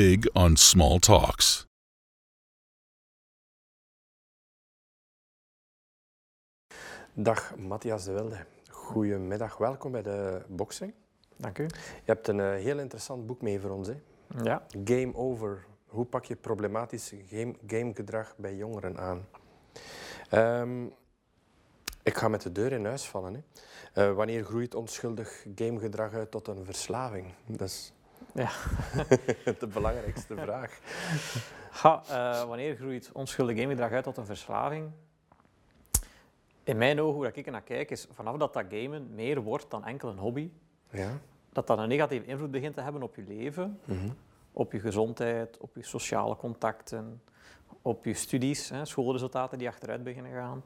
big 0.00 0.32
on 0.32 0.56
small 0.56 0.98
talks. 0.98 1.66
Dag 7.14 7.56
Matthias 7.56 8.04
de 8.04 8.12
Wilde. 8.12 8.46
Goedemiddag, 8.70 9.56
welkom 9.56 9.92
bij 9.92 10.02
de 10.02 10.42
boxing. 10.48 10.94
Dank 11.36 11.58
u. 11.58 11.62
Je 11.62 11.70
hebt 12.04 12.28
een 12.28 12.40
eh, 12.40 12.50
heel 12.50 12.78
interessant 12.78 13.26
boek 13.26 13.42
mee 13.42 13.60
voor 13.60 13.70
ons. 13.70 13.88
Hè? 13.88 13.94
Ja, 14.42 14.66
Game 14.84 15.14
Over. 15.14 15.66
Hoe 15.86 16.04
pak 16.04 16.24
je 16.24 16.36
problematisch 16.36 17.12
game, 17.28 17.54
gamegedrag 17.66 18.34
bij 18.36 18.54
jongeren 18.56 18.98
aan? 18.98 19.26
Ehm, 20.28 20.84
ik 22.02 22.16
ga 22.16 22.28
met 22.28 22.42
de 22.42 22.52
deur 22.52 22.72
in 22.72 22.84
huis 22.84 23.08
vallen. 23.08 23.34
Hè. 23.34 23.40
Eh, 23.92 24.14
wanneer 24.14 24.44
groeit 24.44 24.74
onschuldig 24.74 25.46
gamegedrag 25.54 26.12
uit 26.12 26.30
tot 26.30 26.48
een 26.48 26.64
verslaving? 26.64 27.34
Dat 27.46 27.68
is 27.68 27.92
Ja. 28.34 28.50
de 29.58 29.66
belangrijkste 29.72 30.36
vraag. 30.36 30.78
Eh, 32.08 32.44
wanneer 32.44 32.76
groeit 32.76 33.10
onschuldig 33.12 33.56
gamegedrag 33.58 33.90
uit 33.92 34.04
tot 34.04 34.16
een 34.16 34.26
verslaving? 34.26 34.90
In 36.64 36.76
mijn 36.76 37.00
ogen, 37.00 37.14
hoe 37.14 37.24
dat 37.24 37.36
ik 37.36 37.46
er 37.46 37.52
naar 37.52 37.62
kijk, 37.62 37.90
is 37.90 38.06
vanaf 38.12 38.36
dat 38.36 38.52
dat 38.52 38.64
gamen 38.68 39.14
meer 39.14 39.40
wordt 39.40 39.70
dan 39.70 39.84
enkel 39.84 40.08
een 40.08 40.18
hobby, 40.18 40.50
Ja? 40.90 41.10
dat 41.52 41.66
dat 41.66 41.78
een 41.78 41.88
negatieve 41.88 42.26
invloed 42.26 42.50
begint 42.50 42.74
te 42.74 42.80
hebben 42.80 43.02
op 43.02 43.16
je 43.16 43.22
leven, 43.28 43.80
Mhm. 43.84 44.08
op 44.52 44.72
je 44.72 44.80
gezondheid, 44.80 45.58
op 45.58 45.74
je 45.74 45.82
sociale 45.82 46.36
contacten, 46.36 47.22
op 47.82 48.04
je 48.04 48.14
studies, 48.14 48.68
hè, 48.68 48.84
schoolresultaten 48.84 49.58
die 49.58 49.68
achteruit 49.68 50.02
beginnen 50.04 50.32
gaan. 50.32 50.62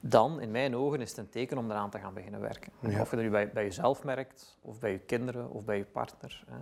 Dan, 0.00 0.40
in 0.40 0.50
mijn 0.50 0.76
ogen, 0.76 1.00
is 1.00 1.08
het 1.08 1.18
een 1.18 1.28
teken 1.28 1.58
om 1.58 1.70
eraan 1.70 1.90
te 1.90 1.98
gaan 1.98 2.14
beginnen 2.14 2.40
werken. 2.40 2.72
Ja. 2.80 3.00
Of 3.00 3.10
je 3.10 3.16
dat 3.16 3.24
nu 3.24 3.30
bij, 3.30 3.50
bij 3.50 3.64
jezelf 3.64 4.04
merkt, 4.04 4.58
of 4.62 4.78
bij 4.78 4.90
je 4.90 4.98
kinderen, 4.98 5.50
of 5.50 5.64
bij 5.64 5.76
je 5.76 5.84
partner. 5.84 6.44
Hè. 6.46 6.58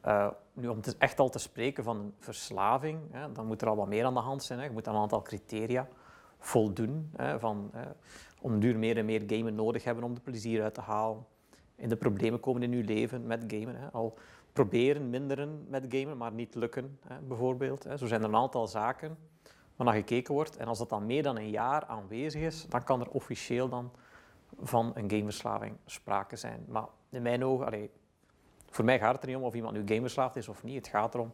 Eh, 0.00 0.28
nu, 0.52 0.68
om 0.68 0.80
te, 0.80 0.94
echt 0.98 1.20
al 1.20 1.28
te 1.28 1.38
spreken 1.38 1.84
van 1.84 1.96
een 1.96 2.14
verslaving, 2.18 3.00
hè, 3.10 3.32
dan 3.32 3.46
moet 3.46 3.62
er 3.62 3.68
al 3.68 3.76
wat 3.76 3.88
meer 3.88 4.04
aan 4.04 4.14
de 4.14 4.20
hand 4.20 4.42
zijn. 4.42 4.58
Hè. 4.58 4.64
Je 4.64 4.70
moet 4.70 4.88
aan 4.88 4.94
een 4.94 5.00
aantal 5.00 5.22
criteria 5.22 5.88
voldoen. 6.38 7.10
Hè, 7.16 7.38
van, 7.38 7.70
eh, 7.72 7.80
om 8.40 8.60
duur 8.60 8.78
meer 8.78 8.96
en 8.96 9.04
meer 9.04 9.22
gamen 9.26 9.54
nodig 9.54 9.84
hebben 9.84 10.04
om 10.04 10.14
er 10.14 10.20
plezier 10.20 10.62
uit 10.62 10.74
te 10.74 10.80
halen. 10.80 11.26
In 11.76 11.88
de 11.88 11.96
problemen 11.96 12.40
komen 12.40 12.62
in 12.62 12.72
je 12.72 12.84
leven 12.84 13.26
met 13.26 13.44
gamen. 13.46 13.76
Hè. 13.76 13.90
Al 13.90 14.18
proberen 14.52 15.10
minderen 15.10 15.66
met 15.68 15.86
gamen, 15.88 16.16
maar 16.16 16.32
niet 16.32 16.54
lukken, 16.54 16.98
hè, 17.06 17.20
bijvoorbeeld. 17.20 17.84
Hè. 17.84 17.96
Zo 17.96 18.06
zijn 18.06 18.22
er 18.22 18.28
een 18.28 18.36
aantal 18.36 18.66
zaken 18.66 19.16
waar 19.76 19.86
naar 19.86 19.94
gekeken 19.96 20.34
wordt. 20.34 20.56
En 20.56 20.66
als 20.66 20.78
dat 20.78 20.88
dan 20.88 21.06
meer 21.06 21.22
dan 21.22 21.36
een 21.36 21.50
jaar 21.50 21.84
aanwezig 21.86 22.40
is, 22.42 22.66
dan 22.68 22.84
kan 22.84 23.00
er 23.00 23.08
officieel 23.10 23.68
dan 23.68 23.90
van 24.62 24.92
een 24.94 25.10
gameverslaving 25.10 25.76
sprake 25.86 26.36
zijn. 26.36 26.64
Maar 26.68 26.84
in 27.10 27.22
mijn 27.22 27.44
ogen, 27.44 27.66
allee, 27.66 27.90
voor 28.70 28.84
mij 28.84 28.98
gaat 28.98 29.12
het 29.14 29.22
er 29.22 29.28
niet 29.28 29.36
om 29.36 29.42
of 29.42 29.54
iemand 29.54 29.74
nu 29.74 29.82
gameverslaafd 29.86 30.36
is 30.36 30.48
of 30.48 30.62
niet. 30.62 30.76
Het 30.76 30.88
gaat 30.88 31.14
erom, 31.14 31.32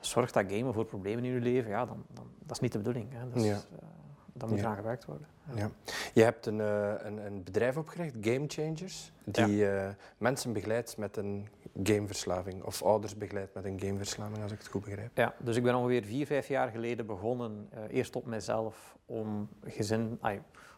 zorg 0.00 0.32
dat 0.32 0.44
gamen 0.52 0.74
voor 0.74 0.84
problemen 0.84 1.24
in 1.24 1.32
je 1.32 1.40
leven, 1.40 1.70
ja, 1.70 1.84
dan, 1.86 2.04
dan, 2.12 2.26
dat 2.38 2.50
is 2.50 2.60
niet 2.60 2.72
de 2.72 2.78
bedoeling. 2.78 3.12
Hè. 3.12 3.28
Dat 3.28 3.36
is, 3.42 3.46
Ja. 3.48 3.54
eh, 3.54 3.88
dan 4.32 4.48
moet 4.48 4.58
Ja. 4.58 4.64
eraan 4.64 4.76
gewerkt 4.76 5.04
worden. 5.04 5.26
Ja. 5.54 5.70
Je 6.14 6.22
hebt 6.22 6.46
een, 6.46 6.60
eh, 6.60 6.92
een, 6.98 7.26
een 7.26 7.42
bedrijf 7.42 7.76
opgericht, 7.76 8.16
Game 8.20 8.44
Changers, 8.48 9.12
die 9.24 9.68
eh, 9.70 9.88
mensen 10.18 10.52
begeleidt 10.52 10.96
met 10.96 11.16
een 11.16 11.48
gameverslaving. 11.82 12.62
Of 12.64 12.82
ouders 12.82 13.16
begeleidt 13.16 13.54
met 13.54 13.64
een 13.64 13.80
gameverslaving, 13.80 14.42
als 14.42 14.52
ik 14.52 14.58
het 14.58 14.66
goed 14.68 14.84
begrijp. 14.84 15.16
Ja, 15.16 15.34
dus 15.38 15.56
ik 15.56 15.62
ben 15.62 15.74
ongeveer 15.74 16.04
vier, 16.04 16.26
vijf 16.26 16.48
jaar 16.48 16.68
geleden 16.68 17.06
begonnen, 17.06 17.68
eh, 17.70 17.80
eerst 17.90 18.16
op 18.16 18.26
mezelf, 18.26 18.96
om, 19.06 19.48
gezin, 19.64 20.20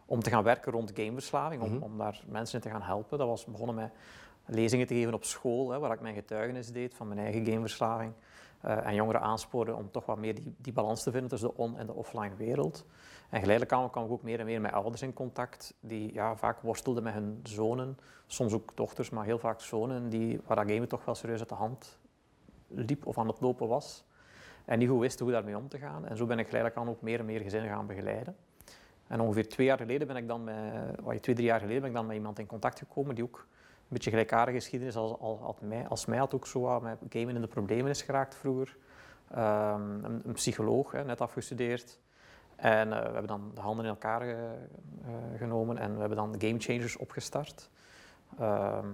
om 0.06 0.20
te 0.22 0.30
gaan 0.30 0.42
werken 0.42 0.72
rond 0.72 0.92
gameverslaving, 0.94 1.62
om, 1.62 1.72
Mhm. 1.74 1.82
om 1.82 1.98
daar 1.98 2.22
mensen 2.28 2.56
in 2.56 2.62
te 2.64 2.70
gaan 2.70 2.82
helpen. 2.82 3.18
Dat 3.18 3.28
was 3.28 3.44
begonnen 3.44 3.74
met 3.74 3.90
lezingen 4.46 4.86
te 4.86 4.94
geven 4.94 5.14
op 5.14 5.24
school, 5.24 5.70
hè, 5.70 5.78
waar 5.78 5.92
ik 5.92 6.00
mijn 6.00 6.14
getuigenis 6.14 6.72
deed 6.72 6.94
van 6.94 7.08
mijn 7.08 7.20
eigen 7.20 7.44
gameverslaving. 7.46 8.12
eh, 8.60 8.86
en 8.86 8.94
jongeren 8.94 9.20
aansporen 9.20 9.76
om 9.76 9.90
toch 9.90 10.06
wat 10.06 10.18
meer 10.18 10.34
die, 10.34 10.54
die 10.58 10.72
balans 10.72 11.02
te 11.02 11.10
vinden 11.10 11.30
tussen 11.30 11.48
de 11.48 11.56
on- 11.56 11.78
en 11.78 11.86
de 11.86 11.92
offline 11.94 12.34
wereld. 12.36 12.84
En 13.30 13.38
geleidelijk 13.40 13.72
aan 13.72 13.90
kwam 13.90 14.04
ik 14.04 14.10
ook 14.10 14.22
meer 14.22 14.40
en 14.40 14.46
meer 14.46 14.60
met 14.60 14.72
ouders 14.72 15.02
in 15.02 15.12
contact, 15.12 15.74
die 15.80 16.12
ja, 16.12 16.36
vaak 16.36 16.60
worstelden 16.60 17.02
met 17.02 17.14
hun 17.14 17.40
zonen, 17.42 17.98
soms 18.26 18.52
ook 18.52 18.76
dochters, 18.76 19.10
maar 19.10 19.24
heel 19.24 19.38
vaak 19.38 19.60
zonen, 19.60 20.08
die, 20.08 20.40
waar 20.46 20.56
dat 20.56 20.70
gamen 20.70 20.88
toch 20.88 21.04
wel 21.04 21.14
serieus 21.14 21.38
uit 21.38 21.48
de 21.48 21.54
hand 21.54 21.98
liep 22.68 23.06
of 23.06 23.18
aan 23.18 23.26
het 23.26 23.40
lopen 23.40 23.68
was. 23.68 24.04
En 24.64 24.78
niet 24.78 24.88
goed 24.88 25.00
wisten 25.00 25.24
hoe 25.24 25.34
daarmee 25.34 25.56
om 25.56 25.68
te 25.68 25.78
gaan. 25.78 26.06
En 26.06 26.16
zo 26.16 26.26
ben 26.26 26.38
ik 26.38 26.46
geleidelijk 26.46 26.80
aan 26.80 26.88
ook 26.88 27.02
meer 27.02 27.18
en 27.18 27.24
meer 27.24 27.40
gezinnen 27.40 27.70
gaan 27.70 27.86
begeleiden. 27.86 28.36
En 29.06 29.20
ongeveer 29.20 29.48
twee 29.48 29.66
jaar 29.66 29.78
geleden 29.78 30.06
ben 30.06 30.16
ik 30.16 30.28
dan 30.28 30.44
met, 30.44 31.22
twee, 31.22 31.34
drie 31.34 31.46
jaar 31.46 31.60
geleden 31.60 31.80
ben 31.80 31.90
ik 31.90 31.96
dan 31.96 32.06
met 32.06 32.16
iemand 32.16 32.38
in 32.38 32.46
contact 32.46 32.78
gekomen 32.78 33.14
die 33.14 33.24
ook 33.24 33.46
een 33.48 33.92
beetje 33.92 34.10
gelijkaardige 34.10 34.58
geschiedenis 34.58 34.96
als, 34.96 35.18
als, 35.18 35.40
als, 35.40 35.56
mij, 35.60 35.88
als 35.88 36.06
mij 36.06 36.18
had 36.18 36.34
ook 36.34 36.46
zo 36.46 36.60
wat 36.60 36.82
met 36.82 36.98
gamen 37.08 37.34
in 37.34 37.40
de 37.40 37.46
problemen 37.46 37.90
is 37.90 38.02
geraakt 38.02 38.34
vroeger. 38.34 38.76
Ehm, 39.30 40.04
een, 40.04 40.20
een 40.24 40.32
psycholoog, 40.32 40.92
hè, 40.92 41.04
net 41.04 41.20
afgestudeerd. 41.20 41.98
En 42.56 42.92
eh, 42.92 42.98
we 42.98 43.04
hebben 43.04 43.26
dan 43.26 43.50
de 43.54 43.60
handen 43.60 43.84
in 43.84 43.90
elkaar 43.90 44.20
ge- 44.20 44.54
eh, 45.04 45.38
genomen 45.38 45.78
en 45.78 45.92
we 45.94 45.98
hebben 46.00 46.16
dan 46.18 46.34
Game 46.38 46.58
Changers 46.60 46.96
opgestart. 46.96 47.70
Ehm, 48.38 48.86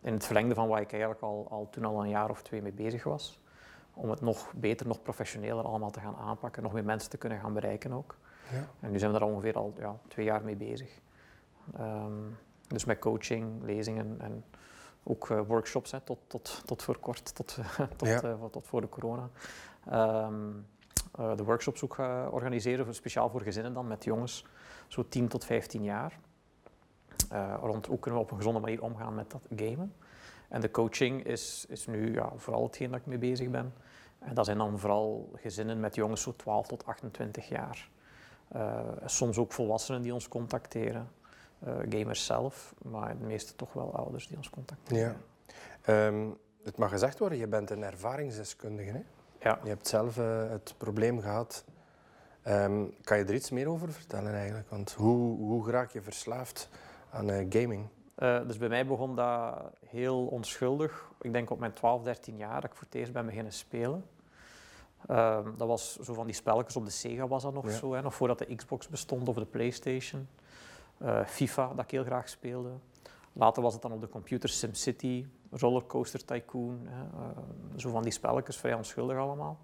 in 0.00 0.12
het 0.12 0.24
verlengde 0.26 0.54
van 0.54 0.68
waar 0.68 0.80
ik 0.80 0.90
eigenlijk 0.90 1.22
al, 1.22 1.46
al 1.50 1.68
toen 1.70 1.84
al 1.84 2.02
een 2.02 2.08
jaar 2.08 2.30
of 2.30 2.42
twee 2.42 2.62
mee 2.62 2.72
bezig 2.72 3.04
was. 3.04 3.40
Om 3.94 4.10
het 4.10 4.20
nog 4.20 4.52
beter, 4.56 4.86
nog 4.86 5.02
professioneler 5.02 5.64
allemaal 5.64 5.90
te 5.90 6.00
gaan 6.00 6.16
aanpakken, 6.16 6.62
nog 6.62 6.72
meer 6.72 6.84
mensen 6.84 7.10
te 7.10 7.16
kunnen 7.18 7.38
gaan 7.40 7.52
bereiken 7.52 7.92
ook. 7.92 8.16
Ja. 8.52 8.66
En 8.80 8.90
nu 8.90 8.98
zijn 8.98 9.12
we 9.12 9.18
daar 9.18 9.28
ongeveer 9.28 9.54
al 9.56 9.72
ja, 9.78 9.96
twee 10.08 10.24
jaar 10.24 10.44
mee 10.44 10.56
bezig. 10.56 11.00
Ehm, 11.76 12.12
dus 12.66 12.84
met 12.84 12.98
coaching, 12.98 13.62
lezingen 13.62 14.16
en 14.20 14.44
ook 15.02 15.30
eh, 15.30 15.40
workshops 15.46 15.90
hè, 15.90 16.00
tot, 16.00 16.18
tot, 16.26 16.62
tot 16.64 16.82
voor 16.82 16.98
kort, 16.98 17.34
tot, 17.34 17.58
tot, 17.96 18.08
Ja. 18.08 18.22
eh, 18.22 18.44
tot 18.50 18.66
voor 18.66 18.80
de 18.80 18.88
corona. 18.88 19.28
Ehm, 19.90 20.34
eh, 21.20 21.36
de 21.36 21.44
workshops 21.44 21.84
ook 21.84 21.98
eh, 21.98 22.26
organiseren, 22.30 22.94
speciaal 22.94 23.30
voor 23.30 23.40
gezinnen 23.40 23.72
dan, 23.72 23.86
met 23.86 24.04
jongens, 24.04 24.44
zo 24.88 25.08
10 25.08 25.28
tot 25.28 25.44
15 25.44 25.82
jaar. 25.82 26.18
Eh, 27.30 27.54
rond 27.60 27.86
hoe 27.86 27.98
kunnen 27.98 28.20
we 28.20 28.26
op 28.26 28.30
een 28.30 28.36
gezonde 28.36 28.60
manier 28.60 28.82
omgaan 28.82 29.14
met 29.14 29.30
dat 29.30 29.42
gamen. 29.56 29.94
En 30.48 30.60
de 30.60 30.70
coaching 30.70 31.24
is, 31.24 31.66
is 31.68 31.86
nu 31.86 32.14
ja, 32.14 32.32
vooral 32.36 32.62
hetgeen 32.62 32.90
dat 32.90 33.00
ik 33.00 33.06
mee 33.06 33.18
bezig 33.18 33.50
ben. 33.50 33.74
En 34.18 34.34
dat 34.34 34.44
zijn 34.44 34.58
dan 34.58 34.78
vooral 34.78 35.30
gezinnen 35.34 35.80
met 35.80 35.94
jongens 35.94 36.22
zo 36.22 36.36
12 36.36 36.66
tot 36.66 36.86
28 36.86 37.48
jaar. 37.48 37.90
Soms 39.04 39.38
ook 39.38 39.52
volwassenen 39.52 40.02
die 40.02 40.14
ons 40.14 40.28
contacteren. 40.28 41.08
Gamers 41.88 42.26
zelf, 42.26 42.74
maar 42.82 43.18
de 43.18 43.24
meeste 43.24 43.56
toch 43.56 43.72
wel 43.72 43.94
ouders 43.94 44.28
die 44.28 44.36
ons 44.36 44.50
contacteren. 44.50 45.16
Ehm, 45.82 46.28
het 46.64 46.76
mag 46.76 46.90
gezegd 46.90 47.18
worden, 47.18 47.38
je 47.38 47.46
bent 47.46 47.70
een 47.70 47.82
ervaringsdeskundige. 47.82 48.90
Hè? 48.90 49.02
Ja. 49.40 49.58
Je 49.62 49.68
hebt 49.68 49.88
zelf 49.88 50.18
eh, 50.18 50.48
het 50.48 50.74
probleem 50.78 51.20
gehad. 51.20 51.64
Ehm, 52.42 52.84
kan 53.02 53.18
je 53.18 53.24
er 53.24 53.34
iets 53.34 53.50
meer 53.50 53.68
over 53.68 53.92
vertellen 53.92 54.34
eigenlijk? 54.34 54.70
Want 54.70 54.92
hoe, 54.92 55.36
hoe 55.38 55.70
raak 55.70 55.90
je 55.90 56.02
verslaafd 56.02 56.68
aan 57.10 57.30
eh, 57.30 57.46
gaming? 57.48 57.88
Eh, 58.14 58.46
dus 58.46 58.58
bij 58.58 58.68
mij 58.68 58.86
begon 58.86 59.16
dat 59.16 59.62
heel 59.86 60.26
onschuldig. 60.26 61.10
Ik 61.20 61.32
denk 61.32 61.50
op 61.50 61.58
mijn 61.58 61.72
12, 61.72 62.02
13 62.02 62.36
jaar 62.36 62.60
dat 62.60 62.70
ik 62.70 62.76
voor 62.76 62.84
het 62.84 62.94
eerst 62.94 63.12
ben 63.12 63.26
beginnen 63.26 63.52
spelen. 63.52 64.04
Ehm, 65.06 65.56
dat 65.56 65.68
was 65.68 65.98
zo 65.98 66.14
van 66.14 66.26
die 66.26 66.34
spelletjes 66.34 66.76
op 66.76 66.84
de 66.84 66.90
Sega 66.90 67.28
was 67.28 67.42
dat 67.42 67.52
nog 67.54 67.64
Ja. 67.64 67.70
zo, 67.76 67.94
hè, 67.94 68.02
nog 68.02 68.14
voordat 68.14 68.38
de 68.38 68.54
Xbox 68.54 68.88
bestond 68.88 69.28
of 69.28 69.36
de 69.36 69.44
Playstation. 69.46 70.28
FIFA, 71.26 71.68
dat 71.74 71.84
ik 71.84 71.90
heel 71.90 72.04
graag 72.04 72.28
speelde. 72.28 72.70
Later 73.32 73.62
was 73.62 73.72
het 73.72 73.82
dan 73.82 73.92
op 73.92 74.00
de 74.00 74.08
computer 74.08 74.48
SimCity, 74.48 75.26
Rollercoaster 75.50 76.24
Tycoon. 76.24 76.80
Hè, 76.84 77.02
eh, 77.02 77.42
zo 77.76 77.90
van 77.90 78.02
die 78.02 78.12
spelletjes, 78.12 78.56
vrij 78.56 78.74
onschuldig 78.74 79.16
allemaal. 79.16 79.58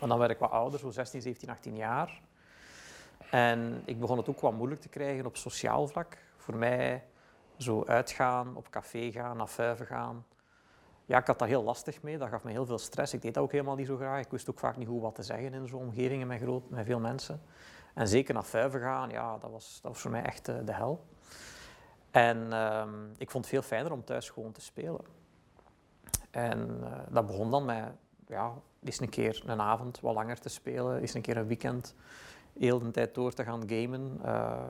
En 0.00 0.08
dan 0.08 0.18
werd 0.18 0.30
ik 0.30 0.38
wat 0.38 0.50
ouder, 0.50 0.78
zo 0.78 0.90
16, 0.90 1.22
17, 1.22 1.50
18 1.50 1.76
jaar. 1.76 2.20
En 3.30 3.82
ik 3.84 4.00
begon 4.00 4.16
het 4.16 4.28
ook 4.28 4.40
wat 4.40 4.52
moeilijk 4.52 4.80
te 4.80 4.88
krijgen 4.88 5.26
op 5.26 5.36
sociaal 5.36 5.88
vlak. 5.88 6.16
Voor 6.36 6.56
mij 6.56 7.04
zo 7.56 7.84
uitgaan, 7.84 8.56
op 8.56 8.70
café 8.70 9.10
gaan, 9.10 9.36
naar 9.36 9.48
vuiven 9.48 9.86
gaan. 9.86 10.24
Ja, 11.04 11.18
ik 11.18 11.26
had 11.26 11.38
daar 11.38 11.48
heel 11.48 11.62
lastig 11.62 12.02
mee. 12.02 12.18
Dat 12.18 12.28
gaf 12.28 12.42
me 12.42 12.50
heel 12.50 12.66
veel 12.66 12.78
stress. 12.78 13.14
Ik 13.14 13.22
deed 13.22 13.34
dat 13.34 13.42
ook 13.42 13.52
helemaal 13.52 13.76
niet 13.76 13.86
zo 13.86 13.96
graag. 13.96 14.24
Ik 14.24 14.30
wist 14.30 14.50
ook 14.50 14.58
vaak 14.58 14.76
niet 14.76 14.88
goed 14.88 15.00
wat 15.00 15.14
te 15.14 15.22
zeggen 15.22 15.54
in 15.54 15.68
zo'n 15.68 15.80
omgevingen 15.80 16.26
met, 16.26 16.40
groot, 16.40 16.70
met 16.70 16.86
veel 16.86 17.00
mensen. 17.00 17.42
En 17.94 18.08
zeker 18.08 18.34
naar 18.34 18.44
vuiven 18.44 18.80
gaan, 18.80 19.10
ja, 19.10 19.38
dat 19.38 19.50
was, 19.50 19.78
dat 19.82 19.92
was 19.92 20.00
voor 20.00 20.10
mij 20.10 20.22
echt 20.22 20.48
eh, 20.48 20.56
de 20.64 20.74
hel. 20.74 21.04
En 22.10 22.52
ehm, 22.52 23.04
ik 23.18 23.30
vond 23.30 23.44
het 23.44 23.52
veel 23.54 23.62
fijner 23.62 23.92
om 23.92 24.04
thuis 24.04 24.30
gewoon 24.30 24.52
te 24.52 24.60
spelen. 24.60 25.00
En 26.30 26.80
eh, 26.82 26.98
dat 27.10 27.26
begon 27.26 27.50
dan 27.50 27.64
met 27.64 27.84
ja, 28.26 28.54
eens 28.84 29.00
een 29.00 29.08
keer 29.08 29.42
een 29.46 29.60
avond 29.60 30.00
wat 30.00 30.14
langer 30.14 30.38
te 30.38 30.48
spelen, 30.48 31.00
eens 31.00 31.14
een 31.14 31.22
keer 31.22 31.36
een 31.36 31.46
weekend 31.46 31.94
heel 32.58 32.78
de 32.78 32.90
tijd 32.90 33.14
door 33.14 33.32
te 33.32 33.44
gaan 33.44 33.62
gamen. 33.66 34.18
Eh, 34.22 34.62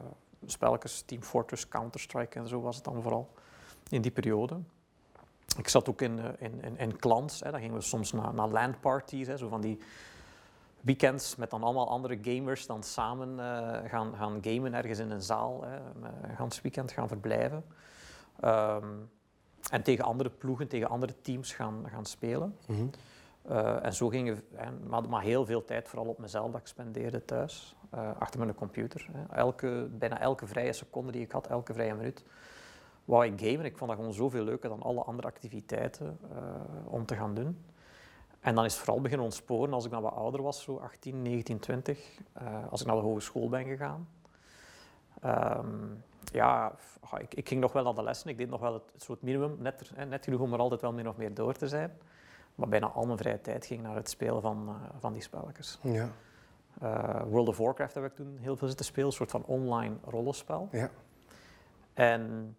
spelletjes, 0.46 1.02
Team 1.02 1.22
Fortress, 1.22 1.68
Counter-Strike 1.68 2.38
en 2.38 2.48
zo 2.48 2.60
was 2.60 2.76
het 2.76 2.84
dan 2.84 3.02
vooral 3.02 3.32
in 3.88 4.02
die 4.02 4.10
periode. 4.10 4.58
Ik 5.56 5.68
zat 5.68 5.88
ook 5.88 6.02
in, 6.02 6.18
eh, 6.18 6.28
in, 6.38 6.62
in, 6.62 6.78
in 6.78 6.96
clans, 6.96 7.40
hè. 7.40 7.50
dan 7.50 7.60
gingen 7.60 7.76
we 7.76 7.82
soms 7.82 8.12
naar, 8.12 8.34
naar 8.34 8.48
landparties, 8.48 9.26
hè, 9.26 9.36
zo 9.36 9.48
van 9.48 9.60
die 9.60 9.78
weekends 10.80 11.36
met 11.36 11.50
dan 11.50 11.62
allemaal 11.62 11.88
andere 11.88 12.18
gamers 12.22 12.66
dan 12.66 12.82
samen 12.82 13.40
eh, 13.40 13.90
gaan, 13.90 14.14
gaan 14.14 14.38
gamen 14.42 14.74
ergens 14.74 14.98
in 14.98 15.10
een 15.10 15.22
zaal, 15.22 15.64
hè, 15.64 15.76
een 15.76 16.36
gans 16.36 16.60
weekend 16.60 16.92
gaan 16.92 17.08
verblijven. 17.08 17.64
Ehm, 18.40 18.86
en 19.70 19.82
tegen 19.82 20.04
andere 20.04 20.30
ploegen, 20.30 20.68
tegen 20.68 20.88
andere 20.88 21.14
teams 21.20 21.52
gaan, 21.52 21.84
gaan 21.88 22.04
spelen. 22.04 22.56
Mhm. 22.66 22.86
Uh, 23.50 23.84
en 23.84 23.94
zo 23.94 24.08
ging 24.08 24.28
het, 24.28 24.42
maar, 24.88 25.08
maar, 25.08 25.22
heel 25.22 25.46
veel 25.46 25.64
tijd 25.64 25.88
vooral 25.88 26.06
op 26.06 26.18
mezelf 26.18 26.50
dat 26.50 26.60
ik 26.60 26.66
spendeerde 26.66 27.24
thuis, 27.24 27.76
achter 28.18 28.40
mijn 28.40 28.54
computer. 28.54 29.06
Hè. 29.12 29.36
Elke, 29.36 29.88
bijna 29.90 30.20
elke 30.20 30.46
vrije 30.46 30.72
seconde 30.72 31.12
die 31.12 31.20
ik 31.20 31.32
had, 31.32 31.46
elke 31.46 31.72
vrije 31.72 31.94
minuut, 31.94 32.24
wou 33.04 33.24
ik 33.26 33.40
gamen. 33.40 33.64
Ik 33.64 33.76
vond 33.76 33.90
dat 33.90 33.98
gewoon 33.98 34.14
zoveel 34.14 34.44
leuker 34.44 34.68
dan 34.68 34.82
alle 34.82 35.02
andere 35.02 35.28
activiteiten 35.28 36.18
om 36.84 37.06
te 37.06 37.14
gaan 37.14 37.34
doen. 37.34 37.64
En 38.40 38.54
dan 38.54 38.64
is 38.64 38.74
het 38.74 38.82
vooral 38.82 39.00
beginnen 39.00 39.26
ontsporen 39.26 39.72
als 39.72 39.84
ik 39.84 39.90
dan 39.90 40.02
wat 40.02 40.14
ouder 40.14 40.42
was, 40.42 40.62
zo 40.62 40.76
18, 40.76 41.22
19, 41.22 41.58
20, 41.58 42.18
als 42.70 42.80
ik 42.80 42.86
naar 42.86 42.96
de 42.96 43.02
hogeschool 43.02 43.48
ben 43.48 43.64
gegaan. 43.64 44.08
Um, 45.24 46.02
ja, 46.32 46.72
ik, 47.18 47.34
ik, 47.34 47.48
ging 47.48 47.60
nog 47.60 47.72
wel 47.72 47.84
naar 47.84 47.94
de 47.94 48.02
lessen, 48.02 48.30
ik 48.30 48.38
deed 48.38 48.50
nog 48.50 48.60
wel 48.60 48.72
het, 48.72 48.82
het 48.92 49.02
soort 49.02 49.22
minimum, 49.22 49.56
net, 49.58 49.90
net 50.08 50.24
genoeg 50.24 50.40
om 50.40 50.52
er 50.52 50.58
altijd 50.58 50.80
wel 50.80 50.92
min 50.92 51.08
of 51.08 51.16
meer 51.16 51.34
door 51.34 51.54
te 51.54 51.68
zijn. 51.68 51.92
Maar 52.54 52.68
bijna 52.68 52.86
al 52.86 53.06
mijn 53.06 53.18
vrije 53.18 53.40
tijd 53.40 53.66
ging 53.66 53.82
naar 53.82 53.94
het 53.94 54.08
spelen 54.08 54.42
van, 54.42 54.68
uh, 54.68 54.74
van 54.98 55.12
die 55.12 55.22
spelletjes. 55.22 55.78
Ja. 55.82 56.08
Uh, 56.82 57.22
World 57.28 57.48
of 57.48 57.56
Warcraft 57.56 57.94
heb 57.94 58.04
ik 58.04 58.14
toen 58.14 58.36
heel 58.36 58.56
veel 58.56 58.68
zitten 58.68 58.86
spelen, 58.86 59.06
een 59.06 59.12
soort 59.12 59.30
van 59.30 59.44
online 59.44 59.94
rollenspel. 60.04 60.68
Ja. 60.72 60.90
En 61.94 62.56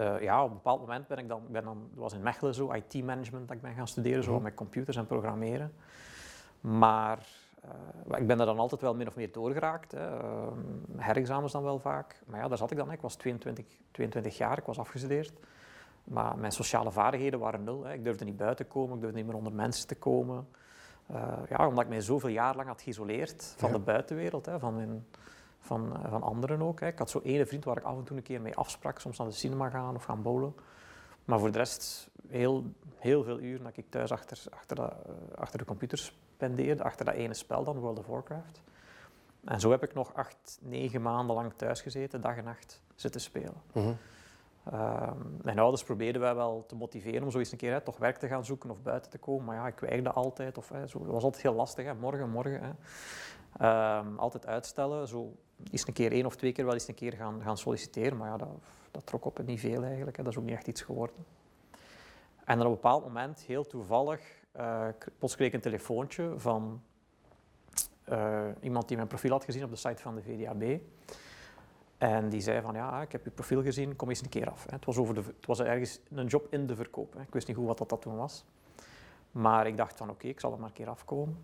uh, 0.00 0.22
ja, 0.22 0.42
op 0.42 0.48
een 0.48 0.56
bepaald 0.56 0.80
moment 0.80 1.06
ben 1.06 1.18
ik 1.18 1.28
dan, 1.28 1.42
ben 1.48 1.64
dan 1.64 1.90
was 1.94 2.12
in 2.12 2.22
Mechelen 2.22 2.54
zo, 2.54 2.72
IT-management 2.72 3.48
dat 3.48 3.56
ik 3.56 3.62
ben 3.62 3.74
gaan 3.74 3.88
studeren, 3.88 4.24
zo 4.24 4.40
met 4.40 4.54
computers 4.54 4.96
en 4.96 5.06
programmeren. 5.06 5.72
Maar 6.60 7.18
ik 8.16 8.26
ben 8.26 8.40
er 8.40 8.46
dan 8.46 8.58
altijd 8.58 8.80
wel 8.80 8.94
min 8.94 9.06
of 9.06 9.16
meer 9.16 9.32
doorgeraakt. 9.32 9.92
Hè. 9.92 10.08
herexamens 10.96 11.52
dan 11.52 11.62
wel 11.62 11.78
vaak. 11.78 12.20
Maar 12.26 12.40
ja, 12.40 12.48
daar 12.48 12.58
zat 12.58 12.70
ik 12.70 12.76
dan. 12.76 12.92
Ik 12.92 13.00
was 13.00 13.16
22, 13.16 13.64
22 13.90 14.36
jaar, 14.36 14.58
ik 14.58 14.64
was 14.64 14.78
afgestudeerd. 14.78 15.32
Maar 16.04 16.38
mijn 16.38 16.52
sociale 16.52 16.90
vaardigheden 16.90 17.38
waren 17.38 17.64
nul. 17.64 17.84
Hè. 17.84 17.92
Ik 17.92 18.04
durfde 18.04 18.24
niet 18.24 18.36
buiten 18.36 18.68
komen, 18.68 18.94
ik 18.94 19.00
durfde 19.00 19.18
niet 19.18 19.26
meer 19.26 19.36
onder 19.36 19.52
mensen 19.52 19.86
te 19.86 19.96
komen. 19.96 20.48
Uh, 21.10 21.32
ja, 21.48 21.66
omdat 21.66 21.84
ik 21.84 21.90
mij 21.90 22.00
zoveel 22.00 22.28
jaar 22.28 22.56
lang 22.56 22.68
had 22.68 22.82
geïsoleerd 22.82 23.54
van 23.56 23.72
de 23.72 23.78
buitenwereld, 23.78 24.46
hè, 24.46 24.58
van, 24.58 24.80
in, 24.80 25.06
van, 25.68 25.92
uh, 25.96 26.10
van 26.10 26.22
anderen 26.22 26.62
ook. 26.62 26.80
Hè. 26.80 26.86
Ik 26.86 26.98
had 26.98 27.10
zo 27.10 27.20
ene 27.24 27.46
vriend 27.46 27.64
waar 27.64 27.76
ik 27.76 27.82
af 27.82 27.96
en 27.96 28.04
toe 28.04 28.16
een 28.16 28.22
keer 28.22 28.40
mee 28.40 28.56
afsprak, 28.56 29.00
soms 29.00 29.18
naar 29.18 29.26
de 29.26 29.32
cinema 29.32 29.68
gaan 29.68 29.94
of 29.94 30.04
gaan 30.04 30.22
bowlen. 30.22 30.54
Maar 31.24 31.38
voor 31.38 31.52
de 31.52 31.58
rest 31.58 32.10
heel, 32.28 32.64
heel 32.96 33.22
veel 33.22 33.40
uren 33.40 33.64
dat 33.64 33.76
ik 33.76 33.86
thuis 33.88 34.12
achter, 34.12 34.42
achter, 34.50 34.76
de, 34.76 34.82
uh, 34.82 35.38
achter 35.38 35.58
de 35.58 35.64
computer 35.64 35.98
spendeerde, 35.98 36.82
achter 36.82 37.04
dat 37.04 37.14
ene 37.14 37.34
spel 37.34 37.64
dan, 37.64 37.78
World 37.78 37.98
of 37.98 38.06
Warcraft. 38.06 38.60
En 39.44 39.60
zo 39.60 39.70
heb 39.70 39.82
ik 39.82 39.94
nog 39.94 40.14
acht, 40.14 40.58
negen 40.62 41.02
maanden 41.02 41.36
lang 41.36 41.52
thuis 41.56 41.80
gezeten, 41.80 42.20
dag 42.20 42.36
en 42.36 42.44
nacht 42.44 42.82
zitten 42.94 43.20
spelen. 43.20 43.62
Mm 43.72 43.82
-hmm. 43.82 43.96
Uh, 44.72 45.10
mijn 45.42 45.58
ouders 45.58 45.84
probeerden 45.84 46.20
wij 46.20 46.34
wel 46.34 46.64
te 46.66 46.74
motiveren 46.74 47.22
om 47.22 47.30
zo 47.30 47.38
eens 47.38 47.52
een 47.52 47.58
keer 47.58 47.72
hè, 47.72 47.80
toch 47.80 47.98
werk 47.98 48.16
te 48.16 48.28
gaan 48.28 48.44
zoeken 48.44 48.70
of 48.70 48.82
buiten 48.82 49.10
te 49.10 49.18
komen. 49.18 49.44
Maar 49.44 49.56
ja, 49.56 49.66
ik 49.66 49.78
weigerde 49.78 50.10
altijd. 50.10 50.58
Of, 50.58 50.68
hè, 50.68 50.86
zo, 50.86 50.98
dat 50.98 51.08
was 51.08 51.22
altijd 51.22 51.42
heel 51.42 51.54
lastig. 51.54 51.84
Hè, 51.84 51.94
morgen, 51.94 52.30
morgen. 52.30 52.62
Hè. 52.62 52.70
Uh, 53.60 54.06
altijd 54.16 54.46
uitstellen. 54.46 55.08
Zo 55.08 55.32
eens 55.70 55.86
een 55.86 55.92
keer 55.92 56.12
één 56.12 56.26
of 56.26 56.36
twee 56.36 56.52
keer 56.52 56.64
wel 56.64 56.74
eens 56.74 56.88
een 56.88 56.94
keer 56.94 57.12
gaan, 57.12 57.42
gaan 57.42 57.58
solliciteren. 57.58 58.16
Maar 58.16 58.28
ja, 58.28 58.36
dat, 58.36 58.48
dat 58.90 59.06
trok 59.06 59.24
op 59.24 59.36
het 59.36 59.46
niet 59.46 59.60
veel 59.60 59.82
eigenlijk. 59.82 60.16
Hè. 60.16 60.22
Dat 60.22 60.32
is 60.32 60.38
ook 60.38 60.44
niet 60.44 60.54
echt 60.54 60.66
iets 60.66 60.82
geworden. 60.82 61.16
En 62.44 62.58
dan 62.58 62.66
op 62.66 62.72
een 62.72 62.80
bepaald 62.80 63.04
moment, 63.04 63.40
heel 63.40 63.66
toevallig, 63.66 64.20
uh, 64.56 64.86
kreeg 65.18 65.46
ik 65.46 65.52
een 65.52 65.60
telefoontje 65.60 66.32
van 66.36 66.82
eh, 68.08 68.46
iemand 68.60 68.88
die 68.88 68.96
mijn 68.96 69.08
profiel 69.08 69.30
had 69.30 69.44
gezien 69.44 69.64
op 69.64 69.70
de 69.70 69.76
site 69.76 70.02
van 70.02 70.14
de 70.14 70.22
VDAB. 70.22 70.80
En 71.98 72.28
die 72.28 72.40
zei 72.40 72.60
van, 72.60 72.74
ja, 72.74 73.02
ik 73.02 73.12
heb 73.12 73.24
je 73.24 73.30
profiel 73.30 73.62
gezien, 73.62 73.96
kom 73.96 74.08
eens 74.08 74.22
een 74.22 74.28
keer 74.28 74.50
af. 74.50 74.66
Het 74.70 74.84
was, 74.84 74.96
over 74.96 75.14
de, 75.14 75.20
het 75.20 75.46
was 75.46 75.60
ergens 75.60 76.00
een 76.10 76.26
job 76.26 76.46
in 76.50 76.66
de 76.66 76.76
verkoop. 76.76 77.16
Ik 77.16 77.32
wist 77.32 77.46
niet 77.46 77.56
goed 77.56 77.66
wat 77.66 77.78
dat, 77.78 77.88
dat 77.88 78.02
toen 78.02 78.16
was. 78.16 78.44
Maar 79.30 79.66
ik 79.66 79.76
dacht 79.76 79.96
van, 79.96 80.10
oké, 80.10 80.26
ik 80.26 80.40
zal 80.40 80.52
er 80.52 80.58
maar 80.58 80.68
een 80.68 80.74
keer 80.74 80.88
afkomen. 80.88 81.38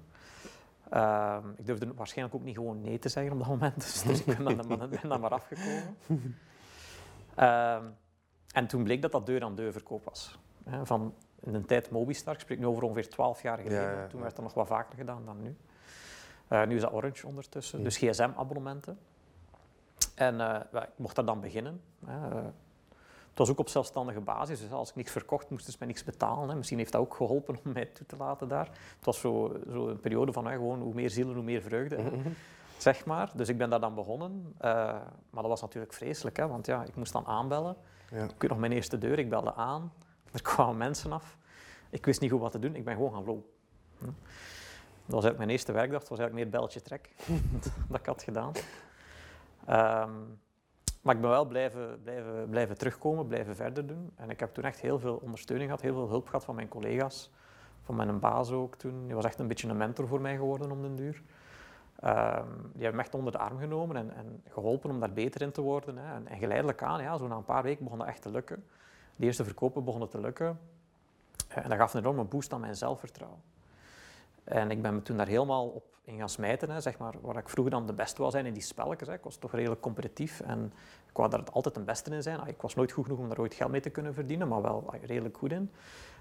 Uh, 0.95 1.37
ik 1.57 1.67
durfde 1.67 1.95
waarschijnlijk 1.95 2.37
ook 2.37 2.45
niet 2.45 2.55
gewoon 2.55 2.81
nee 2.81 2.99
te 2.99 3.09
zeggen 3.09 3.33
op 3.33 3.39
dat 3.39 3.49
moment. 3.49 3.75
Dus, 3.75 4.03
dus 4.03 4.25
ik 4.25 4.37
ben 4.37 4.57
dan, 4.57 4.79
ben 4.91 5.09
dan 5.09 5.21
maar 5.21 5.31
afgekomen. 5.31 5.97
Uh, 7.39 7.77
en 8.53 8.67
toen 8.67 8.83
bleek 8.85 9.03
dat 9.03 9.13
dat 9.13 9.27
deur-aan-deur 9.27 9.73
verkoop 9.73 10.05
was. 10.05 10.39
van 10.83 11.15
in 11.41 11.53
de 11.53 11.65
tijd 11.65 11.91
Mobistar, 11.91 12.35
ik 12.35 12.41
spreek 12.41 12.59
nu 12.59 12.67
over 12.67 12.83
ongeveer 12.83 13.09
12 13.09 13.43
jaar 13.43 13.59
geleden. 13.59 13.83
Ja, 13.83 14.01
ja, 14.01 14.07
toen 14.07 14.21
werd 14.21 14.37
dat 14.37 14.45
nog 14.45 14.55
wat 14.55 14.67
vaker 14.67 14.97
gedaan 14.97 15.25
dan 15.25 15.43
nu. 15.43 15.57
Uh, 16.49 16.67
nu 16.67 16.75
is 16.75 16.81
dat 16.81 16.93
Orange 16.93 17.27
ondertussen. 17.27 17.85
Dus 17.85 17.97
gsm-abonnementen. 17.97 18.99
En 20.15 20.35
uh, 20.35 20.61
ik 20.73 20.89
mocht 20.97 21.17
daar 21.17 21.25
dan 21.25 21.41
beginnen. 21.41 21.81
Hè. 22.07 22.43
Eh, 23.35 23.41
het 23.41 23.47
was 23.47 23.51
ook 23.51 23.59
op 23.59 23.69
zelfstandige 23.69 24.21
basis, 24.21 24.61
dus 24.61 24.71
als 24.71 24.89
ik 24.89 24.97
niks 24.97 25.11
verkocht, 25.11 25.51
moesten 25.51 25.73
ze 25.73 25.79
mij 25.79 25.89
niks 25.89 26.05
betalen. 26.05 26.49
Hè. 26.49 26.55
Misschien 26.55 26.79
heeft 26.79 26.93
dat 26.93 27.01
ook 27.01 27.15
geholpen 27.15 27.59
om 27.65 27.73
mij 27.73 27.87
toe 27.87 28.07
te 28.07 28.17
laten 28.17 28.49
daar. 28.49 28.67
Het 28.97 29.05
was 29.05 29.21
zo, 29.21 29.57
zo 29.73 29.89
een 29.89 30.01
periode 30.01 30.33
van 30.33 30.47
hè, 30.47 30.53
gewoon 30.53 30.81
hoe 30.81 30.95
meer 30.95 31.11
zielen, 31.11 31.35
hoe 31.35 31.43
meer 31.43 31.63
vreugde. 31.63 32.03
Mhm. 32.03 32.29
Zeg 32.77 33.05
maar. 33.05 33.31
Dus 33.35 33.49
ik 33.49 33.59
ben 33.59 33.71
daar 33.71 33.81
dan 33.81 33.95
begonnen. 33.95 34.55
Uh, 34.57 34.71
maar 35.31 35.43
dat 35.43 35.47
was 35.47 35.61
natuurlijk 35.61 35.93
vreselijk, 35.93 36.37
hè, 36.37 36.49
want 36.49 36.67
ja, 36.67 36.85
ik 36.85 36.97
moest 36.97 37.13
dan 37.13 37.27
aanbellen. 37.27 37.77
Ja. 38.11 38.25
Ik 38.25 38.35
weet 38.39 38.51
nog 38.51 38.59
mijn 38.59 38.73
eerste 38.73 38.99
deur, 38.99 39.19
ik 39.19 39.29
belde 39.29 39.55
aan. 39.55 39.93
Er 40.33 40.43
kwamen 40.43 40.77
mensen 40.77 41.13
af. 41.13 41.37
Ik 41.91 42.05
wist 42.05 42.21
niet 42.21 42.31
goed 42.31 42.41
wat 42.41 42.53
te 42.53 42.59
doen, 42.59 42.75
ik 42.75 42.85
ben 42.85 42.95
gewoon 42.95 43.13
gaan 43.13 43.25
lopen. 43.25 43.51
Hm. 43.99 44.05
Dat 44.05 45.15
was 45.15 45.25
eigenlijk 45.25 45.39
mijn 45.39 45.51
eerste 45.51 45.73
werkdag, 45.73 46.01
het 46.01 46.09
was 46.09 46.19
eigenlijk 46.19 46.49
meer 46.51 46.59
belletje 46.59 46.83
trek 46.83 47.11
dat 47.89 48.01
ik 48.01 48.07
had 48.07 48.23
gedaan. 48.23 48.53
Um, 49.69 50.41
maar 51.05 51.15
ik 51.15 51.21
ben 51.21 51.31
wel 51.31 51.45
blijven, 51.45 52.01
blijven, 52.03 52.49
blijven 52.49 52.79
terugkomen, 52.79 53.27
blijven 53.27 53.57
verder 53.57 53.87
doen. 53.87 54.11
En 54.17 54.31
ik 54.31 54.41
heb 54.41 54.55
toen 54.55 54.65
echt 54.65 54.81
heel 54.81 54.99
veel 54.99 55.21
ondersteuning 55.23 55.71
gehad, 55.71 55.85
heel 55.85 55.95
veel 55.95 56.09
hulp 56.09 56.27
gehad 56.27 56.45
van 56.45 56.55
mijn 56.55 56.69
collega's, 56.69 57.31
van 57.83 57.95
mijn 57.97 58.19
baas 58.19 58.51
ook 58.51 58.77
toen. 58.77 59.07
Die 59.07 59.15
was 59.15 59.25
echt 59.25 59.39
een 59.39 59.47
beetje 59.47 59.69
een 59.69 59.77
mentor 59.77 60.07
voor 60.07 60.21
mij 60.21 60.37
geworden 60.37 60.71
om 60.71 60.83
den 60.83 60.97
duur. 60.97 61.23
Um, 62.05 62.71
die 62.73 62.83
hebben 62.83 62.95
me 62.95 63.01
echt 63.01 63.15
onder 63.15 63.33
de 63.33 63.39
arm 63.39 63.59
genomen 63.59 63.97
en, 63.97 64.15
en, 64.15 64.43
geholpen 64.49 64.91
om 64.91 65.01
daar 65.01 65.13
beter 65.13 65.43
in 65.43 65.53
te 65.53 65.61
worden. 65.61 65.97
Hè. 65.97 66.15
En, 66.15 66.27
en, 66.27 66.39
geleidelijk 66.39 66.83
aan, 66.83 67.03
ja, 67.03 67.17
zo 67.17 67.27
na 67.27 67.37
een 67.37 67.45
paar 67.45 67.63
weken 67.63 67.85
begon 67.85 67.99
dat 67.99 68.09
echt 68.09 68.23
te 68.23 68.31
lukken. 68.31 68.65
De 69.17 69.27
eerste 69.27 69.45
verkopen 69.45 69.85
begonnen 69.85 70.09
te 70.09 70.21
lukken. 70.21 70.59
En 71.49 71.69
dat 71.69 71.79
gaf 71.79 71.95
een 71.95 72.01
enorme 72.01 72.25
boost 72.25 72.53
aan 72.53 72.61
mijn 72.61 72.77
zelfvertrouwen. 72.77 73.41
En 74.45 74.71
ik 74.71 74.83
ben 74.83 74.95
me 74.95 75.03
toen 75.03 75.17
daar 75.17 75.27
helemaal 75.27 75.67
op 75.67 75.94
in 76.05 76.19
gaan 76.19 76.29
smijten, 76.29 76.71
hè, 76.71 76.81
zeg 76.81 76.99
maar, 76.99 77.15
waar 77.21 77.37
ik 77.37 77.49
vroeger 77.49 77.73
dan 77.73 77.87
de 77.87 77.93
beste 77.93 78.19
wou 78.19 78.31
zijn 78.31 78.47
in 78.47 78.53
die 78.53 78.63
spelletjes. 78.63 79.09
Hè. 79.09 79.15
Ik 79.15 79.25
was 79.25 79.37
toch 79.37 79.53
redelijk 79.53 79.81
competitief 79.81 80.41
en 80.41 80.73
ik 81.09 81.17
wou 81.17 81.31
daar 81.31 81.43
altijd 81.53 81.77
een 81.77 81.85
beste 81.85 82.11
in 82.11 82.23
zijn. 82.23 82.41
Ah, 82.41 82.49
ik 82.49 82.61
was 82.63 82.75
nooit 82.75 82.93
goed 82.93 83.05
genoeg 83.05 83.19
om 83.19 83.29
daar 83.29 83.39
ooit 83.39 83.55
geld 83.55 83.71
mee 83.71 83.81
te 83.81 83.91
kunnen 83.91 84.15
verdienen, 84.15 84.49
maar 84.49 84.63
wel 84.63 84.85
ah, 84.87 85.03
redelijk 85.03 85.37
goed 85.37 85.53
in. 85.53 85.71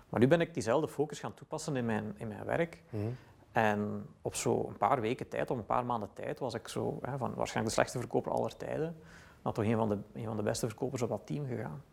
Maar 0.09 0.19
nu 0.19 0.27
ben 0.27 0.41
ik 0.41 0.53
diezelfde 0.53 0.87
focus 0.87 1.19
gaan 1.19 1.33
toepassen 1.33 1.75
in 1.75 1.85
mijn, 1.85 2.15
in 2.17 2.27
mijn 2.27 2.45
werk. 2.45 2.83
Mhm. 2.89 3.03
En 3.51 4.05
op 4.21 4.35
zo'n 4.35 4.77
paar 4.77 5.01
weken 5.01 5.27
tijd, 5.27 5.51
of 5.51 5.57
een 5.57 5.65
paar 5.65 5.85
maanden 5.85 6.09
tijd, 6.13 6.39
was 6.39 6.53
ik 6.53 6.67
zo 6.67 6.99
hè, 7.01 7.17
van 7.17 7.33
waarschijnlijk 7.33 7.65
de 7.65 7.71
slechtste 7.71 7.99
verkoper 7.99 8.31
aller 8.31 8.57
tijden, 8.57 8.95
naar 9.41 9.53
toch 9.53 9.65
een 9.65 9.77
van 9.77 9.89
de, 9.89 9.97
een 10.13 10.25
van 10.25 10.37
de 10.37 10.43
beste 10.43 10.67
verkopers 10.67 11.01
op 11.01 11.09
dat 11.09 11.21
team 11.25 11.47
gegaan. 11.47 11.83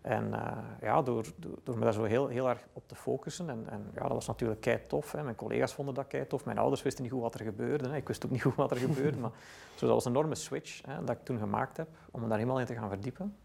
En 0.00 0.26
uh, 0.26 0.56
ja, 0.80 1.02
door, 1.02 1.24
door, 1.36 1.58
door, 1.62 1.78
me 1.78 1.84
daar 1.84 1.92
zo 1.92 2.04
heel, 2.04 2.26
heel 2.26 2.48
erg 2.48 2.66
op 2.72 2.88
te 2.88 2.94
focussen, 2.94 3.50
en, 3.50 3.64
en 3.68 3.90
ja, 3.94 4.02
dat 4.02 4.12
was 4.12 4.26
natuurlijk 4.26 4.60
kei 4.60 4.86
tof. 4.86 5.12
Hè. 5.12 5.22
Mijn 5.22 5.34
collega's 5.34 5.74
vonden 5.74 5.94
dat 5.94 6.06
kei 6.06 6.26
tof. 6.26 6.44
Mijn 6.44 6.58
ouders 6.58 6.82
wisten 6.82 7.02
niet 7.02 7.12
goed 7.12 7.22
wat 7.22 7.34
er 7.34 7.44
gebeurde. 7.44 7.88
Hè. 7.88 7.96
Ik 7.96 8.08
wist 8.08 8.24
ook 8.24 8.30
niet 8.30 8.42
goed 8.42 8.54
wat 8.54 8.70
er 8.70 8.76
gebeurde. 8.76 9.18
Maar 9.20 9.30
zo, 9.74 9.86
dat 9.86 9.94
was 9.94 10.04
een 10.04 10.10
enorme 10.10 10.34
switch 10.34 10.86
hè, 10.86 11.04
dat 11.04 11.16
ik 11.16 11.24
toen 11.24 11.38
gemaakt 11.38 11.76
heb, 11.76 11.88
om 12.10 12.20
me 12.20 12.28
daar 12.28 12.38
helemaal 12.38 12.60
in 12.60 12.66
te 12.66 12.74
gaan 12.74 12.88
verdiepen. 12.88 13.36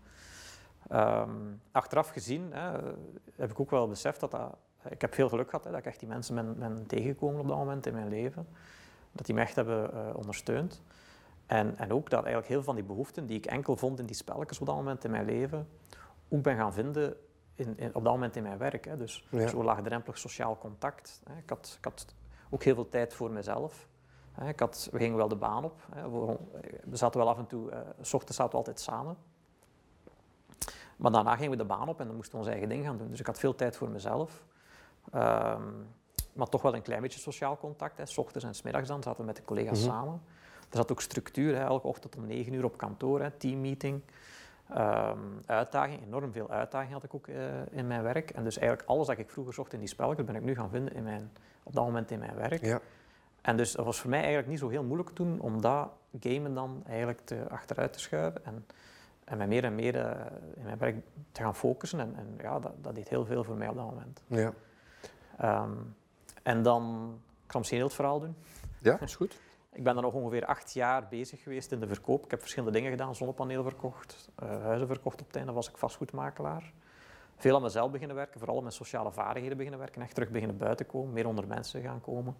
Um, 0.91 1.61
achteraf 1.71 2.09
gezien 2.09 2.53
hè, 2.53 2.71
heb 3.35 3.51
ik 3.51 3.59
ook 3.59 3.69
wel 3.69 3.87
beseft 3.87 4.19
dat 4.19 4.31
dat... 4.31 4.55
Ik 4.89 5.01
heb 5.01 5.13
veel 5.13 5.29
geluk 5.29 5.49
gehad 5.49 5.63
hè, 5.63 5.69
dat 5.69 5.79
ik 5.79 5.85
echt 5.85 5.99
die 5.99 6.07
mensen 6.07 6.35
ben, 6.35 6.59
ben 6.59 6.83
tegengekomen 6.87 7.39
op 7.39 7.47
dat 7.47 7.57
moment 7.57 7.85
in 7.85 7.93
mijn 7.93 8.09
leven. 8.09 8.47
Dat 9.11 9.25
die 9.25 9.35
me 9.35 9.41
echt 9.41 9.55
hebben 9.55 9.89
uh, 9.93 10.15
ondersteund. 10.15 10.81
En, 11.45 11.77
en 11.77 11.93
ook 11.93 12.09
dat 12.09 12.19
eigenlijk 12.19 12.47
heel 12.47 12.55
veel 12.55 12.65
van 12.65 12.75
die 12.75 12.83
behoeften 12.83 13.25
die 13.25 13.37
ik 13.37 13.45
enkel 13.45 13.77
vond 13.77 13.99
in 13.99 14.05
die 14.05 14.15
spelletjes 14.15 14.59
op 14.59 14.65
dat 14.65 14.75
moment 14.75 15.03
in 15.03 15.11
mijn 15.11 15.25
leven, 15.25 15.67
ook 16.35 16.43
ben 16.43 16.55
gaan 16.55 16.73
vinden 16.73 17.15
in, 17.55 17.77
in, 17.77 17.95
op 17.95 18.03
dat 18.03 18.13
moment 18.13 18.35
in 18.35 18.43
mijn 18.43 18.57
werk. 18.57 18.85
Hè. 18.85 18.97
Dus 18.97 19.27
ja. 19.29 19.47
zo 19.47 19.63
laagdrempelig 19.63 20.17
sociaal 20.17 20.57
contact. 20.57 21.21
Hè. 21.29 21.37
Ik, 21.37 21.49
had, 21.49 21.75
ik 21.77 21.85
had 21.85 22.05
ook 22.49 22.63
heel 22.63 22.75
veel 22.75 22.89
tijd 22.89 23.13
voor 23.13 23.31
mezelf. 23.31 23.87
Hè. 24.31 24.47
Ik 24.47 24.59
had, 24.59 24.89
we 24.91 24.97
gingen 24.97 25.17
wel 25.17 25.27
de 25.27 25.35
baan 25.35 25.63
op. 25.63 25.87
Hè. 25.95 26.09
We 26.83 26.95
zaten 26.95 27.19
wel 27.19 27.29
af 27.29 27.37
en 27.37 27.47
toe, 27.47 27.71
uh, 27.71 27.77
s 28.01 28.13
ochtends 28.13 28.35
zaten 28.35 28.51
we 28.51 28.57
altijd 28.57 28.79
samen. 28.79 29.17
Maar 30.95 31.11
daarna 31.11 31.35
gingen 31.35 31.51
we 31.51 31.57
de 31.57 31.65
baan 31.65 31.89
op 31.89 31.99
en 31.99 32.07
dan 32.07 32.15
moesten 32.15 32.33
we 32.33 32.39
ons 32.39 32.51
eigen 32.51 32.69
ding 32.69 32.85
gaan 32.85 32.97
doen. 32.97 33.09
Dus 33.09 33.19
ik 33.19 33.25
had 33.25 33.39
veel 33.39 33.55
tijd 33.55 33.77
voor 33.77 33.89
mezelf. 33.89 34.45
Um, 35.15 35.87
maar 36.33 36.47
toch 36.47 36.61
wel 36.61 36.75
een 36.75 36.81
klein 36.81 37.01
beetje 37.01 37.19
sociaal 37.19 37.57
contact. 37.57 37.97
Hè. 37.97 38.05
S 38.05 38.17
ochtends 38.17 38.45
en 38.45 38.55
s 38.55 38.61
middags 38.61 38.87
dan 38.87 39.03
zaten 39.03 39.19
we 39.19 39.25
met 39.25 39.35
de 39.35 39.43
collega's 39.43 39.83
mm 39.83 39.89
-hmm. 39.89 39.93
samen. 39.93 40.21
Er 40.69 40.77
zat 40.77 40.91
ook 40.91 41.01
structuur, 41.01 41.55
hè. 41.55 41.63
elke 41.63 41.87
ochtend 41.87 42.15
om 42.15 42.25
negen 42.25 42.53
uur 42.53 42.63
op 42.63 42.77
kantoor, 42.77 43.21
hè. 43.21 43.31
teammeeting. 43.31 44.01
Um, 44.71 45.41
uitdaging, 45.45 46.03
enorm 46.03 46.31
veel 46.31 46.49
uitdaging 46.49 46.93
had 46.93 47.03
ik 47.03 47.13
ook 47.13 47.27
uh, 47.27 47.35
in 47.71 47.87
mijn 47.87 48.03
werk. 48.03 48.29
En 48.29 48.43
dus 48.43 48.57
eigenlijk 48.57 48.89
alles 48.89 49.07
dat 49.07 49.17
ik 49.17 49.29
vroeger 49.29 49.53
zocht 49.53 49.73
in 49.73 49.79
die 49.79 49.87
spelletjes, 49.87 50.25
ben 50.25 50.35
ik 50.35 50.41
nu 50.41 50.55
gaan 50.55 50.69
vinden 50.69 50.93
in 50.93 51.03
mijn, 51.03 51.31
op 51.63 51.73
dat 51.73 51.83
moment 51.85 52.11
in 52.11 52.19
mijn 52.19 52.35
werk. 52.35 52.65
Ja. 52.65 52.79
En 53.41 53.57
dus 53.57 53.71
dat 53.71 53.85
was 53.85 53.99
voor 53.99 54.09
mij 54.09 54.19
eigenlijk 54.19 54.49
niet 54.49 54.59
zo 54.59 54.69
heel 54.69 54.83
moeilijk 54.83 55.09
toen 55.09 55.39
om 55.39 55.61
dat 55.61 55.89
gamen 56.19 56.53
dan 56.53 56.83
eigenlijk 56.87 57.19
te, 57.23 57.45
achteruit 57.49 57.93
te 57.93 57.99
schuiven 57.99 58.45
en, 58.45 58.65
en 59.23 59.37
mij 59.37 59.47
meer 59.47 59.63
en 59.63 59.75
meer 59.75 59.95
uh, 59.95 60.11
in 60.55 60.63
mijn 60.63 60.77
werk 60.77 60.95
te 61.31 61.41
gaan 61.41 61.55
focussen. 61.55 61.99
En, 61.99 62.15
en 62.15 62.35
ja, 62.41 62.59
dat, 62.59 62.73
dat, 62.81 62.95
deed 62.95 63.09
heel 63.09 63.25
veel 63.25 63.43
voor 63.43 63.55
mij 63.55 63.67
op 63.67 63.75
dat 63.75 63.85
moment. 63.85 64.23
Ja. 64.27 64.53
Ehm, 65.37 65.71
en 66.43 66.63
dan, 66.63 67.13
ik 67.45 67.51
zal 67.51 67.59
misschien 67.59 67.79
heel 67.79 67.87
het 67.87 67.95
verhaal 67.95 68.19
doen. 68.19 68.35
Ja, 68.79 68.99
is 69.01 69.15
goed. 69.15 69.39
Ik 69.75 69.83
ben 69.83 69.93
dan 69.93 70.03
nog 70.03 70.13
ongeveer 70.13 70.45
acht 70.45 70.73
jaar 70.73 71.07
bezig 71.07 71.43
geweest 71.43 71.71
in 71.71 71.79
de 71.79 71.87
verkoop. 71.87 72.23
Ik 72.23 72.31
heb 72.31 72.39
verschillende 72.39 72.73
dingen 72.73 72.91
gedaan, 72.91 73.15
zonnepanelen 73.15 73.63
verkocht, 73.63 74.29
uh, 74.43 74.49
huizen 74.49 74.87
verkocht 74.87 75.21
op 75.21 75.27
het 75.27 75.35
einde, 75.35 75.51
was 75.51 75.69
ik 75.69 75.77
vastgoedmakelaar. 75.77 76.73
Veel 77.35 77.55
aan 77.55 77.61
mezelf 77.61 77.91
beginnen 77.91 78.15
werken, 78.15 78.39
vooral 78.39 78.61
met 78.61 78.73
sociale 78.73 79.11
vaardigheden 79.11 79.57
beginnen 79.57 79.79
werken, 79.79 80.01
echt 80.01 80.13
terug 80.13 80.29
beginnen 80.29 80.57
buiten 80.57 80.85
komen, 80.85 81.13
meer 81.13 81.27
onder 81.27 81.47
mensen 81.47 81.81
gaan 81.81 82.01
komen. 82.01 82.35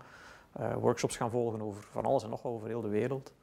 Uh, 0.60 0.74
workshops 0.74 1.18
gaan 1.18 1.30
volgen 1.30 1.62
over 1.62 1.84
van 1.84 2.06
alles 2.06 2.24
en 2.24 2.30
nog 2.30 2.46
over 2.46 2.68
heel 2.68 2.82
de 2.82 2.88
wereld. 2.88 3.34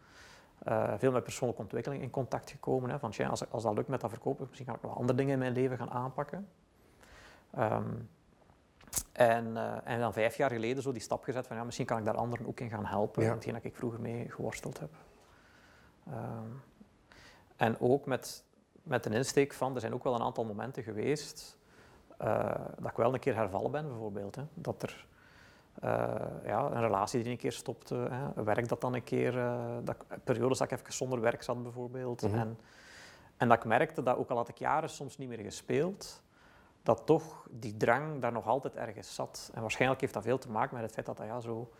Uh, 0.68 0.94
veel 0.96 1.12
met 1.12 1.22
persoonlijke 1.22 1.62
ontwikkeling 1.62 2.02
in 2.02 2.10
contact 2.10 2.50
gekomen. 2.50 2.90
Hè, 2.90 2.98
van, 2.98 3.10
tja, 3.10 3.28
als, 3.28 3.50
als 3.50 3.62
dat 3.62 3.74
lukt 3.74 3.88
met 3.88 4.00
dat 4.00 4.10
verkopen, 4.10 4.46
misschien 4.46 4.66
kan 4.66 4.74
ik 4.74 4.82
nog 4.82 4.96
andere 4.96 5.18
dingen 5.18 5.32
in 5.32 5.38
mijn 5.38 5.52
leven 5.52 5.76
gaan 5.76 5.90
aanpakken. 5.90 6.48
Um, 7.58 8.08
en, 9.12 9.46
uh, 9.46 9.74
en, 9.84 10.00
dan 10.00 10.12
vijf 10.12 10.36
jaar 10.36 10.50
geleden 10.50 10.82
zo 10.82 10.92
die 10.92 11.02
stap 11.02 11.24
gezet 11.24 11.46
van 11.46 11.56
ja, 11.56 11.64
misschien 11.64 11.86
kan 11.86 11.98
ik 11.98 12.04
daar 12.04 12.16
anderen 12.16 12.46
ook 12.46 12.60
in 12.60 12.70
gaan 12.70 12.86
helpen, 12.86 13.22
ja. 13.22 13.34
hetgeen 13.34 13.52
dat 13.52 13.64
ik 13.64 13.76
vroeger 13.76 14.00
mee 14.00 14.30
geworsteld 14.30 14.80
heb. 14.80 14.90
Um, 16.08 16.62
en 17.56 17.80
ook 17.80 18.06
met, 18.06 18.44
met 18.82 19.06
een 19.06 19.12
insteek 19.12 19.52
van, 19.52 19.74
er 19.74 19.80
zijn 19.80 19.94
ook 19.94 20.04
wel 20.04 20.14
een 20.14 20.22
aantal 20.22 20.44
momenten 20.44 20.82
geweest 20.82 21.58
uh, 22.22 22.54
dat 22.78 22.90
ik 22.90 22.96
wel 22.96 23.14
een 23.14 23.20
keer 23.20 23.34
hervallen 23.34 23.70
ben 23.70 23.88
bijvoorbeeld. 23.88 24.34
Hè. 24.34 24.42
Dat 24.54 24.82
er 24.82 25.06
uh, 25.84 26.14
ja, 26.44 26.70
een 26.70 26.80
relatie 26.80 27.22
die 27.22 27.32
een 27.32 27.38
keer 27.38 27.52
stopte, 27.52 27.94
hè, 27.94 28.44
werk 28.44 28.68
dat 28.68 28.80
dan 28.80 28.94
een 28.94 29.04
keer, 29.04 29.32
dat, 29.84 29.96
periodes 30.24 30.58
dat 30.58 30.70
ik 30.70 30.78
even 30.78 30.92
zonder 30.92 31.20
werk 31.20 31.42
zat 31.42 31.62
bijvoorbeeld. 31.62 32.22
Mm 32.22 32.30
-hmm. 32.30 32.38
en, 32.38 32.58
en 33.36 33.48
dat 33.48 33.56
ik 33.56 33.64
merkte 33.64 34.02
dat 34.02 34.16
ook 34.16 34.30
al 34.30 34.36
had 34.36 34.48
ik 34.48 34.58
jaren 34.58 34.90
soms 34.90 35.18
niet 35.18 35.28
meer 35.28 35.38
gespeeld, 35.38 36.21
dat 36.82 37.02
toch 37.04 37.46
die 37.50 37.76
drang 37.76 38.20
daar 38.20 38.32
nog 38.32 38.46
altijd 38.46 38.74
ergens 38.76 39.14
zat. 39.14 39.50
En 39.54 39.60
waarschijnlijk 39.60 40.00
heeft 40.00 40.14
dat 40.14 40.22
veel 40.22 40.38
te 40.38 40.50
maken 40.50 40.74
met 40.74 40.84
het 40.84 40.92
feit 40.94 41.06
dat 41.06 41.16
dat 41.16 41.26
ja, 41.26 41.40
zo, 41.40 41.70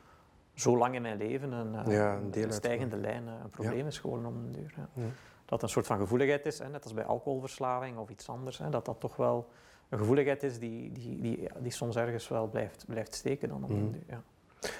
zo 0.54 0.76
lang 0.78 0.94
in 0.94 1.02
mijn 1.02 1.16
leven 1.16 1.52
een, 1.52 1.90
ja, 1.90 2.14
een, 2.16 2.42
een 2.42 2.52
stijgende 2.52 2.97
lijn 2.97 3.26
een 3.26 3.50
probleem 3.50 3.78
ja. 3.78 3.87
is 3.87 3.99
geworden 3.99 4.26
om 4.26 4.37
een 4.37 4.52
duur. 4.52 4.75
Ja. 4.94 5.02
Dat 5.44 5.62
een 5.62 5.68
soort 5.68 5.87
van 5.87 5.99
gevoeligheid 5.99 6.47
is, 6.47 6.59
hè, 6.59 6.68
net 6.68 6.82
als 6.85 6.94
bij 6.94 7.04
alcoholverslaving 7.04 7.99
of 7.99 8.09
iets 8.11 8.28
anders, 8.28 8.59
hè, 8.59 8.71
dat 8.71 8.85
dat 8.85 9.00
toch 9.00 9.16
wel 9.16 9.49
een 9.88 9.99
gevoeligheid 9.99 10.42
is 10.42 10.59
die, 10.59 10.92
die, 10.92 11.21
die, 11.21 11.49
die 11.61 11.73
soms 11.73 11.97
ergens 11.97 12.28
wel 12.28 12.47
blijft, 12.49 12.85
blijft 12.87 13.14
steken 13.14 13.49
dan 13.49 13.64
om 13.64 13.71
Mhm. 13.71 13.80
een 13.80 13.90
duur. 13.92 14.02
Ja. 14.06 14.23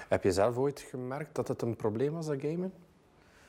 Heb 0.09 0.23
je 0.23 0.33
zelf 0.33 0.57
ooit 0.57 0.81
gemerkt 0.81 1.35
dat 1.35 1.49
het 1.49 1.63
een 1.63 1.77
probleem 1.77 2.13
was, 2.13 2.27
dat 2.27 2.41
gamen? 2.41 2.73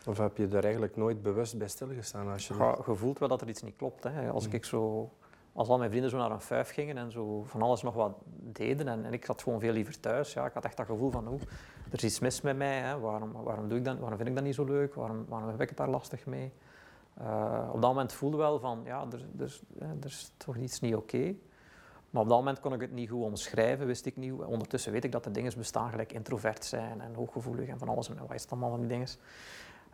Of 0.08 0.18
heb 0.18 0.38
je 0.38 0.48
er 0.48 0.64
eigenlijk 0.64 0.96
nooit 0.96 1.22
bewust 1.22 1.58
bij 1.58 1.68
stilgestaan? 1.68 2.32
Als 2.32 2.48
je 2.48 2.54
Ja, 2.54 2.78
voelt 2.82 3.20
wel 3.20 3.28
dat 3.28 3.42
er 3.42 3.50
iets 3.50 3.62
niet 3.62 3.76
klopt. 3.76 4.04
Hè. 4.04 4.30
Als 4.30 4.48
ik 4.48 4.66
zo 4.66 5.12
als 5.54 5.70
al 5.70 5.78
mijn 5.78 5.90
vrienden 5.90 6.10
zo 6.10 6.18
naar 6.18 6.32
een 6.32 6.42
fuif 6.42 6.70
gingen 6.70 6.98
en 6.98 7.12
zo 7.12 7.44
van 7.44 7.62
alles 7.62 7.82
nog 7.82 7.94
wat 7.94 8.14
deden 8.40 8.88
en, 8.88 9.06
en 9.06 9.14
ik 9.14 9.26
zat 9.26 9.42
gewoon 9.42 9.60
veel 9.60 9.74
liever 9.74 10.00
thuis. 10.00 10.34
Ja, 10.34 10.46
ik 10.46 10.54
had 10.54 10.66
echt 10.66 10.78
dat 10.78 10.86
gevoel 10.86 11.12
van, 11.12 11.28
oeh, 11.28 11.42
er 11.92 11.98
is 11.98 12.04
iets 12.04 12.20
mis 12.20 12.42
met 12.42 12.58
mij. 12.58 12.78
Hè. 12.80 13.00
Waarom, 13.00 13.32
waarom, 13.32 13.68
doe 13.68 13.78
ik 13.78 13.86
dat, 13.86 14.00
waarom 14.00 14.18
vind 14.18 14.30
ik 14.30 14.36
dat 14.36 14.44
niet 14.44 14.56
zo 14.56 14.64
leuk? 14.64 14.94
Waarom, 14.94 15.26
waarom 15.28 15.50
heb 15.50 15.62
ik 15.62 15.70
het 15.70 15.78
daar 15.78 15.90
lastig 15.90 16.26
mee? 16.26 16.54
Uh, 17.22 17.70
op 17.74 17.82
dat 17.82 17.90
moment 17.90 18.14
voelde 18.14 18.38
wel 18.38 18.60
van, 18.60 18.82
ja, 18.86 19.06
er, 19.12 19.26
er, 19.40 19.60
er 19.80 20.06
is 20.06 20.34
toch 20.38 20.58
iets 20.58 20.80
niet 20.80 20.96
oké. 20.96 21.36
Maar 22.10 22.22
op 22.22 22.30
dat 22.30 22.38
moment 22.38 22.60
kon 22.60 22.74
ik 22.74 22.82
het 22.82 22.92
niet 22.92 23.10
goed 23.10 23.24
omschrijven, 23.24 23.86
wist 23.86 24.06
ik 24.06 24.18
niet. 24.18 24.34
Ondertussen 24.34 24.92
weet 24.92 25.04
ik 25.04 25.12
dat 25.12 25.26
er 25.26 25.34
dingen 25.34 25.54
bestaan, 25.58 25.90
gelijk 25.90 26.14
introvert 26.14 26.66
zijn 26.66 27.02
en 27.02 27.14
hooggevoelig 27.14 27.68
en 27.68 27.80
van 27.80 27.90
alles. 27.90 28.10
En 28.10 28.18
wat 28.18 28.34
is 28.34 28.42
het 28.42 28.52
allemaal 28.52 28.70
van 28.70 28.80
die 28.80 28.90
dingen? 28.90 29.08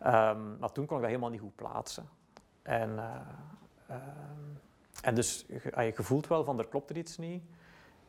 Um, 0.06 0.58
maar 0.58 0.72
toen 0.72 0.86
kon 0.86 0.96
ik 0.96 1.02
dat 1.02 1.10
helemaal 1.10 1.30
niet 1.30 1.40
goed 1.40 1.54
plaatsen. 1.54 2.08
En... 2.62 2.90
Uh, 2.90 3.14
uh, 3.90 3.96
en 5.02 5.14
dus 5.14 5.46
je, 5.48 5.92
voelt 5.94 6.26
wel 6.26 6.44
van 6.44 6.58
er 6.58 6.68
klopt 6.68 6.90
er 6.90 6.96
iets 6.96 7.18
niet. 7.18 7.42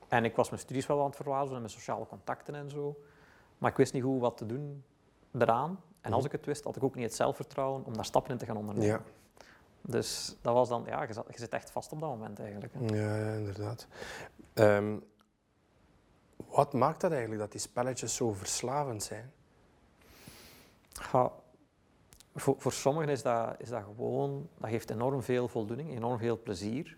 En 0.08 0.26
ik 0.26 0.36
was 0.36 0.50
mijn 0.50 0.62
studies 0.62 0.86
wel 0.86 1.00
aan 1.00 1.06
het 1.06 1.16
verwaarlozen 1.16 1.56
en 1.56 1.62
mijn 1.62 1.74
sociale 1.74 2.08
contacten 2.08 2.56
en 2.56 2.70
zo. 2.70 3.00
Maar 3.58 3.72
ik 3.72 3.78
wist 3.78 3.94
niet 3.94 4.04
goed 4.04 4.20
wat 4.20 4.38
te 4.38 4.46
doen 4.46 4.84
eraan. 5.38 5.80
En 6.02 6.14
als 6.14 6.26
ik 6.26 6.32
het 6.32 6.46
wist, 6.46 6.64
had 6.64 6.76
ik 6.76 6.84
ook 6.84 6.96
niet 6.96 7.04
het 7.04 7.16
zelfvertrouwen 7.16 7.86
om 7.86 7.94
daar 7.94 8.06
stappen 8.06 8.32
in 8.32 8.38
te 8.38 8.46
gaan 8.46 8.58
ondernemen. 8.58 8.88
Ja. 8.88 9.02
Dus 9.82 10.36
dat 10.42 10.54
was 10.54 10.70
dan, 10.70 10.84
ja, 10.86 11.04
je, 11.04 11.14
zat, 11.14 11.26
je 11.30 11.38
zit 11.38 11.54
echt 11.54 11.72
vast 11.72 11.92
op 11.92 12.00
dat 12.00 12.10
moment 12.10 12.40
eigenlijk. 12.40 12.74
Hè. 12.74 12.96
Ja, 12.96 13.16
ja, 13.16 13.34
inderdaad. 13.34 13.88
Um, 14.54 15.04
wat 16.48 16.74
maakt 16.74 17.02
dat 17.02 17.12
eigenlijk 17.12 17.42
dat 17.42 17.52
die 17.52 17.62
spelletjes 17.62 18.16
zo 18.16 18.34
verslavend 18.34 19.04
zijn? 19.04 19.32
Ja, 21.12 21.32
voor, 22.36 22.56
voor 22.58 22.74
sommigen 22.74 23.10
is 23.10 23.22
dat, 23.22 23.56
is 23.58 23.70
dat 23.70 23.84
gewoon, 23.84 24.50
dat 24.58 24.70
geeft 24.70 24.90
enorm 24.90 25.22
veel 25.24 25.48
voldoening, 25.48 25.90
enorm 25.90 26.18
veel 26.18 26.40
plezier. 26.44 26.98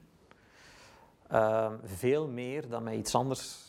Uh, 1.31 1.71
veel 1.83 2.27
meer 2.27 2.69
dan 2.69 2.83
met 2.83 2.93
iets 2.93 3.15
anders 3.15 3.63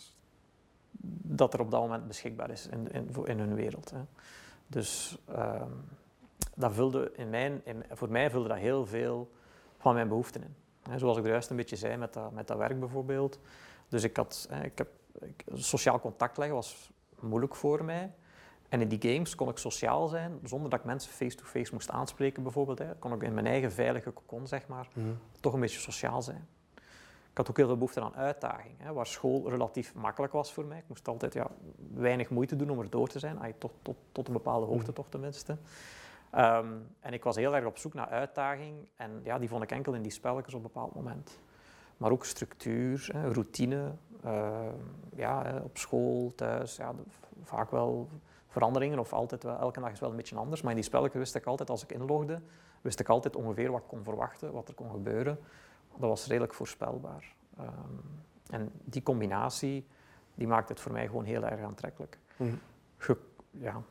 dat 1.23 1.55
er 1.55 1.61
op 1.61 1.71
dat 1.71 1.81
moment 1.81 2.07
beschikbaar 2.07 2.51
is 2.51 2.67
in, 2.67 2.93
in, 2.93 3.09
in 3.25 3.39
hun 3.39 3.55
wereld. 3.55 3.91
Hè. 3.91 4.01
Dus 4.67 5.19
uh, 5.31 5.63
dat 6.55 6.73
vulde 6.73 7.13
in 7.17 7.31
mijn, 7.31 7.61
in, 7.65 7.85
voor 7.91 8.11
mij 8.11 8.31
vulde 8.31 8.49
dat 8.49 8.59
heel 8.59 8.87
veel 8.87 9.31
van 9.79 9.95
mijn 9.95 10.09
behoeften 10.09 10.43
in. 10.43 10.99
Zoals 10.99 11.17
ik 11.17 11.25
er 11.25 11.31
juist 11.31 11.51
een 11.51 11.57
beetje 11.57 11.77
zei 11.77 11.97
met 11.97 12.13
dat, 12.13 12.33
met 12.33 12.47
dat 12.47 12.59
werk 12.59 12.81
bijvoorbeeld. 12.81 13.39
Dus 13.89 14.03
ik 14.03 14.17
had, 14.17 14.47
hè, 14.51 14.65
ik 14.65 14.79
heb, 14.79 14.89
sociaal 15.55 16.01
contact 16.01 16.37
leggen 16.37 16.57
was 16.57 16.91
moeilijk 17.21 17.55
voor 17.55 17.85
mij. 17.85 18.13
En 18.75 18.81
in 18.81 18.89
die 18.89 19.13
games 19.13 19.35
kon 19.35 19.49
ik 19.49 19.59
sociaal 19.59 20.09
zijn, 20.09 20.39
zonder 20.43 20.71
dat 20.71 20.79
ik 20.79 20.85
mensen 20.85 21.13
face-to-face 21.13 21.59
-face 21.59 21.73
moest 21.73 21.91
aanspreken 21.91 22.43
bijvoorbeeld. 22.43 22.79
Hè. 22.79 22.95
Kon 22.95 23.13
ik 23.13 23.23
in 23.23 23.35
mijn 23.35 23.47
eigen 23.47 23.73
veilige 23.73 24.13
cocon, 24.13 24.47
zeg 24.47 24.69
maar, 24.69 24.89
mm. 24.95 25.19
toch 25.41 25.53
een 25.53 25.61
beetje 25.61 25.79
sociaal 25.79 26.23
zijn. 26.23 26.49
Ik 27.31 27.37
had 27.37 27.51
ook 27.51 27.57
heel 27.57 27.67
veel 27.67 27.77
behoefte 27.77 28.01
aan 28.01 28.15
uitdaging, 28.15 28.75
hè, 28.79 28.93
waar 28.93 29.07
school 29.07 29.51
relatief 29.51 29.95
makkelijk 29.95 30.33
was 30.33 30.53
voor 30.53 30.65
mij. 30.65 30.79
Ik 30.79 30.85
moest 30.87 31.09
altijd 31.09 31.35
ja, 31.35 31.51
weinig 31.95 32.31
moeite 32.31 32.57
doen 32.57 32.71
om 32.71 32.81
er 32.81 32.91
door 32.91 33.09
te 33.09 33.19
zijn, 33.19 33.39
ay, 33.39 33.55
tot, 33.59 33.73
tot, 33.83 33.97
tot 34.13 34.27
een 34.27 34.33
bepaalde 34.33 34.67
hoogte 34.67 34.89
mm. 34.89 34.95
toch 34.95 35.09
tenminste. 35.09 35.57
Um, 36.35 36.87
en 37.01 37.13
ik 37.13 37.25
was 37.25 37.37
heel 37.37 37.57
erg 37.57 37.67
op 37.67 37.79
zoek 37.79 37.95
naar 37.95 38.09
uitdaging 38.09 38.89
en 38.97 39.21
ja, 39.25 39.39
die 39.39 39.49
vond 39.49 39.63
ik 39.63 39.71
enkel 39.71 39.95
in 39.95 40.03
die 40.03 40.13
spelletjes 40.13 40.55
op 40.55 40.65
een 40.65 40.71
bepaald 40.73 40.95
moment. 40.95 41.39
Maar 41.97 42.11
ook 42.11 42.25
structuur, 42.25 43.09
hè, 43.13 43.33
routine, 43.33 43.93
uh, 44.25 44.51
ja, 45.17 45.61
op 45.65 45.79
school, 45.79 46.33
thuis, 46.35 46.77
ja, 46.77 46.95
vaak 47.43 47.71
wel 47.71 48.09
veranderingen 48.55 48.99
of 48.99 49.13
altijd 49.13 49.43
wel, 49.43 49.59
elke 49.59 49.81
dag 49.81 49.93
is 49.93 50.01
wel 50.01 50.11
een 50.11 50.17
beetje 50.17 50.37
anders. 50.37 50.61
Maar 50.61 50.71
in 50.71 50.77
die 50.77 50.85
spelletjes 50.85 51.21
wist 51.21 51.35
ik 51.35 51.47
altijd, 51.47 51.71
als 51.71 51.83
ik 51.83 51.93
inlogde, 51.93 52.41
wist 52.81 53.01
ik 53.01 53.09
altijd 53.09 53.37
ongeveer 53.37 53.71
wat 53.71 53.81
ik 53.81 53.89
kon 53.89 54.03
verwachten, 54.05 54.53
wat 54.53 54.69
er 54.69 54.75
kon 54.75 54.91
gebeuren. 54.91 55.39
Dat 55.91 56.09
was 56.09 56.27
redelijk 56.27 56.55
voorspelbaar. 56.55 57.35
Um, 57.61 58.23
en 58.51 58.71
die 58.85 59.03
combinatie, 59.03 59.87
die 60.35 60.47
maakt 60.47 60.69
het 60.69 60.81
voor 60.81 60.93
mij 60.93 61.07
gewoon 61.07 61.25
heel 61.25 61.45
erg 61.45 61.61
aantrekkelijk. 61.61 62.19
Mm. 62.37 62.59
Ge, 62.97 63.17
ja. 63.51 63.83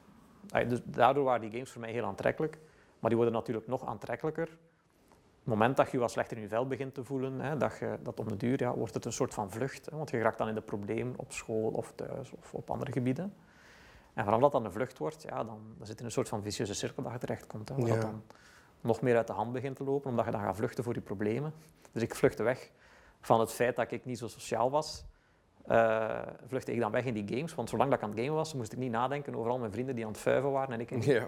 dus 0.67 0.79
daardoor 0.83 1.23
waren 1.23 1.41
die 1.41 1.51
games 1.51 1.71
voor 1.71 1.81
mij 1.81 1.91
heel 1.91 2.05
aantrekkelijk. 2.05 2.59
Maar 2.99 3.09
die 3.09 3.15
worden 3.15 3.33
natuurlijk 3.33 3.67
nog 3.67 3.85
aantrekkelijker. 3.85 4.47
Op 4.47 5.49
het 5.49 5.59
moment 5.59 5.77
dat 5.77 5.85
je 5.85 5.91
je 5.91 5.99
wat 5.99 6.11
slechter 6.11 6.37
in 6.37 6.43
je 6.43 6.49
vel 6.49 6.67
begint 6.67 6.93
te 6.93 7.03
voelen, 7.03 7.39
hè, 7.39 7.57
dat, 7.57 7.77
je, 7.77 7.97
dat 8.01 8.19
om 8.19 8.27
de 8.27 8.37
duur 8.37 8.59
ja, 8.59 8.73
wordt 8.75 8.93
het 8.93 9.05
een 9.05 9.13
soort 9.13 9.33
van 9.33 9.51
vlucht. 9.51 9.85
Hè, 9.85 9.97
want 9.97 10.09
je 10.09 10.21
raakt 10.21 10.37
dan 10.37 10.47
in 10.47 10.55
de 10.55 10.61
problemen 10.61 11.13
op 11.17 11.31
school 11.31 11.69
of 11.69 11.91
thuis 11.95 12.31
of 12.31 12.53
op 12.53 12.69
andere 12.69 12.91
gebieden. 12.91 13.33
En 14.13 14.23
vanaf 14.23 14.39
dat 14.39 14.51
dan 14.51 14.65
een 14.65 14.71
vlucht 14.71 14.97
wordt, 14.97 15.23
ja, 15.23 15.43
dan, 15.43 15.59
dan 15.77 15.87
zit 15.87 15.99
in 15.99 16.05
een 16.05 16.11
soort 16.11 16.29
van 16.29 16.41
vicieuze 16.41 16.73
cirkel 16.73 17.03
dat 17.03 17.11
je 17.11 17.17
terechtkomt. 17.17 17.69
Hè, 17.69 17.75
waar 17.75 17.87
Ja. 17.87 17.93
dat 17.93 18.01
dan 18.01 18.23
nog 18.81 19.01
meer 19.01 19.15
uit 19.17 19.27
de 19.27 19.33
hand 19.33 19.51
begint 19.53 19.75
te 19.75 19.83
lopen, 19.83 20.09
omdat 20.09 20.25
je 20.25 20.31
dan 20.31 20.41
gaat 20.41 20.55
vluchten 20.55 20.83
voor 20.83 20.93
je 20.93 21.01
problemen. 21.01 21.53
Dus 21.91 22.01
ik 22.01 22.15
vluchtte 22.15 22.43
weg 22.43 22.71
van 23.21 23.39
het 23.39 23.51
feit 23.51 23.75
dat 23.75 23.91
ik 23.91 24.05
niet 24.05 24.17
zo 24.17 24.27
sociaal 24.27 24.71
was. 24.71 25.05
eh, 25.63 26.21
vluchtte 26.47 26.73
ik 26.73 26.79
dan 26.79 26.91
weg 26.91 27.05
in 27.05 27.13
die 27.13 27.35
games, 27.37 27.55
want 27.55 27.69
zolang 27.69 27.89
dat 27.89 27.97
ik 27.99 28.03
aan 28.05 28.09
het 28.11 28.19
gamen 28.19 28.35
was, 28.35 28.53
moest 28.53 28.71
ik 28.71 28.77
niet 28.77 28.91
nadenken 28.91 29.35
over 29.35 29.51
al 29.51 29.57
mijn 29.59 29.71
vrienden 29.71 29.95
die 29.95 30.05
aan 30.05 30.11
het 30.11 30.19
fuiven 30.19 30.51
waren 30.51 30.73
en 30.73 30.79
ik 30.79 30.91
niet. 30.95 31.03
Ja. 31.05 31.27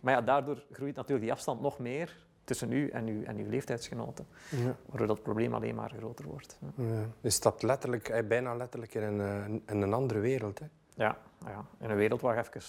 Maar 0.00 0.14
ja, 0.14 0.20
daardoor 0.20 0.64
groeit 0.72 0.94
natuurlijk 0.94 1.22
die 1.22 1.32
afstand 1.32 1.60
nog 1.60 1.78
meer 1.78 2.16
tussen 2.44 2.72
u 2.72 2.88
en 2.88 3.06
uw, 3.06 3.22
en 3.24 3.36
uw 3.36 3.48
leeftijdsgenoten, 3.48 4.26
Ja. 4.50 4.76
waardoor 4.86 5.06
dat 5.06 5.22
probleem 5.22 5.54
alleen 5.54 5.74
maar 5.74 5.92
groter 5.96 6.24
wordt. 6.26 6.58
Ja. 6.76 6.84
Ja. 6.84 7.06
Je 7.20 7.30
stapt 7.30 7.62
letterlijk, 7.62 8.08
eh, 8.08 8.26
bijna 8.26 8.54
letterlijk 8.54 8.94
in 8.94 9.02
een, 9.02 9.20
eh, 9.20 9.74
in 9.74 9.82
een 9.82 9.92
andere 9.92 10.20
wereld. 10.20 10.58
Hè? 10.58 10.66
Ja, 11.02 11.16
ja, 11.46 11.64
in 11.78 11.90
een 11.90 11.96
wereld 11.96 12.20
waar 12.20 12.34
je 12.34 12.40
even 12.40 12.62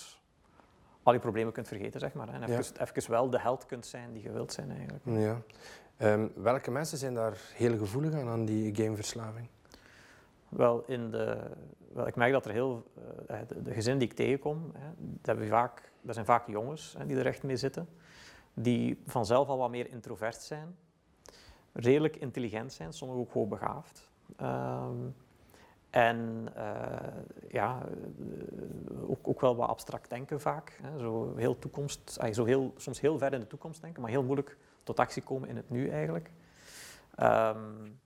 al 1.04 1.13
je 1.13 1.20
problemen 1.20 1.54
kunt 1.54 1.68
vergeten, 1.68 2.00
zeg 2.00 2.13
maar. 2.13 2.28
Hè. 2.28 2.34
En 2.34 2.44
even, 2.44 2.82
even 2.82 3.12
wel 3.12 3.30
de 3.30 3.40
held 3.40 3.66
kunt 3.66 3.86
zijn 3.86 4.13
die 4.13 4.24
je 4.24 4.32
wilt 4.32 4.54
zijn, 4.54 4.72
eigenlijk. 4.72 5.04
Ja. 5.06 5.42
Ehm, 5.98 6.28
welke 6.36 6.72
mensen 6.72 6.98
zijn 6.98 7.13
daar 7.13 7.38
heel 7.54 7.78
gevoelig 7.78 8.13
aan, 8.13 8.28
aan 8.28 8.46
die 8.46 8.75
gameverslaving? 8.75 9.48
Wel, 10.50 10.84
in 10.88 11.12
de, 11.12 11.38
wel, 11.94 12.08
ik 12.08 12.16
merk 12.16 12.32
dat 12.32 12.46
er 12.46 12.52
heel... 12.52 12.84
eh, 13.28 13.38
de, 13.48 13.62
de 13.62 13.74
gezinnen 13.74 14.00
die 14.00 14.10
ik 14.10 14.16
tegenkom, 14.16 14.72
hè, 14.74 14.88
hebben 15.22 15.48
vaak, 15.48 15.92
dat 16.02 16.13
zijn 16.13 16.25
vaak 16.25 16.48
jongens 16.48 16.96
hè, 16.98 17.06
die 17.06 17.18
er 17.18 17.25
echt 17.25 17.44
mee 17.44 17.58
zitten, 17.58 17.88
die 18.54 19.02
vanzelf 19.06 19.48
al 19.48 19.58
wat 19.58 19.70
meer 19.70 19.90
introvert 19.90 20.42
zijn, 20.42 20.75
redelijk 21.74 22.16
intelligent 22.16 22.74
zijn, 22.74 22.94
sommigen 22.94 23.24
ook 23.24 23.34
hoogbegaafd. 23.34 24.10
Ehm 24.38 25.08
en 25.94 26.48
eh, 26.56 26.66
ja, 27.50 27.82
eh, 27.82 29.10
ook, 29.10 29.28
ook 29.28 29.42
wel 29.42 29.56
wat 29.56 29.70
abstract 29.70 30.10
denken 30.10 30.42
vaak. 30.42 30.80
Hè. 30.82 31.00
Zo 31.00 31.36
heel 31.36 31.60
toekomst, 31.60 32.18
zo 32.32 32.46
heel, 32.46 32.74
soms 32.78 33.00
heel 33.00 33.18
ver 33.18 33.34
in 33.34 33.40
de 33.40 33.48
toekomst 33.48 33.82
denken, 33.82 34.02
maar 34.02 34.12
heel 34.12 34.24
moeilijk 34.24 34.58
tot 34.84 35.00
actie 35.00 35.22
komen 35.22 35.50
in 35.50 35.56
het 35.56 35.70
nu 35.70 35.90
eigenlijk. 35.90 36.32
Ehm, 37.16 37.58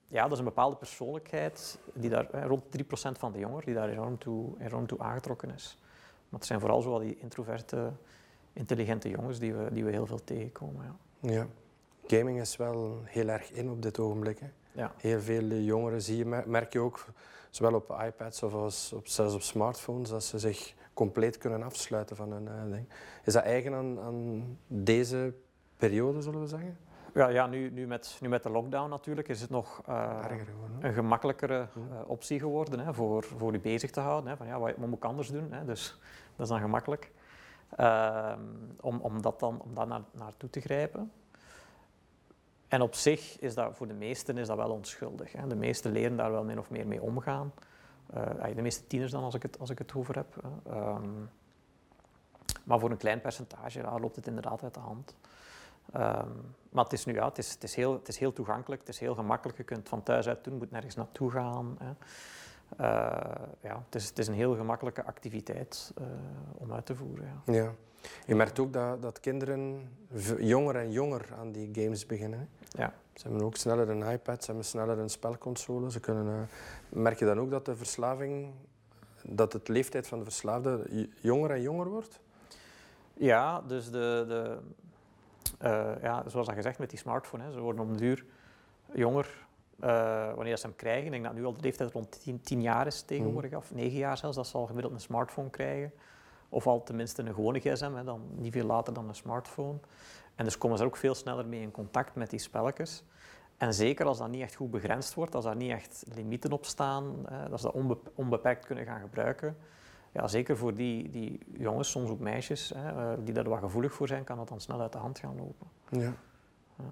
ja, 0.08 0.24
dat 0.24 0.32
is 0.32 0.38
een 0.38 0.44
bepaalde 0.44 0.76
persoonlijkheid, 0.76 1.80
die 1.94 2.10
daar, 2.10 2.44
rond 2.46 2.64
3% 2.72 3.18
van 3.18 3.32
de 3.32 3.40
jongeren, 3.40 3.66
die 3.66 3.74
daar 3.74 3.90
enorm 3.90 4.18
toe, 4.18 4.54
enorm 4.60 4.88
toe 4.88 5.00
aangetrokken 5.00 5.50
is. 5.50 5.78
Maar 6.30 6.40
het 6.40 6.46
zijn 6.46 6.60
vooral 6.60 6.82
zo 6.82 7.00
die 7.00 7.18
introverte, 7.20 7.92
intelligente 8.54 9.10
jongens 9.10 9.40
die 9.40 9.54
we, 9.54 9.74
die 9.74 9.86
we 9.86 9.92
heel 9.92 10.06
veel 10.06 10.24
tegenkomen. 10.24 10.96
Ja. 11.20 11.32
Ja. 11.32 11.48
Gaming 12.08 12.40
is 12.40 12.58
wel 12.58 13.02
heel 13.04 13.28
erg 13.28 13.52
in 13.52 13.70
op 13.70 13.82
dit 13.82 14.00
ogenblik. 14.00 14.40
Hè. 14.40 14.48
Ja. 14.78 14.92
Heel 14.98 15.22
veel 15.22 15.54
jongeren 15.54 16.02
zie 16.02 16.18
je, 16.18 16.26
mer- 16.26 16.50
merk 16.50 16.74
je 16.74 16.80
ook, 16.80 17.06
zowel 17.50 17.74
op 17.74 17.98
iPads 18.06 18.44
of 18.44 18.54
als 18.54 18.94
op, 18.94 19.08
zelfs 19.08 19.34
op 19.34 19.42
smartphones, 19.42 20.10
dat 20.10 20.24
ze 20.24 20.40
zich 20.40 20.74
compleet 20.94 21.38
kunnen 21.38 21.64
afsluiten 21.64 22.16
van 22.16 22.32
hun 22.32 22.48
eh, 22.48 22.72
ding. 22.72 22.88
Is 23.24 23.34
dat 23.34 23.44
eigen 23.44 23.74
aan, 23.74 24.00
aan 24.00 24.58
deze 24.68 25.34
periode, 25.78 26.22
zullen 26.22 26.42
we 26.42 26.48
zeggen? 26.48 26.78
Ja, 27.14 27.28
ja 27.28 27.48
nu, 27.48 27.72
nu, 27.72 27.88
met, 27.88 28.18
nu 28.22 28.30
met 28.30 28.44
de 28.44 28.50
lockdown 28.50 28.90
natuurlijk 28.90 29.28
is 29.28 29.42
het 29.42 29.50
nog 29.50 29.82
eh, 29.86 30.20
geworden. 30.26 30.78
een 30.80 30.94
gemakkelijkere 30.94 31.60
eh, 31.60 32.10
optie 32.10 32.40
geworden 32.40 32.80
hè, 32.80 32.94
voor, 32.94 33.24
voor 33.24 33.52
je 33.52 33.60
bezig 33.60 33.92
te 33.92 34.00
houden. 34.00 34.30
Hè, 34.30 34.38
van, 34.38 34.48
ja, 34.48 34.60
wat, 34.60 34.76
wat 34.78 34.88
moet 34.88 34.98
ik 34.98 35.06
anders 35.06 35.28
doen? 35.28 35.52
Hè? 35.52 35.66
Dus 35.66 36.00
dat 36.36 36.46
is 36.46 36.52
dan 36.52 36.60
gemakkelijk. 36.60 37.12
Ehm, 37.76 38.42
om, 38.82 39.00
om 39.00 39.22
dat 39.22 39.40
dan 39.40 39.62
om 39.62 39.74
daar 39.74 39.88
naar, 39.88 40.02
naartoe 40.12 40.50
te 40.50 40.60
grijpen. 40.60 41.12
En 42.68 42.82
op 42.82 42.96
zich 42.96 43.40
is 43.40 43.54
dat 43.54 43.76
voor 43.76 43.88
de 43.88 43.94
meesten 43.94 44.38
is 44.38 44.48
dat 44.48 44.58
wel 44.58 44.72
onschuldig. 44.72 45.32
Hè. 45.32 45.48
De 45.48 45.56
meesten 45.56 45.92
leren 45.92 46.18
daar 46.18 46.32
wel 46.32 46.44
min 46.44 46.60
of 46.60 46.70
meer 46.70 46.88
mee 46.88 47.02
omgaan. 47.02 47.54
Eh, 48.14 48.56
de 48.56 48.62
meeste 48.62 48.88
tieners 48.88 49.12
dan, 49.12 49.24
als 49.24 49.34
ik 49.34 49.42
het, 49.42 49.60
als 49.60 49.70
ik 49.70 49.78
het 49.78 49.94
over 49.96 50.16
heb. 50.16 50.60
Ehm, 50.68 51.10
maar 52.64 52.80
voor 52.80 52.92
een 52.92 52.98
klein 52.98 53.22
percentage 53.22 53.80
ja, 53.80 54.00
loopt 54.00 54.16
het 54.16 54.28
inderdaad 54.28 54.64
uit 54.64 54.74
de 54.74 54.80
hand. 54.80 55.16
Ehm, 55.92 56.30
maar 56.70 56.84
het 56.84 56.94
is 56.94 57.06
nu 57.06 57.14
ja, 57.14 57.28
het 57.28 57.38
is, 57.38 57.52
het, 57.52 57.64
is 57.64 57.76
heel, 57.76 57.94
het 57.94 58.08
is 58.08 58.18
heel 58.18 58.34
toegankelijk, 58.34 58.82
het 58.82 58.90
is 58.90 59.00
heel 59.00 59.16
gemakkelijk. 59.16 59.58
Je 59.58 59.64
kunt 59.64 59.90
van 59.90 60.04
thuis 60.04 60.28
uit 60.28 60.44
doen, 60.44 60.58
moet 60.58 60.72
nergens 60.72 60.96
naartoe 60.96 61.32
gaan. 61.32 61.78
Hè. 61.80 61.92
Eh, 62.78 63.46
ja, 63.62 63.84
het, 63.86 63.96
is, 63.96 64.06
het 64.10 64.20
is 64.20 64.28
een 64.28 64.34
heel 64.34 64.56
gemakkelijke 64.56 65.04
activiteit 65.04 65.92
eh, 65.98 66.06
om 66.54 66.74
uit 66.74 66.86
te 66.86 66.96
voeren. 66.96 67.42
Ja. 67.46 67.54
Ja. 67.54 67.74
Je 68.26 68.36
merkt 68.36 68.60
ook 68.60 68.74
dat, 68.74 69.02
dat 69.02 69.20
kinderen 69.20 69.90
jonger 70.40 70.76
en 70.76 70.92
jonger 70.92 71.26
aan 71.40 71.52
die 71.52 71.70
games 71.74 72.06
beginnen. 72.06 72.40
hè. 72.40 72.57
Ja. 72.78 72.94
Ze 73.14 73.28
hebben 73.28 73.46
ook 73.46 73.56
sneller 73.56 73.90
een 73.90 74.12
iPad, 74.12 74.40
ze 74.40 74.46
hebben 74.46 74.66
sneller 74.66 74.98
een 74.98 75.10
spelconsole. 75.10 75.92
Ze 75.92 76.00
kunnen, 76.00 76.28
eh, 76.28 76.58
merk 76.90 77.20
je 77.20 77.26
dan 77.26 77.40
ook 77.40 77.50
dat 77.50 77.66
de 77.66 77.76
verslaving, 77.76 78.54
dat 79.24 79.54
het 79.54 79.68
leeftijd 79.68 80.08
van 80.08 80.18
de 80.18 80.24
verslaafde 80.24 81.08
jonger 81.22 81.52
en 81.52 81.62
jonger 81.62 81.88
wordt? 81.88 82.20
Ja, 83.14 83.62
dus 83.62 83.86
de, 83.92 84.26
de, 84.28 84.58
eh, 85.58 86.02
ja, 86.02 86.24
zoals 86.28 86.48
dat 86.48 86.56
gezegd 86.56 86.80
met 86.80 86.90
die 86.90 87.00
smartphone, 87.00 87.44
hè, 87.44 87.52
ze 87.52 87.60
worden 87.60 87.92
de 87.92 87.98
duur 87.98 88.26
jonger 88.94 89.46
eh, 89.80 90.34
wanneer 90.34 90.58
ze 90.58 90.66
hem 90.66 90.76
krijgen. 90.76 91.06
Ik 91.06 91.12
denk 91.12 91.24
dat 91.24 91.34
nu 91.34 91.46
al 91.46 91.54
de 91.54 91.62
leeftijd 91.62 91.92
rond 91.92 92.22
10, 92.22 92.42
10 92.42 92.62
jaar 92.62 92.88
is 92.88 93.02
tegenwoordig, 93.02 93.54
of 93.54 93.72
9 93.74 93.98
jaar 93.98 94.18
zelfs, 94.18 94.36
dat 94.36 94.48
ze 94.48 94.58
al 94.58 94.66
gemiddeld 94.66 94.94
een 94.94 95.00
smartphone 95.00 95.50
krijgen. 95.50 95.92
Of 96.50 96.68
al 96.68 96.84
tenminste 96.84 97.22
een 97.22 97.34
gewone 97.34 97.60
gsm, 97.60 97.94
hè, 97.94 98.04
dan 98.04 98.22
niet 98.36 98.54
veel 98.54 98.66
later 98.66 98.94
dan 98.94 99.08
een 99.08 99.16
smartphone. 99.16 99.78
En 100.38 100.44
dus 100.44 100.58
komen 100.58 100.78
ze 100.78 100.84
er 100.84 100.90
ook 100.90 100.98
veel 100.98 101.16
sneller 101.16 101.46
mee 101.46 101.62
in 101.62 101.72
contact 101.72 102.16
met 102.16 102.30
die 102.30 102.40
spelletjes. 102.40 103.04
En 103.58 103.74
zeker 103.74 104.06
als 104.06 104.18
dat 104.18 104.30
niet 104.30 104.42
echt 104.42 104.56
goed 104.56 104.72
begrensd 104.72 105.14
wordt, 105.14 105.36
als 105.36 105.44
daar 105.44 105.56
niet 105.56 105.72
echt 105.72 106.04
limieten 106.14 106.52
op 106.52 106.66
staan, 106.66 107.26
dat 107.50 107.60
ze 107.60 107.66
dat 107.66 107.76
onbe- 107.76 108.00
onbeperkt 108.16 108.66
kunnen 108.66 108.86
gaan 108.86 109.02
gebruiken, 109.02 109.58
ja, 110.12 110.28
zeker 110.28 110.58
voor 110.58 110.74
die, 110.74 111.10
die 111.10 111.40
jongens, 111.58 111.92
soms 111.92 112.10
ook 112.10 112.20
meisjes, 112.20 112.72
hè, 112.76 113.12
eh, 113.14 113.18
die 113.24 113.34
daar 113.34 113.50
wat 113.50 113.60
gevoelig 113.60 113.94
voor 113.94 114.08
zijn, 114.08 114.24
kan 114.24 114.38
dat 114.38 114.48
dan 114.48 114.60
snel 114.60 114.82
uit 114.82 114.92
de 114.92 114.98
hand 114.98 115.20
gaan 115.20 115.36
lopen. 115.36 115.68
Ja. 115.90 116.14
Ja. 116.78 116.92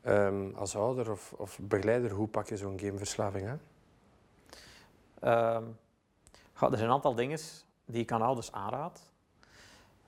Ehm, 0.00 0.54
als 0.54 0.76
ouder 0.76 1.10
of, 1.10 1.32
of 1.32 1.58
begeleider, 1.62 2.10
hoe 2.10 2.28
pak 2.28 2.48
je 2.48 2.56
zo'n 2.56 2.78
gameverslaving 2.80 3.48
aan? 3.48 3.60
Ehm, 5.20 5.64
ja, 6.60 6.70
er 6.70 6.76
zijn 6.76 6.88
een 6.88 6.94
aantal 6.94 7.14
dingen 7.14 7.38
die 7.84 8.02
ik 8.02 8.12
aan 8.12 8.22
ouders 8.22 8.52
aanraad. 8.52 9.10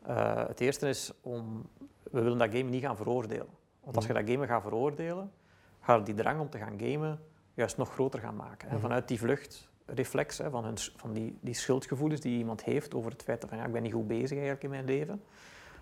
Eh, 0.02 0.46
het 0.46 0.60
eerste 0.60 0.88
is 0.88 1.12
om, 1.20 1.68
we 2.14 2.22
willen 2.22 2.38
dat 2.38 2.50
gamen 2.50 2.70
niet 2.70 2.82
gaan 2.82 2.96
veroordelen. 2.96 3.46
Want 3.80 3.96
als 3.96 4.06
je 4.06 4.12
dat 4.12 4.28
gamen 4.28 4.48
gaat 4.48 4.62
veroordelen, 4.62 5.32
ga 5.80 5.94
je 5.94 6.02
die 6.02 6.14
drang 6.14 6.40
om 6.40 6.50
te 6.50 6.58
gaan 6.58 6.80
gamen 6.80 7.20
juist 7.54 7.76
nog 7.76 7.92
groter 7.92 8.20
gaan 8.20 8.36
maken. 8.36 8.68
Hè. 8.68 8.74
Mhm. 8.74 8.82
Vanuit 8.82 9.08
die 9.08 9.18
vluchtreflex, 9.18 10.38
hè, 10.38 10.50
van, 10.50 10.64
hun, 10.64 10.78
van 10.96 11.12
die, 11.12 11.38
die 11.40 11.54
schuldgevoelens 11.54 12.20
die 12.20 12.38
iemand 12.38 12.64
heeft 12.64 12.94
over 12.94 13.10
het 13.10 13.22
feit 13.22 13.44
van 13.48 13.58
ja, 13.58 13.64
ik 13.64 13.72
ben 13.72 13.82
niet 13.82 13.92
goed 13.92 14.06
bezig 14.06 14.30
eigenlijk 14.30 14.62
in 14.62 14.70
mijn 14.70 14.84
leven. 14.84 15.22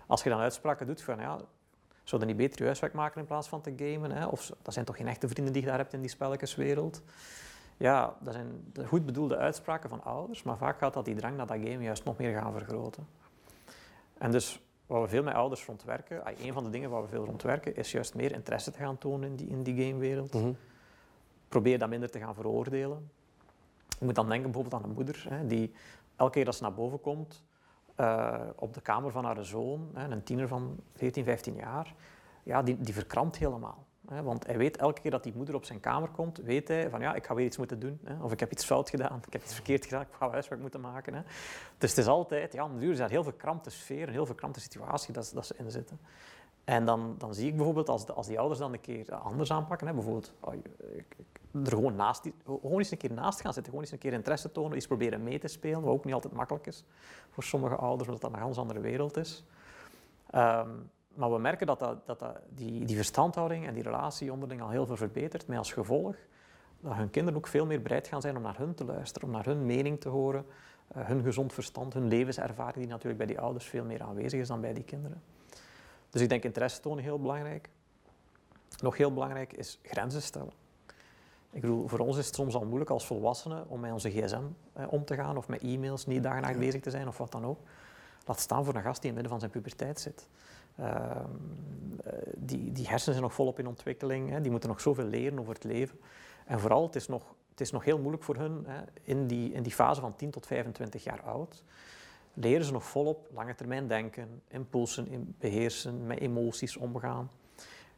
Als 0.07 0.23
je 0.23 0.29
dan 0.29 0.39
uitspraken 0.39 0.85
doet 0.85 1.01
van 1.01 1.19
ja, 1.19 1.39
zou 2.03 2.21
je 2.21 2.27
niet 2.27 2.37
beter 2.37 2.59
je 2.59 2.65
huiswerk 2.65 2.93
maken 2.93 3.19
in 3.19 3.27
plaats 3.27 3.47
van 3.47 3.61
te 3.61 3.73
gamen? 3.75 4.11
Hè? 4.11 4.25
Of 4.25 4.51
dat 4.61 4.73
zijn 4.73 4.85
toch 4.85 4.97
geen 4.97 5.07
echte 5.07 5.27
vrienden 5.27 5.53
die 5.53 5.61
je 5.61 5.67
daar 5.67 5.77
hebt 5.77 5.93
in 5.93 6.01
die 6.01 6.09
spelletjeswereld? 6.09 7.01
Ja, 7.77 8.15
dat 8.19 8.33
zijn 8.33 8.73
goed 8.85 9.05
bedoelde 9.05 9.37
uitspraken 9.37 9.89
van 9.89 10.03
ouders, 10.03 10.43
maar 10.43 10.57
vaak 10.57 10.77
gaat 10.77 10.93
dat 10.93 11.05
die 11.05 11.15
drang 11.15 11.37
naar 11.37 11.47
dat 11.47 11.57
game 11.57 11.83
juist 11.83 12.03
nog 12.03 12.17
meer 12.17 12.39
gaan 12.39 12.51
vergroten. 12.51 13.07
En 14.17 14.31
dus 14.31 14.61
wat 14.87 15.01
we 15.01 15.07
veel 15.07 15.23
met 15.23 15.33
ouders 15.33 15.65
rondwerken, 15.65 16.23
ah, 16.23 16.39
een 16.39 16.53
van 16.53 16.63
de 16.63 16.69
dingen 16.69 16.89
waar 16.89 17.01
we 17.01 17.07
veel 17.07 17.25
rondwerken, 17.25 17.75
is 17.75 17.91
juist 17.91 18.15
meer 18.15 18.31
interesse 18.31 18.71
te 18.71 18.77
gaan 18.77 18.97
tonen 18.97 19.29
in 19.29 19.35
die, 19.35 19.47
in 19.47 19.63
die 19.63 19.85
gamewereld. 19.85 20.33
Mhm. 20.33 20.51
Probeer 21.47 21.79
dat 21.79 21.89
minder 21.89 22.09
te 22.09 22.19
gaan 22.19 22.35
veroordelen. 22.35 23.11
Je 23.99 24.05
moet 24.05 24.15
dan 24.15 24.27
denken 24.27 24.51
bijvoorbeeld 24.51 24.83
aan 24.83 24.89
een 24.89 24.95
moeder, 24.95 25.25
hè, 25.29 25.47
die 25.47 25.73
elke 26.15 26.31
keer 26.31 26.45
dat 26.45 26.55
ze 26.55 26.61
naar 26.63 26.73
boven 26.73 27.01
komt, 27.01 27.43
eh, 27.95 28.41
op 28.55 28.73
de 28.73 28.81
kamer 28.81 29.11
van 29.11 29.25
haar 29.25 29.45
zoon, 29.45 29.89
hè, 29.93 30.11
een 30.11 30.23
tiener 30.23 30.47
van 30.47 30.77
14, 30.93 31.23
15 31.23 31.55
jaar, 31.55 31.93
ja, 32.43 32.63
die, 32.63 32.77
die 32.77 32.93
verkrampt 32.93 33.37
helemaal. 33.37 33.85
Want 34.09 34.45
hij 34.45 34.57
weet 34.57 34.77
elke 34.77 35.01
keer 35.01 35.11
dat 35.11 35.23
die 35.23 35.33
moeder 35.35 35.55
op 35.55 35.65
zijn 35.65 35.79
kamer 35.79 36.09
komt, 36.09 36.37
weet 36.37 36.67
hij 36.67 36.89
van 36.89 36.99
ja, 37.01 37.13
ik 37.13 37.25
ga 37.25 37.33
weer 37.35 37.45
iets 37.45 37.57
moeten 37.57 37.79
doen. 37.79 37.99
Of 38.21 38.31
ik 38.31 38.39
heb 38.39 38.51
iets 38.51 38.65
fout 38.65 38.89
gedaan, 38.89 39.21
ik 39.27 39.33
heb 39.33 39.43
iets 39.43 39.53
verkeerd 39.53 39.83
gedaan, 39.85 40.01
ik 40.01 40.07
ga 40.11 40.29
huiswerk 40.29 40.61
moeten 40.61 40.81
maken. 40.81 41.25
Dus 41.77 41.89
het 41.89 41.99
is 41.99 42.07
altijd, 42.07 42.53
ja, 42.53 42.63
natuurlijk 42.65 42.91
is 42.91 42.97
daar 42.97 43.09
heel 43.09 43.23
verkrampte 43.23 43.69
sfeer, 43.69 44.07
een 44.07 44.13
heel 44.13 44.25
verkrampte 44.25 44.59
situatie 44.59 45.13
dat, 45.13 45.25
ze- 45.25 45.35
dat 45.35 45.45
ze 45.45 45.55
in 45.57 45.71
zitten. 45.71 45.99
En 46.63 46.85
dan, 46.85 47.15
dan 47.17 47.33
zie 47.33 47.47
ik 47.47 47.55
bijvoorbeeld, 47.55 47.89
als, 47.89 48.05
de, 48.05 48.13
als 48.13 48.27
die 48.27 48.39
ouders 48.39 48.59
dan 48.59 48.73
een 48.73 48.81
keer 48.81 49.13
anders 49.15 49.51
aanpakken, 49.51 49.93
bijvoorbeeld 49.95 50.33
oh, 50.39 50.53
er 51.53 51.67
gewoon, 51.67 51.95
naast, 51.95 52.29
gewoon 52.45 52.77
eens 52.77 52.91
een 52.91 52.97
keer 52.97 53.13
naast 53.13 53.41
gaan 53.41 53.53
zitten, 53.53 53.71
gewoon 53.71 53.85
eens 53.85 53.91
een 53.93 53.99
keer 53.99 54.13
interesse 54.13 54.51
tonen, 54.51 54.73
eens 54.73 54.87
proberen 54.87 55.23
mee 55.23 55.39
te 55.39 55.47
spelen, 55.47 55.81
wat 55.81 55.93
ook 55.93 56.05
niet 56.05 56.13
altijd 56.13 56.33
makkelijk 56.33 56.67
is 56.67 56.83
voor 57.29 57.43
sommige 57.43 57.75
ouders, 57.75 58.07
omdat 58.09 58.21
dat 58.23 58.33
een 58.33 58.39
ganz 58.45 58.57
andere 58.57 58.79
wereld 58.79 59.17
is. 59.17 59.43
Ehm, 60.29 60.69
maar 61.13 61.31
we 61.31 61.39
merken 61.39 61.67
dat, 61.67 61.79
dat, 61.79 62.05
dat, 62.05 62.19
dat 62.19 62.37
die, 62.49 62.85
die 62.85 62.95
verstandhouding 62.95 63.67
en 63.67 63.73
die 63.73 63.83
relatie 63.83 64.31
onderling 64.31 64.61
al 64.61 64.69
heel 64.69 64.85
veel 64.85 64.97
verbetert, 64.97 65.47
met 65.47 65.57
als 65.57 65.71
gevolg 65.73 66.15
dat 66.79 66.93
hun 66.93 67.09
kinderen 67.09 67.39
ook 67.39 67.47
veel 67.47 67.65
meer 67.65 67.81
bereid 67.81 68.07
gaan 68.07 68.21
zijn 68.21 68.35
om 68.35 68.41
naar 68.41 68.57
hun 68.57 68.73
te 68.73 68.85
luisteren, 68.85 69.27
om 69.27 69.33
naar 69.33 69.45
hun 69.45 69.65
mening 69.65 70.01
te 70.01 70.09
horen, 70.09 70.45
eh, 70.87 71.05
hun 71.05 71.23
gezond 71.23 71.53
verstand, 71.53 71.93
hun 71.93 72.07
levenservaring, 72.07 72.77
die 72.77 72.87
natuurlijk 72.87 73.17
bij 73.17 73.27
die 73.27 73.39
ouders 73.39 73.65
veel 73.65 73.83
meer 73.85 74.03
aanwezig 74.03 74.39
is 74.39 74.47
dan 74.47 74.61
bij 74.61 74.73
die 74.73 74.83
kinderen. 74.83 75.21
Dus 76.09 76.21
ik 76.21 76.29
denk 76.29 76.43
interesse 76.43 76.79
tonen 76.79 77.03
heel 77.03 77.19
belangrijk. 77.19 77.69
Nog 78.81 78.97
heel 78.97 79.13
belangrijk 79.13 79.53
is 79.53 79.79
grenzen 79.83 80.21
stellen. 80.21 80.51
Ik 81.51 81.61
bedoel, 81.61 81.87
voor 81.87 81.99
ons 81.99 82.17
is 82.17 82.25
het 82.25 82.35
soms 82.35 82.55
al 82.55 82.65
moeilijk 82.65 82.89
als 82.89 83.05
volwassenen 83.05 83.69
om 83.69 83.79
met 83.79 83.91
onze 83.91 84.09
gsm 84.09 84.43
eh, 84.73 84.85
om 84.89 85.05
te 85.05 85.15
gaan 85.15 85.37
of 85.37 85.47
met 85.47 85.61
e-mails 85.61 86.05
niet 86.05 86.23
dag 86.23 86.35
en 86.35 86.41
nacht 86.41 86.53
Ja. 86.53 86.59
bezig 86.59 86.81
te 86.81 86.89
zijn 86.89 87.07
of 87.07 87.17
wat 87.17 87.31
dan 87.31 87.45
ook. 87.45 87.59
Laat 88.25 88.39
staan 88.39 88.65
voor 88.65 88.75
een 88.75 88.81
gast 88.81 89.01
die 89.01 89.09
in 89.11 89.17
het 89.17 89.23
midden 89.23 89.39
van 89.39 89.39
zijn 89.39 89.51
puberteit 89.51 89.99
zit. 89.99 90.27
Ehm, 90.77 91.29
eh, 92.03 92.13
die, 92.35 92.71
die 92.71 92.87
hersenen 92.87 93.15
zijn 93.15 93.21
nog 93.21 93.33
volop 93.33 93.59
in 93.59 93.67
ontwikkeling, 93.67 94.29
hè, 94.29 94.41
die 94.41 94.51
moeten 94.51 94.69
nog 94.69 94.81
zoveel 94.81 95.05
leren 95.05 95.39
over 95.39 95.53
het 95.53 95.63
leven. 95.63 95.99
En 96.45 96.59
vooral, 96.59 96.83
het 96.83 96.95
is 96.95 97.07
nog, 97.07 97.35
het 97.49 97.61
is 97.61 97.71
nog 97.71 97.83
heel 97.83 97.97
moeilijk 97.97 98.23
voor 98.23 98.35
hun 98.35 98.63
hè, 98.67 98.81
in, 99.01 99.27
die, 99.27 99.51
in 99.51 99.63
die 99.63 99.71
fase 99.71 100.01
van 100.01 100.15
10 100.15 100.31
tot 100.31 100.47
25 100.47 101.03
jaar 101.03 101.21
oud. 101.21 101.63
Leren 102.33 102.65
ze 102.65 102.71
nog 102.71 102.83
volop 102.83 103.27
lange 103.33 103.55
termijn 103.55 103.87
denken, 103.87 104.41
impulsen 104.47 105.35
beheersen, 105.39 106.07
met 106.07 106.19
emoties 106.19 106.77
omgaan. 106.77 107.29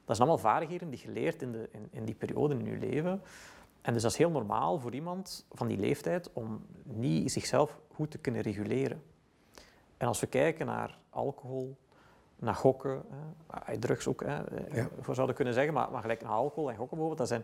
Dat 0.05 0.15
zijn 0.15 0.29
allemaal 0.29 0.51
vaardigheden 0.51 0.89
die 0.89 1.01
je 1.03 1.11
leert 1.11 1.41
in, 1.41 1.51
de, 1.51 1.69
in, 1.71 1.87
in 1.91 2.05
die 2.05 2.15
periode 2.15 2.55
in 2.55 2.65
je 2.65 2.77
leven. 2.77 3.21
En 3.81 3.93
dus 3.93 4.01
dat 4.01 4.11
is 4.11 4.17
heel 4.17 4.29
normaal 4.29 4.79
voor 4.79 4.93
iemand 4.93 5.45
van 5.51 5.67
die 5.67 5.77
leeftijd 5.77 6.33
om 6.33 6.65
niet 6.83 7.31
zichzelf 7.31 7.79
goed 7.93 8.11
te 8.11 8.17
kunnen 8.17 8.41
reguleren. 8.41 9.03
En 9.97 10.07
als 10.07 10.19
we 10.19 10.27
kijken 10.27 10.65
naar 10.65 10.97
alcohol, 11.09 11.77
naar 12.45 12.55
gokken, 12.55 13.03
hè, 13.09 13.57
ah, 13.59 13.75
drugs 13.79 14.07
ook, 14.07 14.23
hè, 14.23 14.43
eh, 14.43 14.75
Ja. 14.75 14.87
voor 14.99 15.15
zouden 15.15 15.35
kunnen 15.35 15.53
zeggen, 15.53 15.73
maar, 15.73 15.91
maar 15.91 16.01
gelijk 16.01 16.21
naar 16.21 16.31
alcohol 16.31 16.69
en 16.69 16.75
gokken 16.77 16.97
bijvoorbeeld, 16.97 17.17
dat 17.17 17.27
zijn, 17.27 17.43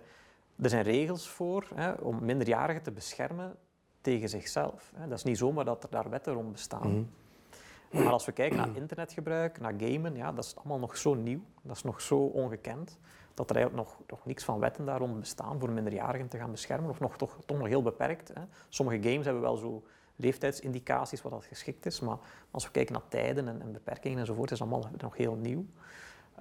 er 0.62 0.70
zijn 0.70 0.84
regels 0.84 1.30
voor 1.30 1.68
hè, 1.76 1.92
om 1.92 2.26
minderjarigen 2.26 2.82
te 2.84 2.92
beschermen 2.92 3.56
tegen 4.02 4.30
zichzelf. 4.30 4.92
Hè. 4.96 5.08
Dat 5.08 5.18
is 5.18 5.24
niet 5.24 5.38
zomaar 5.38 5.66
dat 5.66 5.84
er 5.84 5.90
daar 5.90 6.10
wetten 6.10 6.34
rond 6.34 6.52
bestaan. 6.52 6.92
Mhm. 6.92 8.04
Maar 8.04 8.12
als 8.14 8.26
we 8.26 8.32
kijken 8.32 8.58
naar 8.58 8.76
internetgebruik, 8.76 9.60
naar 9.60 9.74
gamen, 9.78 10.16
ja, 10.16 10.32
dat 10.32 10.44
is 10.44 10.56
allemaal 10.56 10.80
nog 10.80 10.98
zo 10.98 11.14
nieuw, 11.14 11.40
dat 11.62 11.76
is 11.76 11.84
nog 11.84 12.02
zo 12.02 12.18
ongekend, 12.18 13.00
dat 13.34 13.50
er 13.50 13.56
eigenlijk 13.56 13.88
nog, 13.88 13.98
nog 14.08 14.26
niks 14.26 14.44
van 14.44 14.60
wetten 14.60 14.86
daar 14.86 15.00
rond 15.00 15.20
bestaan 15.20 15.60
voor 15.60 15.70
minderjarigen 15.70 16.28
te 16.28 16.38
gaan 16.38 16.52
beschermen, 16.52 16.90
of 16.90 17.00
nog, 17.00 17.18
toch, 17.18 17.38
toch 17.46 17.58
nog 17.58 17.68
heel 17.68 17.82
beperkt. 17.82 18.32
Hè. 18.34 18.42
Sommige 18.70 19.10
games 19.10 19.26
hebben 19.26 19.44
wel 19.44 19.56
zo 19.58 19.84
leeftijdsindicaties 20.22 21.22
wat 21.22 21.32
dat 21.32 21.46
geschikt 21.46 21.86
is, 21.86 22.00
maar 22.00 22.18
als 22.52 22.66
we 22.66 22.72
kijken 22.72 22.94
naar 22.94 23.08
tijden 23.08 23.48
en, 23.48 23.62
en 23.62 23.72
beperkingen 23.72 24.20
enzovoort, 24.20 24.52
is 24.52 24.60
dat 24.60 24.68
allemaal 24.68 24.92
nog 24.98 25.18
heel 25.18 25.36
nieuw. 25.36 25.66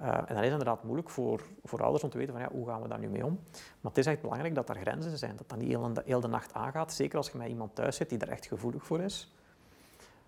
Uh, 0.01 0.07
en 0.07 0.35
dat 0.35 0.43
is 0.43 0.49
inderdaad 0.49 0.83
moeilijk 0.83 1.09
voor, 1.09 1.41
voor 1.63 1.81
ouders 1.81 2.03
om 2.03 2.09
te 2.09 2.17
weten 2.17 2.33
van 2.33 2.41
ja, 2.41 2.49
hoe 2.51 2.67
gaan 2.67 2.81
we 2.81 2.87
daar 2.87 2.99
nu 2.99 3.09
mee 3.09 3.25
om. 3.25 3.39
Maar 3.51 3.91
het 3.91 3.97
is 3.97 4.05
echt 4.05 4.21
belangrijk 4.21 4.55
dat 4.55 4.69
er 4.69 4.75
grenzen 4.75 5.17
zijn, 5.17 5.35
dat 5.35 5.49
dat 5.49 5.57
niet 5.57 5.67
heel, 5.67 5.91
heel 6.05 6.19
de 6.19 6.27
nacht 6.27 6.53
aangaat. 6.53 6.93
Zeker 6.93 7.17
als 7.17 7.29
je 7.29 7.37
met 7.37 7.47
iemand 7.47 7.75
thuis 7.75 7.95
zit 7.95 8.09
die 8.09 8.19
er 8.19 8.29
echt 8.29 8.45
gevoelig 8.45 8.85
voor 8.85 9.01
is. 9.01 9.33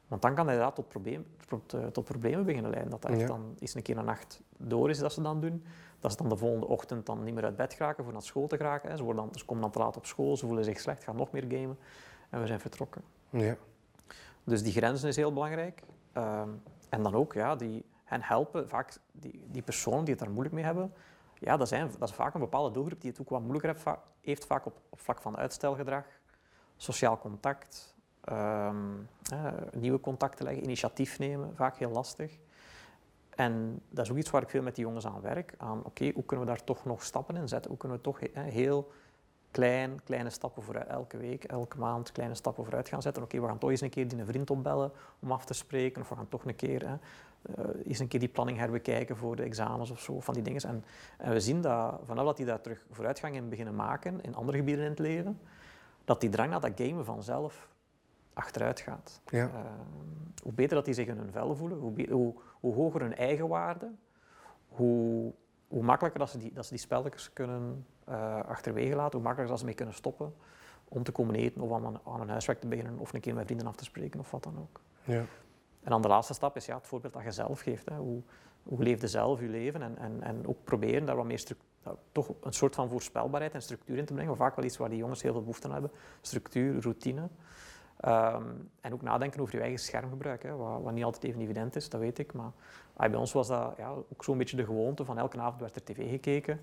Want 0.08 0.22
dan 0.22 0.36
kan 0.36 0.46
dat 0.46 0.54
inderdaad 0.54 0.76
tot, 0.76 0.88
probleem, 0.88 1.26
tot, 1.48 1.74
uh, 1.74 1.86
tot, 1.86 2.04
problemen 2.04 2.46
beginnen 2.46 2.72
leiden. 2.72 2.92
Dat 2.92 3.02
dat 3.02 3.12
echt 3.12 3.28
dan 3.28 3.56
eens 3.60 3.76
een 3.76 3.82
keer 3.82 3.98
een 3.98 4.06
nacht 4.06 4.42
door 4.58 4.90
is 4.90 4.98
dat 4.98 5.14
ze 5.14 5.22
dan 5.22 5.42
doen. 5.42 5.64
Dat 6.00 6.12
ze 6.12 6.18
dan 6.18 6.30
de 6.30 6.38
volgende 6.38 6.68
ochtend 6.68 7.06
dan 7.06 7.24
niet 7.24 7.34
meer 7.34 7.44
uit 7.44 7.56
bed 7.56 7.74
geraken 7.74 8.04
voor 8.04 8.14
naar 8.14 8.22
school 8.22 8.48
te 8.48 8.58
geraken. 8.58 8.90
Hè. 8.90 8.98
Ze, 8.98 9.04
worden 9.04 9.24
dan, 9.24 9.36
ze 9.36 9.46
komen 9.46 9.64
dan 9.64 9.72
te 9.72 9.80
laat 9.80 9.98
op 9.98 10.06
school, 10.06 10.38
ze 10.38 10.46
voelen 10.46 10.64
zich 10.64 10.80
slecht, 10.80 11.04
gaan 11.04 11.16
nog 11.16 11.32
meer 11.32 11.46
gamen. 11.48 11.78
En 12.30 12.42
we 12.42 12.48
zijn 12.48 12.60
vertrokken. 12.60 13.02
Ja. 13.34 13.56
Dus 14.44 14.64
die 14.64 14.72
grenzen 14.72 15.10
is 15.10 15.16
heel 15.16 15.34
belangrijk. 15.34 15.84
Um, 16.18 16.62
en 16.90 17.04
dan 17.04 17.16
ook 17.16 17.34
ja, 17.34 17.56
die, 17.56 17.86
hen 18.04 18.22
helpen, 18.22 18.70
vaak 18.70 18.94
die, 19.12 19.42
die 19.52 19.62
personen 19.62 20.04
die 20.04 20.14
het 20.14 20.24
daar 20.24 20.32
moeilijk 20.32 20.56
mee 20.56 20.64
hebben, 20.64 20.94
ja, 21.40 21.58
dat, 21.58 21.68
zijn, 21.68 21.92
dat 22.00 22.10
is 22.10 22.16
vaak 22.16 22.34
een 22.34 22.40
bepaalde 22.40 22.72
doelgroep 22.72 23.02
die 23.02 23.12
het 23.12 23.22
ook 23.22 23.30
wat 23.30 23.42
moeilijker 23.42 23.70
heeft, 23.70 24.00
heeft 24.22 24.46
vaak 24.46 24.66
op, 24.66 24.80
op 24.90 25.00
vlak 25.00 25.22
van 25.22 25.38
uitstelgedrag, 25.38 26.06
sociaal 26.76 27.18
contact, 27.18 27.96
um, 28.32 29.10
eh, 29.32 29.52
nieuwe 29.72 30.00
contacten 30.00 30.46
leggen, 30.46 30.64
initiatief 30.64 31.20
nemen, 31.20 31.56
vaak 31.56 31.78
heel 31.78 31.90
lastig. 31.90 32.38
En 33.30 33.82
dat 33.90 34.06
is 34.06 34.12
ook 34.12 34.18
iets 34.18 34.30
waar 34.30 34.42
ik 34.42 34.50
veel 34.50 34.62
met 34.62 34.76
die 34.76 34.86
jongens 34.86 35.06
aan 35.06 35.22
werk. 35.22 35.54
Aan, 35.58 35.84
oké, 35.84 36.12
hoe 36.14 36.26
kunnen 36.26 36.46
we 36.46 36.52
daar 36.52 36.64
toch 36.64 36.86
nog 36.86 37.04
stappen 37.04 37.36
in 37.36 37.48
zetten? 37.48 37.70
Hoe 37.70 37.80
kunnen 37.80 37.98
we 37.98 38.04
toch 38.04 38.20
heel 38.34 38.92
klein, 39.54 40.04
kleine 40.04 40.30
stappen 40.30 40.64
vooruit, 40.64 40.88
elke 40.88 41.18
week, 41.18 41.44
elke 41.44 41.78
maand 41.78 42.12
kleine 42.12 42.36
stappen 42.36 42.64
vooruit 42.64 42.90
gaan 42.90 43.02
zetten. 43.02 43.24
Oké, 43.24 43.42
we 43.42 43.48
gaan 43.48 43.58
toch 43.58 43.70
eens 43.70 43.82
een 43.82 43.90
keer 43.90 44.08
die 44.08 44.20
een 44.20 44.26
vriend 44.26 44.50
opbellen 44.50 44.92
om 45.20 45.32
af 45.32 45.46
te 45.46 45.54
spreken. 45.54 46.02
Of 46.02 46.10
we 46.10 46.16
gaan 46.16 46.30
toch 46.30 46.46
een 46.46 46.56
keer, 46.56 46.88
hè, 46.88 46.96
uh, 46.96 47.88
eens 47.88 48.00
een 48.00 48.08
keer 48.08 48.20
die 48.20 48.30
planning 48.30 48.58
herbekijken 48.58 49.18
voor 49.18 49.36
de 49.36 49.44
examens 49.44 49.92
of 49.92 50.00
zo, 50.00 50.20
van 50.20 50.34
die 50.34 50.44
dingen. 50.44 50.62
En, 50.62 50.84
en 51.18 51.32
we 51.32 51.40
zien 51.40 51.62
dat 51.62 52.00
vanaf 52.06 52.26
dat 52.26 52.38
die 52.38 52.46
daar 52.46 52.62
terug 52.62 52.86
vooruitgang 52.92 53.36
in 53.36 53.50
beginnen 53.50 53.76
maken 53.76 54.22
in 54.22 54.36
andere 54.36 54.58
gebieden 54.58 54.84
in 54.84 54.90
het 54.90 55.00
leven, 55.00 55.40
dat 56.06 56.22
die 56.22 56.30
drang 56.30 56.50
naar 56.50 56.62
dat 56.62 56.72
gamen 56.76 57.06
vanzelf 57.06 57.70
achteruit 58.34 58.80
gaat. 58.80 59.22
Ja. 59.26 59.46
Uh, 59.46 59.52
hoe 60.44 60.54
beter 60.54 60.76
dat 60.76 60.86
die 60.86 60.94
zich 60.94 61.08
in 61.08 61.18
hun 61.18 61.32
vel 61.32 61.56
voelen, 61.56 61.78
hoe, 61.78 62.08
hoe, 62.10 62.34
hoe 62.60 62.74
hoger 62.74 63.02
hun 63.02 63.16
eigenwaarde, 63.16 63.92
hoe, 64.68 65.34
hoe 65.74 65.84
makkelijker 65.84 66.20
dat 66.20 66.30
ze 66.30 66.38
die, 66.38 66.54
dat 66.54 66.64
ze 66.64 66.70
die 66.70 66.80
spelletjes 66.80 67.34
kunnen 67.34 67.86
uh, 68.10 68.40
achterwege 68.40 68.96
laten, 68.96 69.20
hoe 69.20 69.28
makkelijker 69.28 69.48
dat 69.48 69.60
ze 69.60 69.66
mee 69.66 69.74
kunnen 69.74 69.96
stoppen 69.96 70.34
om 70.88 71.04
te 71.04 71.12
komen 71.12 71.36
eten 71.36 71.62
of 71.62 71.72
aan, 71.72 72.00
aan 72.06 72.22
een 72.22 72.30
huiswerk 72.30 72.60
te 72.60 72.68
beginnen 72.68 72.98
of 73.00 73.14
een 73.14 73.20
keer 73.20 73.34
met 73.34 73.46
vrienden 73.46 73.68
af 73.68 73.76
te 73.76 73.84
spreken 73.84 74.20
of 74.20 74.32
wat 74.32 74.44
dan 74.44 74.58
ook. 74.60 74.82
Ja. 75.04 75.26
En 75.84 75.90
dan 75.90 76.02
de 76.02 76.08
laatste 76.08 76.34
stap 76.34 76.56
is 76.56 76.66
ja, 76.66 76.76
het 76.76 76.88
voorbeeld 76.88 77.14
dat 77.14 77.24
je 77.24 77.32
zelf 77.32 77.60
geeft. 77.60 77.90
Hè. 77.90 77.96
Hoe, 77.96 78.22
hoe 78.64 78.84
leefde 78.84 79.08
zelf 79.08 79.40
je 79.40 79.48
leven 79.48 79.82
en, 79.82 79.98
en, 79.98 80.22
en 80.22 80.48
ook 80.48 80.64
proberen 80.64 81.06
daar 81.06 81.16
wat 81.16 81.26
meer 81.26 81.44
nou, 81.84 81.98
toch 82.12 82.34
een 82.42 82.54
soort 82.54 82.76
van 82.76 82.90
voorspelbaarheid 82.90 83.54
en 83.54 83.62
structuur 83.62 83.98
in 83.98 84.06
te 84.06 84.14
brengen. 84.14 84.36
Vaak 84.36 84.56
wel 84.56 84.66
iets 84.66 84.78
waar 84.78 84.90
die 84.90 84.98
jongens 84.98 85.22
heel 85.22 85.32
veel 85.32 85.42
behoefte 85.42 85.68
aan 85.68 85.74
hebben. 85.74 85.92
Structuur, 86.22 86.82
routine. 86.82 87.30
Um, 88.08 88.70
en 88.82 88.94
ook 88.94 89.02
nadenken 89.02 89.40
over 89.40 89.56
je 89.56 89.62
eigen 89.62 89.80
schermgebruik, 89.80 90.44
hè, 90.44 90.56
wat, 90.56 90.82
wat, 90.82 90.94
niet 90.94 91.04
altijd 91.04 91.24
even 91.24 91.42
evident 91.42 91.76
is, 91.76 91.90
dat 91.90 92.00
weet 92.00 92.20
ik. 92.20 92.34
Maar 92.34 92.52
ah, 92.94 93.10
bij 93.10 93.20
ons 93.20 93.32
was 93.32 93.48
dat 93.48 93.74
ja, 93.78 93.90
ook 93.90 94.24
zo'n 94.24 94.38
beetje 94.38 94.58
de 94.58 94.66
gewoonte 94.66 95.06
van 95.06 95.18
elke 95.18 95.40
avond 95.40 95.62
werd 95.62 95.76
er 95.76 95.84
tv 95.84 96.10
gekeken. 96.10 96.60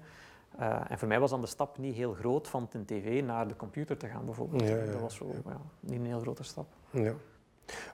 Uh, 0.60 0.90
en 0.90 0.98
voor 0.98 1.08
mij 1.08 1.20
was 1.20 1.30
dan 1.30 1.40
de 1.40 1.46
stap 1.46 1.78
niet 1.78 1.94
heel 1.94 2.12
groot 2.12 2.48
van 2.48 2.68
de 2.70 2.84
tv 2.84 3.22
naar 3.22 3.48
de 3.48 3.56
computer 3.56 3.96
te 3.96 4.06
gaan 4.06 4.24
bijvoorbeeld. 4.24 4.62
Ja, 4.62 4.76
ja, 4.76 4.84
dat 4.84 5.00
was 5.00 5.14
zo, 5.14 5.32
niet 5.80 6.00
een 6.00 6.06
heel 6.06 6.20
grote 6.20 6.42
stap. 6.42 6.66
Ja. 6.90 7.14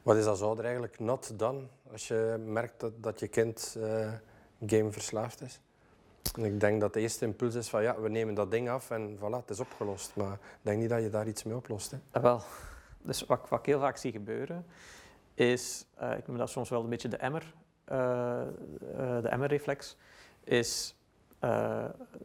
Wat 0.02 0.16
is 0.16 0.26
als 0.26 0.42
ouder 0.42 0.64
eigenlijk 0.64 0.98
nat 0.98 1.32
dan, 1.36 1.68
als 1.92 2.08
je 2.08 2.44
merkt 2.46 2.80
dat, 2.80 2.92
dat 3.02 3.20
je 3.20 3.28
kind 3.28 3.76
uh, 3.78 4.12
gameverslaafd 4.66 5.40
is? 5.40 5.60
En 6.34 6.44
ik 6.44 6.60
denk 6.60 6.80
dat 6.80 6.92
de 6.92 7.00
eerste 7.00 7.24
impuls 7.24 7.54
is 7.54 7.68
van 7.68 7.82
ja, 7.82 8.00
we 8.00 8.08
nemen 8.08 8.34
dat 8.34 8.50
ding 8.50 8.68
af 8.68 8.90
en 8.90 9.16
voilà, 9.16 9.40
het 9.40 9.50
is 9.50 9.60
opgelost. 9.60 10.12
Maar 10.16 10.32
ik 10.32 10.60
denk 10.62 10.78
niet 10.80 10.88
dat 10.88 11.02
je 11.02 11.10
daar 11.10 11.26
iets 11.26 11.42
mee 11.42 11.56
oplost. 11.56 11.90
Hè? 11.90 11.98
Ja, 12.12 12.20
wel, 12.20 12.42
dus 13.06 13.26
wat, 13.26 13.48
wat 13.48 13.58
ik 13.58 13.66
heel 13.66 13.80
vaak 13.80 13.96
zie 13.96 14.12
gebeuren, 14.12 14.66
is, 15.34 15.86
uh, 16.02 16.16
ik 16.16 16.26
noem 16.26 16.36
dat 16.36 16.50
soms 16.50 16.68
wel 16.68 16.82
een 16.82 16.88
beetje 16.88 17.08
de 17.08 17.16
emmer, 17.16 17.54
uh, 17.92 18.42
de 19.22 19.28
emmerreflex, 19.28 19.96
is 20.44 20.94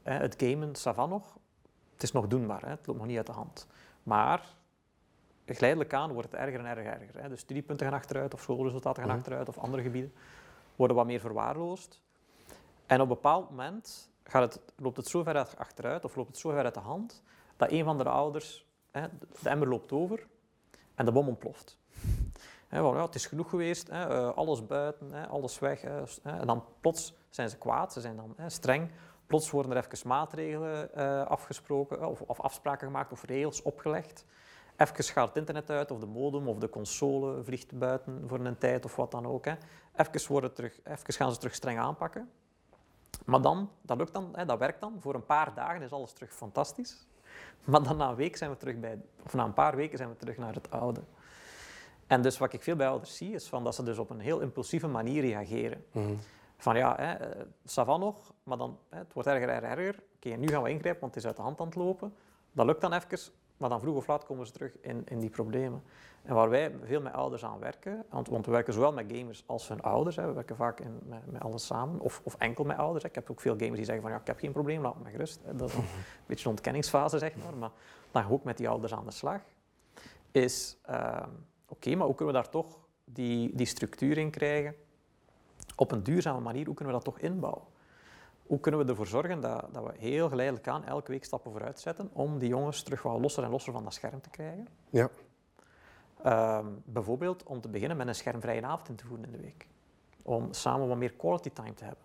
het 0.03 0.35
gamen, 0.37 0.75
savan 0.75 1.09
nog, 1.09 1.37
het 1.93 2.03
is 2.03 2.11
nog 2.11 2.27
doenbaar, 2.27 2.61
hè? 2.61 2.69
het 2.69 2.87
loopt 2.87 2.99
nog 2.99 3.07
niet 3.07 3.17
uit 3.17 3.25
de 3.25 3.31
hand. 3.31 3.67
Maar 4.03 4.55
geleidelijk 5.45 5.93
aan 5.93 6.11
wordt 6.13 6.31
het 6.31 6.41
erger 6.41 6.59
en 6.59 6.65
erger. 6.65 6.85
erger 6.85 7.21
hè? 7.21 7.29
De 7.29 7.35
studiepunten 7.35 7.85
gaan 7.87 7.95
achteruit, 7.95 8.33
of 8.33 8.41
schoolresultaten 8.41 9.03
gaan 9.03 9.15
achteruit, 9.15 9.49
of 9.49 9.57
andere 9.57 9.83
gebieden 9.83 10.13
worden 10.75 10.95
wat 10.95 11.05
meer 11.05 11.19
verwaarloosd. 11.19 12.01
En 12.85 13.01
op 13.01 13.09
een 13.09 13.15
bepaald 13.15 13.49
moment 13.49 14.09
gaat 14.23 14.53
het, 14.53 14.73
loopt 14.75 14.97
het 14.97 15.07
zo 15.07 15.23
ver 15.23 15.55
achteruit, 15.57 16.05
of 16.05 16.15
loopt 16.15 16.27
het 16.27 16.37
zo 16.37 16.49
ver 16.49 16.63
uit 16.63 16.73
de 16.73 16.79
hand, 16.79 17.23
dat 17.57 17.71
een 17.71 17.83
van 17.83 17.97
de 17.97 18.03
ouders, 18.03 18.65
hè, 18.91 19.07
de 19.41 19.49
emmer 19.49 19.67
loopt 19.67 19.91
over 19.91 20.27
en 21.01 21.07
de 21.07 21.13
bom 21.13 21.27
ontploft. 21.27 21.77
Het 22.69 23.15
is 23.15 23.25
genoeg 23.25 23.49
geweest, 23.49 23.89
uh, 23.89 24.29
alles 24.29 24.65
buiten, 24.65 25.29
alles 25.29 25.59
weg. 25.59 25.83
En 26.23 26.47
dan 26.47 26.63
plots 26.81 27.13
zijn 27.29 27.49
ze 27.49 27.57
kwaad, 27.57 27.93
ze 27.93 28.01
zijn 28.01 28.15
dan 28.15 28.35
streng. 28.47 28.91
Plots 29.25 29.51
worden 29.51 29.71
er 29.71 29.85
even 29.85 30.07
maatregelen 30.07 30.89
uh, 30.97 31.25
afgesproken, 31.25 32.07
of, 32.07 32.21
of, 32.21 32.39
afspraken 32.39 32.87
gemaakt 32.87 33.11
of 33.11 33.23
regels 33.23 33.61
opgelegd. 33.61 34.25
Even 34.77 35.03
gaat 35.03 35.27
het 35.27 35.37
internet 35.37 35.69
uit, 35.69 35.91
of 35.91 35.99
de 35.99 36.05
modem 36.05 36.47
of 36.47 36.57
de 36.57 36.69
console 36.69 37.43
vliegt 37.43 37.77
buiten 37.77 38.23
voor 38.27 38.39
een 38.39 38.57
tijd 38.57 38.85
of 38.85 38.95
wat 38.95 39.11
dan 39.11 39.25
ook. 39.25 39.45
Even, 39.95 40.27
worden 40.27 40.53
terug, 40.53 40.79
gaan 41.05 41.31
ze 41.31 41.37
terug 41.37 41.55
streng 41.55 41.79
aanpakken. 41.79 42.29
Maar 43.25 43.41
dan, 43.41 43.69
dat 43.81 43.97
lukt 43.97 44.13
dan, 44.13 44.35
dat 44.45 44.59
werkt 44.59 44.81
dan. 44.81 44.97
Voor 44.99 45.15
een 45.15 45.25
paar 45.25 45.53
dagen 45.53 45.81
is 45.81 45.91
alles 45.91 46.13
terug 46.13 46.33
fantastisch. 46.33 47.05
Maar 47.63 47.83
dan 47.83 47.97
na 47.97 48.09
een 48.09 48.15
week 48.15 48.37
zijn 48.37 48.49
we 48.49 48.57
terug 48.57 48.79
bij, 48.79 48.99
of 49.23 49.33
na 49.33 49.43
een 49.43 49.53
paar 49.53 49.75
weken 49.75 49.97
zijn 49.97 50.09
we 50.09 50.15
terug 50.15 50.37
naar 50.37 50.53
het 50.53 50.71
oude. 50.71 51.01
En 52.07 52.21
dus 52.21 52.37
wat 52.37 52.53
ik 52.53 52.63
veel 52.63 52.75
bij 52.75 52.87
ouders 52.87 53.17
zie, 53.17 53.33
is 53.33 53.47
van 53.47 53.63
dat 53.63 53.75
ze 53.75 53.83
dus 53.83 53.97
op 53.97 54.09
een 54.09 54.19
heel 54.19 54.39
impulsieve 54.39 54.87
manier 54.87 55.21
reageren. 55.21 55.85
Mhm. 55.91 56.13
Van 56.57 56.77
ja, 56.77 56.95
hè, 56.97 57.15
savan 57.65 57.99
nog, 57.99 58.33
maar 58.43 58.57
dan, 58.57 58.77
hè, 58.89 58.97
het 58.97 59.13
wordt 59.13 59.29
erger 59.29 59.49
en 59.49 59.63
erger. 59.63 60.03
Oké, 60.15 60.29
nu 60.29 60.47
gaan 60.47 60.63
we 60.63 60.69
ingrijpen, 60.69 61.01
want 61.01 61.13
het 61.13 61.23
is 61.23 61.29
uit 61.29 61.37
de 61.37 61.41
hand 61.41 61.59
aan 61.59 61.65
het 61.65 61.75
lopen. 61.75 62.13
Dat 62.51 62.65
lukt 62.65 62.81
dan 62.81 62.93
even, 62.93 63.19
maar 63.61 63.69
dan 63.69 63.79
vroeg 63.79 63.95
of 63.95 64.07
laat 64.07 64.25
komen 64.25 64.45
ze 64.45 64.51
terug 64.51 64.71
in, 64.81 65.01
in 65.05 65.19
die 65.19 65.29
problemen. 65.29 65.83
En 66.23 66.35
waar 66.35 66.49
wij 66.49 66.75
veel 66.83 67.01
met 67.01 67.13
ouders 67.13 67.45
aan 67.45 67.59
werken, 67.59 68.05
want, 68.09 68.27
want 68.27 68.45
we 68.45 68.51
werken 68.51 68.73
zowel 68.73 68.93
met 68.93 69.05
gamers 69.11 69.43
als 69.45 69.67
hun 69.67 69.81
ouders. 69.81 70.15
Hè. 70.15 70.27
We 70.27 70.33
werken 70.33 70.55
vaak 70.55 70.79
in, 70.79 70.99
met, 71.03 71.31
met 71.31 71.41
alles 71.41 71.65
samen, 71.65 71.99
of, 71.99 72.21
of 72.23 72.35
enkel 72.35 72.63
met 72.63 72.77
ouders. 72.77 73.03
Hè. 73.03 73.09
Ik 73.09 73.15
heb 73.15 73.31
ook 73.31 73.41
veel 73.41 73.57
gamers 73.57 73.75
die 73.75 73.85
zeggen 73.85 74.03
van 74.03 74.11
ja, 74.11 74.19
ik 74.19 74.27
heb 74.27 74.39
geen 74.39 74.51
probleem, 74.51 74.81
laat 74.81 75.03
me 75.03 75.09
gerust. 75.09 75.39
Dat 75.55 75.69
is 75.69 75.75
een 75.75 75.83
beetje 76.27 76.45
een 76.45 76.51
ontkenningsfase, 76.51 77.17
zeg 77.17 77.35
maar. 77.35 77.57
Maar 77.57 77.71
dan 78.11 78.29
ook 78.29 78.43
met 78.43 78.57
die 78.57 78.69
ouders 78.69 78.93
aan 78.93 79.05
de 79.05 79.11
slag. 79.11 79.41
Is, 80.31 80.77
uh, 80.89 81.23
oké, 81.67 81.95
maar 81.95 82.05
hoe 82.05 82.15
kunnen 82.15 82.35
we 82.35 82.41
daar 82.41 82.51
toch 82.51 82.79
die, 83.03 83.55
die 83.55 83.65
structuur 83.65 84.17
in 84.17 84.29
krijgen? 84.29 84.75
Op 85.75 85.91
een 85.91 86.03
duurzame 86.03 86.39
manier, 86.39 86.65
hoe 86.65 86.75
kunnen 86.75 86.93
we 86.93 87.03
dat 87.03 87.13
toch 87.13 87.23
inbouwen? 87.23 87.63
Hoe 88.51 88.59
kunnen 88.59 88.79
we 88.79 88.89
ervoor 88.89 89.07
zorgen 89.07 89.41
dat, 89.41 89.65
dat 89.71 89.83
we 89.83 89.91
heel 89.97 90.29
geleidelijk 90.29 90.67
aan 90.67 90.85
elke 90.85 91.11
week 91.11 91.23
stappen 91.23 91.51
vooruit 91.51 91.79
zetten 91.79 92.09
om 92.13 92.39
die 92.39 92.49
jongens 92.49 92.83
terug 92.83 93.01
wat 93.01 93.19
losser 93.19 93.43
en 93.43 93.49
losser 93.49 93.73
van 93.73 93.83
dat 93.83 93.93
scherm 93.93 94.21
te 94.21 94.29
krijgen? 94.29 94.67
Ja. 94.89 95.09
Um, 96.59 96.81
bijvoorbeeld 96.85 97.43
om 97.43 97.61
te 97.61 97.69
beginnen 97.69 97.97
met 97.97 98.07
een 98.07 98.15
schermvrije 98.15 98.65
avond 98.65 98.89
in 98.89 98.95
te 98.95 99.05
voeren 99.05 99.25
in 99.25 99.31
de 99.31 99.37
week. 99.37 99.67
Om 100.21 100.53
samen 100.53 100.87
wat 100.87 100.97
meer 100.97 101.13
quality 101.13 101.49
time 101.49 101.73
te 101.73 101.83
hebben. 101.83 102.03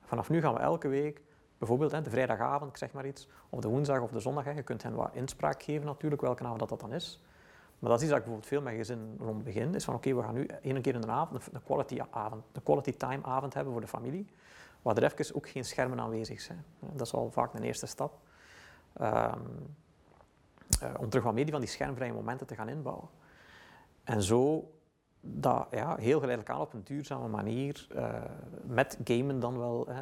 Vanaf 0.00 0.28
nu 0.28 0.40
gaan 0.40 0.54
we 0.54 0.60
elke 0.60 0.88
week, 0.88 1.22
bijvoorbeeld 1.58 1.92
hè, 1.92 2.02
de 2.02 2.10
vrijdagavond, 2.10 2.70
ik 2.70 2.76
zeg 2.76 2.92
maar 2.92 3.06
iets, 3.06 3.28
of 3.48 3.60
de 3.60 3.68
woensdag 3.68 4.00
of 4.00 4.10
de 4.10 4.20
zondag, 4.20 4.44
hè, 4.44 4.50
je 4.50 4.62
kunt 4.62 4.82
hen 4.82 4.94
wat 4.94 5.10
inspraak 5.12 5.62
geven 5.62 5.86
natuurlijk, 5.86 6.22
welke 6.22 6.44
avond 6.44 6.58
dat, 6.58 6.68
dat 6.68 6.80
dan 6.80 6.92
is. 6.92 7.22
Maar 7.78 7.90
dat 7.90 7.98
is 7.98 8.06
iets 8.06 8.12
dat 8.12 8.22
ik 8.22 8.24
bijvoorbeeld 8.24 8.46
veel 8.46 8.62
met 8.62 8.74
gezin 8.74 9.16
rond 9.18 9.44
begin, 9.44 9.74
is 9.74 9.84
van 9.84 9.94
oké, 9.94 10.14
we 10.14 10.22
gaan 10.22 10.34
nu 10.34 10.46
één 10.46 10.82
keer 10.82 10.94
in 10.94 11.00
de 11.00 11.06
avond 11.10 11.48
een 11.52 11.62
quality, 11.62 12.00
avond, 12.10 12.44
een 12.52 12.62
quality 12.62 12.92
time 12.92 13.22
avond 13.22 13.54
hebben 13.54 13.72
voor 13.72 13.82
de 13.82 13.88
familie 13.88 14.26
waar 14.82 14.96
er 14.96 15.12
even 15.12 15.34
ook 15.34 15.48
geen 15.48 15.64
schermen 15.64 16.00
aanwezig 16.00 16.40
zijn. 16.40 16.64
Dat 16.78 17.06
is 17.06 17.12
al 17.12 17.30
vaak 17.30 17.54
een 17.54 17.62
eerste 17.62 17.86
stap. 17.86 18.18
Um, 19.00 19.76
uh, 20.82 20.94
om 20.98 21.08
terug 21.08 21.24
wat 21.24 21.34
meer 21.34 21.50
van 21.50 21.60
die 21.60 21.68
schermvrije 21.68 22.12
momenten 22.12 22.46
te 22.46 22.54
gaan 22.54 22.68
inbouwen. 22.68 23.08
En 24.04 24.22
zo 24.22 24.70
dat 25.20 25.66
ja, 25.70 25.96
heel 25.96 26.18
geleidelijk 26.18 26.50
aan 26.50 26.60
op 26.60 26.72
een 26.72 26.84
duurzame 26.84 27.28
manier, 27.28 27.86
uh, 27.96 28.14
met 28.62 28.98
gamen 29.04 29.40
dan 29.40 29.58
wel 29.58 29.88
uh, 29.88 29.98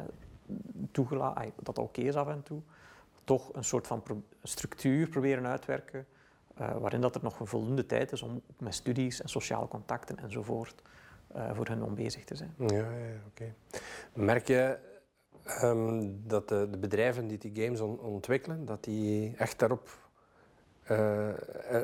toegelaten, 0.91 1.53
dat 1.61 1.77
oké 1.77 2.01
is 2.01 2.15
af 2.15 2.27
en 2.27 2.43
toe, 2.43 2.61
toch 3.23 3.53
een 3.53 3.63
soort 3.63 3.87
van 3.87 4.03
structuur 4.43 5.07
proberen 5.07 5.47
uitwerken, 5.47 6.05
waarin 6.55 7.01
dat 7.01 7.15
er 7.15 7.23
nog 7.23 7.39
een 7.39 7.47
voldoende 7.47 7.85
tijd 7.85 8.11
is 8.11 8.21
om 8.21 8.41
met 8.57 8.73
studies 8.73 9.21
en 9.21 9.29
sociale 9.29 9.67
contacten 9.67 10.17
enzovoort 10.17 10.81
uh, 10.81 11.00
voor 11.53 11.67
hun 11.67 11.83
om 11.83 11.95
bezig 11.95 12.23
te 12.23 12.35
zijn. 12.35 12.53
Ja, 12.57 12.75
ja 12.75 13.21
oké. 13.27 13.53
Merk 14.13 14.47
je 14.47 14.77
um, 15.63 16.21
dat 16.27 16.49
de, 16.49 16.67
de, 16.71 16.77
bedrijven 16.77 17.27
die 17.27 17.37
die 17.37 17.63
games 17.63 17.79
on, 17.79 17.99
ontwikkelen, 17.99 18.65
dat 18.65 18.83
die 18.83 19.35
echt 19.37 19.59
daarop 19.59 19.89
uh, 20.91 21.29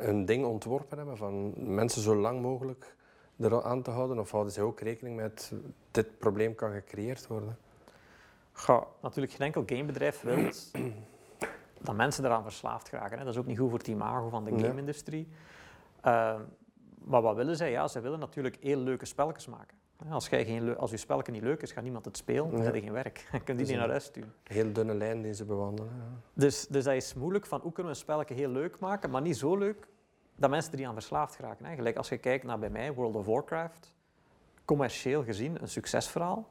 een 0.05 0.25
ding 0.25 0.45
ontworpen 0.45 0.97
hebben 0.97 1.17
van 1.17 1.53
mensen 1.75 2.01
zo 2.01 2.15
lang 2.15 2.41
mogelijk 2.41 2.95
er 3.39 3.63
aan 3.63 3.81
te 3.81 3.91
houden? 3.91 4.19
Of 4.19 4.31
houden 4.31 4.53
ze 4.53 4.61
ook 4.61 4.79
rekening 4.79 5.15
met 5.15 5.51
dit 5.91 6.17
probleem 6.17 6.55
kan 6.55 6.71
gecreëerd 6.71 7.27
worden? 7.27 7.57
Ga, 8.51 8.83
natuurlijk, 9.01 9.33
geen 9.33 9.45
enkel 9.45 9.63
gamebedrijf 9.65 10.21
wil 10.21 10.37
dat 11.81 11.95
mensen 11.95 12.25
eraan 12.25 12.43
verslaafd 12.43 12.89
geraken. 12.89 13.17
Hè. 13.17 13.23
Dat 13.23 13.33
is 13.33 13.39
ook 13.39 13.45
niet 13.45 13.57
goed 13.57 13.69
voor 13.69 13.77
het 13.77 13.87
imago 13.87 14.29
van 14.29 14.43
de 14.43 14.51
Nee. 14.51 14.63
game-industrie. 14.63 15.27
Maar 17.07 17.21
wat 17.21 17.35
willen 17.35 17.55
zij? 17.55 17.71
Ja, 17.71 17.87
ze 17.87 17.99
willen 17.99 18.19
natuurlijk 18.19 18.57
heel 18.61 18.77
leuke 18.77 19.05
spelletjes 19.05 19.47
maken. 19.47 19.77
Hè, 20.05 20.11
Als, 20.13 20.27
jij 20.27 20.45
geen 20.45 20.77
als 20.77 20.91
je 20.91 20.97
spelletje 20.97 21.31
niet 21.31 21.41
leuk 21.41 21.61
is, 21.61 21.71
gaat 21.71 21.83
niemand 21.83 22.05
het 22.05 22.17
spelen, 22.17 22.49
dan 22.49 22.59
Ja. 22.59 22.65
heb 22.65 22.75
je 22.75 22.81
geen 22.81 22.91
werk. 22.91 23.17
Je 23.31 23.39
kunt 23.39 23.57
die 23.57 23.65
is 23.65 23.67
niet 23.71 23.79
naar 23.79 23.89
huis 23.89 24.03
sturen. 24.03 24.33
Heel 24.43 24.73
dunne 24.73 24.93
lijn 24.93 25.21
die 25.21 25.33
ze 25.33 25.45
bewandelen. 25.45 25.91
ja. 25.97 26.03
Dus, 26.33 26.67
dus 26.67 26.83
dat 26.83 26.93
is 26.93 27.13
moeilijk 27.13 27.45
van 27.45 27.59
hoe 27.61 27.71
kunnen 27.71 27.91
we 27.93 27.97
een 27.97 28.03
spelletje 28.05 28.33
heel 28.35 28.49
leuk 28.49 28.79
maken, 28.79 29.09
maar 29.09 29.21
niet 29.21 29.37
zo 29.37 29.55
leuk 29.57 29.87
dat 30.35 30.49
mensen 30.49 30.71
er 30.71 30.77
niet 30.77 30.87
aan 30.87 30.93
verslaafd 30.93 31.35
geraken. 31.35 31.65
Hè. 31.65 31.75
Gelijk 31.75 31.97
als 31.97 32.09
je 32.09 32.17
kijkt 32.17 32.43
naar 32.43 32.59
bij 32.59 32.69
mij, 32.69 32.93
World 32.93 33.15
of 33.15 33.25
Warcraft, 33.25 33.93
commercieel 34.65 35.23
gezien 35.23 35.61
een 35.61 35.67
succesverhaal. 35.67 36.47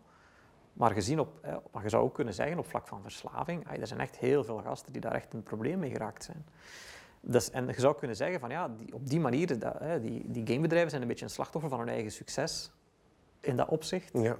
Maar 0.73 0.91
gezien 0.91 1.21
op, 1.21 1.29
hè, 1.43 1.57
maar 1.73 1.83
je 1.83 1.89
zou 1.89 2.05
ook 2.05 2.15
kunnen 2.15 2.35
zeggen 2.35 2.59
op 2.59 2.67
vlak 2.67 2.89
van 2.89 3.03
verslaving, 3.03 3.69
ai, 3.69 3.81
er 3.81 3.87
zijn 3.87 4.01
echt 4.01 4.17
heel 4.17 4.45
veel 4.45 4.59
gasten 4.59 4.93
die 4.93 5.01
daar 5.01 5.13
echt 5.15 5.35
een 5.35 5.43
probleem 5.43 5.79
mee 5.79 5.91
geraakt 5.91 6.25
zijn. 6.25 6.47
Dus, 7.29 7.51
en 7.51 7.67
je 7.67 7.81
zou 7.81 7.97
kunnen 7.97 8.17
zeggen 8.17 8.41
van 8.41 8.51
ja, 8.51 8.69
die, 8.69 8.95
op 8.95 9.09
die 9.09 9.21
manier, 9.21 9.59
dat, 9.59 9.79
hè, 9.79 10.01
die, 10.01 10.31
die 10.31 10.47
gamebedrijven 10.47 10.91
zijn 10.91 11.03
een 11.03 11.09
beetje 11.09 11.25
een 11.25 11.31
slachtoffer 11.31 11.71
van 11.71 11.79
hun 11.79 11.89
eigen 11.89 12.13
succes 12.13 12.71
in 13.41 13.57
dat 13.57 13.69
opzicht. 13.69 14.11
Ja. 14.13 14.37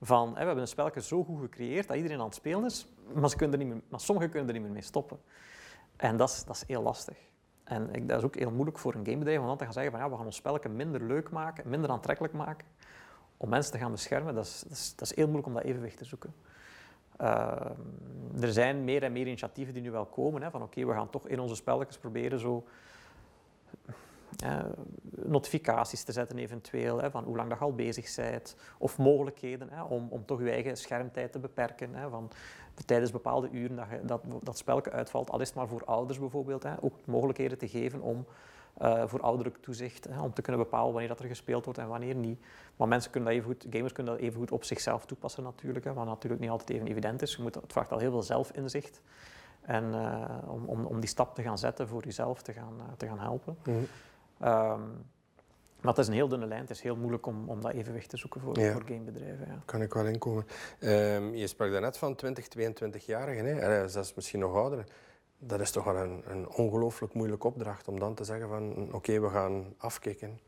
Van, 0.00 0.28
hè, 0.28 0.32
we 0.32 0.44
hebben 0.44 0.58
een 0.58 0.68
spelletje 0.68 1.02
zo 1.02 1.24
goed 1.24 1.40
gecreëerd 1.40 1.88
dat 1.88 1.96
iedereen 1.96 2.18
aan 2.18 2.24
het 2.24 2.34
spelen 2.34 2.64
is, 2.64 2.86
maar, 3.14 3.30
ze 3.30 3.36
kunnen 3.36 3.58
er 3.58 3.64
niet 3.64 3.74
meer, 3.74 3.82
maar 3.88 4.00
sommigen 4.00 4.30
kunnen 4.30 4.48
er 4.48 4.54
niet 4.54 4.62
meer 4.62 4.72
mee 4.72 4.82
stoppen. 4.82 5.18
En 5.96 6.16
dat 6.16 6.28
is, 6.28 6.44
dat 6.44 6.56
is 6.56 6.64
heel 6.66 6.82
lastig. 6.82 7.16
En 7.64 7.94
ik, 7.94 8.08
dat 8.08 8.18
is 8.18 8.24
ook 8.24 8.36
heel 8.36 8.50
moeilijk 8.50 8.78
voor 8.78 8.94
een 8.94 9.04
gamebedrijf 9.04 9.40
om 9.40 9.46
dan 9.46 9.56
te 9.56 9.64
gaan 9.64 9.72
zeggen 9.72 9.92
van 9.92 10.00
ja, 10.00 10.10
we 10.10 10.16
gaan 10.16 10.26
ons 10.26 10.36
spelletje 10.36 10.68
minder 10.68 11.02
leuk 11.02 11.30
maken, 11.30 11.68
minder 11.68 11.90
aantrekkelijk 11.90 12.34
maken, 12.34 12.66
om 13.36 13.48
mensen 13.48 13.72
te 13.72 13.78
gaan 13.78 13.90
beschermen. 13.90 14.34
Dat 14.34 14.44
is, 14.44 14.64
dat 14.68 14.72
is, 14.72 14.94
dat 14.96 15.08
is 15.10 15.16
heel 15.16 15.24
moeilijk 15.24 15.46
om 15.46 15.54
dat 15.54 15.62
evenwicht 15.62 15.96
te 15.96 16.04
zoeken. 16.04 16.34
Ehm, 17.16 17.72
er 18.40 18.52
zijn 18.52 18.84
meer 18.84 19.02
en 19.02 19.12
meer 19.12 19.26
initiatieven 19.26 19.74
die 19.74 19.82
nu 19.82 19.90
wel 19.90 20.06
komen, 20.06 20.42
hè, 20.42 20.50
van 20.50 20.62
oké, 20.62 20.86
we 20.86 20.92
gaan 20.92 21.10
toch 21.10 21.28
in 21.28 21.40
onze 21.40 21.54
spelletjes 21.54 21.98
proberen 21.98 22.38
zo 22.38 22.64
eh, 24.42 24.58
notificaties 25.10 26.02
te 26.02 26.12
zetten 26.12 26.38
eventueel, 26.38 27.00
hè, 27.00 27.10
van 27.10 27.24
hoe 27.24 27.36
lang 27.36 27.48
dat 27.48 27.58
je 27.58 27.64
al 27.64 27.74
bezig 27.74 28.14
bent, 28.16 28.56
of 28.78 28.98
mogelijkheden 28.98 29.68
hè, 29.70 29.82
om, 29.82 30.06
om 30.10 30.24
toch 30.24 30.40
je 30.40 30.50
eigen 30.50 30.76
schermtijd 30.76 31.32
te 31.32 31.38
beperken, 31.38 31.94
hè, 31.94 32.08
van 32.08 32.30
tijdens 32.86 33.10
bepaalde 33.10 33.48
uren 33.50 33.76
dat, 33.76 33.86
je, 33.90 34.00
dat 34.04 34.22
dat 34.42 34.58
spelletje 34.58 34.90
uitvalt, 34.90 35.30
al 35.30 35.40
is 35.40 35.48
het 35.48 35.56
maar 35.56 35.68
voor 35.68 35.84
ouders 35.84 36.18
bijvoorbeeld, 36.18 36.62
hè, 36.62 36.72
ook 36.80 36.94
mogelijkheden 37.04 37.58
te 37.58 37.68
geven 37.68 38.00
om 38.00 38.26
eh, 38.78 39.02
voor 39.06 39.20
ouderlijk 39.20 39.56
toezicht, 39.56 40.04
hè, 40.04 40.20
om 40.20 40.32
te 40.32 40.42
kunnen 40.42 40.62
bepalen 40.62 40.90
wanneer 40.92 41.08
dat 41.08 41.20
er 41.20 41.26
gespeeld 41.26 41.64
wordt 41.64 41.78
en 41.78 41.88
wanneer 41.88 42.14
niet. 42.14 42.40
Maar 42.76 42.88
mensen 42.88 43.10
kunnen 43.10 43.30
dat 43.32 43.38
even 43.42 43.52
goed, 43.54 43.66
gamers 43.70 43.92
kunnen 43.92 44.12
dat 44.12 44.22
even 44.22 44.38
goed 44.38 44.52
op 44.52 44.64
zichzelf 44.64 45.06
toepassen 45.06 45.42
natuurlijk, 45.42 45.84
hè, 45.84 45.92
wat 45.92 46.06
natuurlijk 46.06 46.42
niet 46.42 46.50
altijd 46.50 46.70
even 46.70 46.86
evident 46.86 47.22
is. 47.22 47.36
Je 47.36 47.42
moet, 47.42 47.54
het 47.54 47.72
vraagt 47.72 47.92
al 47.92 47.98
heel 47.98 48.10
veel 48.10 48.22
zelfinzicht 48.22 49.00
en, 49.60 49.94
eh, 49.94 50.50
om, 50.52 50.64
om, 50.64 50.84
om 50.84 51.00
die 51.00 51.08
stap 51.08 51.34
te 51.34 51.42
gaan 51.42 51.58
zetten 51.58 51.88
voor 51.88 52.04
jezelf 52.04 52.42
te 52.42 52.52
gaan, 52.52 52.74
eh, 52.78 52.84
te 52.96 53.06
gaan 53.06 53.18
helpen. 53.18 53.56
Mhm. 53.64 53.76
Ehm, 54.40 54.80
maar 55.80 55.92
het 55.92 55.98
is 55.98 56.06
een 56.08 56.14
heel 56.14 56.28
dunne 56.28 56.46
lijn. 56.46 56.60
Het 56.60 56.70
is 56.70 56.80
heel 56.80 56.96
moeilijk 56.96 57.26
om, 57.26 57.48
om 57.48 57.60
dat 57.60 57.72
evenwicht 57.72 58.08
te 58.10 58.16
zoeken 58.16 58.40
voor, 58.40 58.58
Ja. 58.58 58.72
voor 58.72 58.82
gamebedrijven. 58.86 59.46
Ja. 59.48 59.58
Kan 59.64 59.82
ik 59.82 59.94
wel 59.94 60.06
inkomen. 60.06 60.46
Ehm, 60.80 61.34
je 61.34 61.46
sprak 61.46 61.70
daarnet 61.70 61.98
van 61.98 62.14
20, 62.14 62.48
22-jarigen, 62.48 63.44
hè? 63.46 63.58
Eh, 63.58 63.88
zelfs 63.88 64.14
misschien 64.14 64.40
nog 64.40 64.54
ouder. 64.54 64.84
Dat 65.46 65.60
is 65.60 65.70
toch 65.70 65.84
wel 65.84 65.96
een, 65.96 66.22
een 66.26 66.48
ongelooflijk 66.48 67.14
moeilijke 67.14 67.46
opdracht 67.46 67.88
om 67.88 67.98
dan 67.98 68.14
te 68.14 68.24
zeggen 68.24 68.48
van 68.48 68.92
oké, 68.92 69.20
we 69.20 69.28
gaan 69.28 69.74
afkicken. 69.76 70.38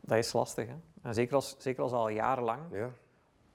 Dat 0.00 0.18
is 0.18 0.32
lastig. 0.32 0.66
Hè? 0.66 0.74
En 1.02 1.14
zeker 1.14 1.34
als, 1.34 1.54
zeker 1.58 1.82
als 1.82 1.92
al 1.92 2.08
jarenlang 2.08 2.60
Ja. 2.72 2.90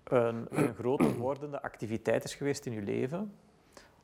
een, 0.04 0.48
een 0.50 0.76
groter 0.76 1.15
wordende 1.17 1.62
activiteit 1.62 2.24
is 2.24 2.36
geweest 2.36 2.65
in 2.65 2.74
je 2.74 2.82
leven. 2.82 3.36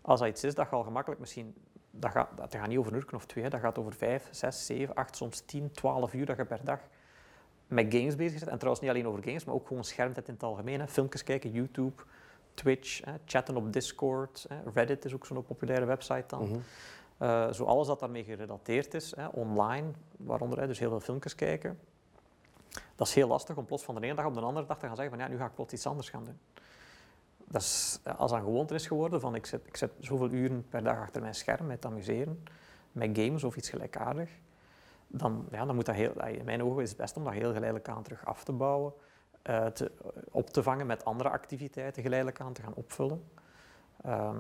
Als 0.02 0.20
dat 0.20 0.30
iets 0.30 0.44
is 0.44 0.56
dat 0.56 0.70
je 0.70 0.76
al 0.76 0.84
gemakkelijk 0.84 1.20
misschien... 1.20 1.56
Dat 1.92 2.12
gaat, 2.12 2.30
dat 2.36 2.56
gaat 2.56 2.68
niet 2.68 2.78
over 2.78 2.94
een 2.94 2.98
uur 2.98 3.16
of 3.16 3.26
twee, 3.26 3.44
hè. 3.44 3.50
dat 3.50 3.60
gaat 3.60 3.78
over 3.78 3.94
vijf, 3.94 4.28
zes, 4.32 4.66
zeven, 4.66 4.96
acht, 4.96 5.16
soms 5.16 5.40
tien, 5.40 5.72
twaalf 5.72 6.14
uur 6.14 6.26
dat 6.26 6.38
je 6.38 6.46
per 6.46 6.60
dag 6.64 6.80
met 7.68 7.94
games 7.94 8.16
bezig 8.16 8.40
bent. 8.40 8.52
En 8.52 8.58
trouwens 8.58 8.82
niet 8.82 8.92
alleen 8.92 9.08
over 9.08 9.24
games, 9.24 9.46
maar 9.46 9.56
ook 9.56 9.68
gewoon 9.68 9.84
schermtijd 9.84 10.28
in 10.28 10.34
het 10.34 10.44
algemeen. 10.44 10.80
Hè. 10.80 10.88
Filmpjes 10.88 11.24
kijken, 11.24 11.52
YouTube, 11.52 12.04
Twitch, 12.58 13.06
hè, 13.06 13.14
chatten 13.26 13.56
op 13.56 13.74
Discord. 13.74 14.46
Hè. 14.50 14.56
Reddit 14.74 15.06
is 15.06 15.14
ook 15.14 15.26
zo'n 15.26 15.44
populaire 15.44 15.86
website 15.86 16.24
dan. 16.28 16.44
Mhm. 16.44 16.60
Eh, 17.18 17.52
zo 17.52 17.64
alles 17.64 17.88
dat 17.88 18.00
daarmee 18.00 18.24
gerelateerd 18.24 18.94
is, 18.94 19.16
hè, 19.16 19.28
online, 19.28 19.92
waaronder 20.18 20.60
hè, 20.60 20.68
dus 20.68 20.80
heel 20.80 20.90
veel 20.90 21.00
filmpjes 21.00 21.36
kijken. 21.36 21.80
Dat 22.96 23.08
is 23.08 23.14
heel 23.14 23.28
lastig 23.28 23.58
om 23.58 23.66
plots 23.66 23.84
van 23.84 23.96
de 23.96 24.02
ene 24.02 24.16
dag 24.16 24.26
op 24.26 24.34
de 24.34 24.40
andere 24.40 24.66
dag 24.66 24.80
te 24.80 24.86
gaan 24.86 24.96
zeggen 24.96 25.16
van 25.16 25.26
ja, 25.26 25.32
nu 25.32 25.38
ga 25.38 25.46
ik 25.46 25.54
plots 25.54 25.74
iets 25.74 25.88
anders 25.88 26.10
gaan 26.10 26.24
doen. 26.24 26.40
Dat 27.48 27.62
is, 27.62 28.00
als 28.18 28.32
dat 28.32 28.40
een 28.40 28.46
gewoonte 28.46 28.74
is 28.74 28.88
geworden 28.88 29.20
van 29.20 29.36
ik 29.36 29.46
zet, 29.46 29.62
ik 29.66 29.78
zet 29.78 29.92
zoveel 30.00 30.32
uren 30.32 30.66
per 30.70 30.84
dag 30.84 30.98
achter 30.98 31.22
mijn 31.22 31.36
scherm 31.36 31.66
met 31.66 31.86
amuseren, 31.86 32.44
met 32.92 33.10
games 33.18 33.44
of 33.44 33.56
iets 33.56 33.70
gelijkaardigs, 33.70 34.32
dan, 35.08 35.48
ja, 35.52 35.66
dan 35.66 35.76
moet 35.76 35.86
dat 35.86 35.96
heel, 35.96 36.26
in 36.26 36.46
mijn 36.46 36.64
ogen 36.64 36.84
is 36.84 36.90
het 36.90 36.98
best 36.98 37.18
om 37.18 37.24
dat 37.24 37.34
heel 37.34 37.54
geleidelijk 37.54 37.90
aan 37.90 38.04
terug 38.04 38.26
af 38.26 38.44
te 38.44 38.52
bouwen, 38.52 38.94
eh, 39.48 39.66
te, 39.66 39.92
op 40.32 40.50
te 40.50 40.64
vangen 40.64 40.86
met 40.88 41.06
andere 41.06 41.30
activiteiten 41.30 42.02
geleidelijk 42.02 42.40
aan 42.42 42.54
te 42.54 42.62
gaan 42.62 42.74
opvullen. 42.74 43.24
Ehm, 44.04 44.38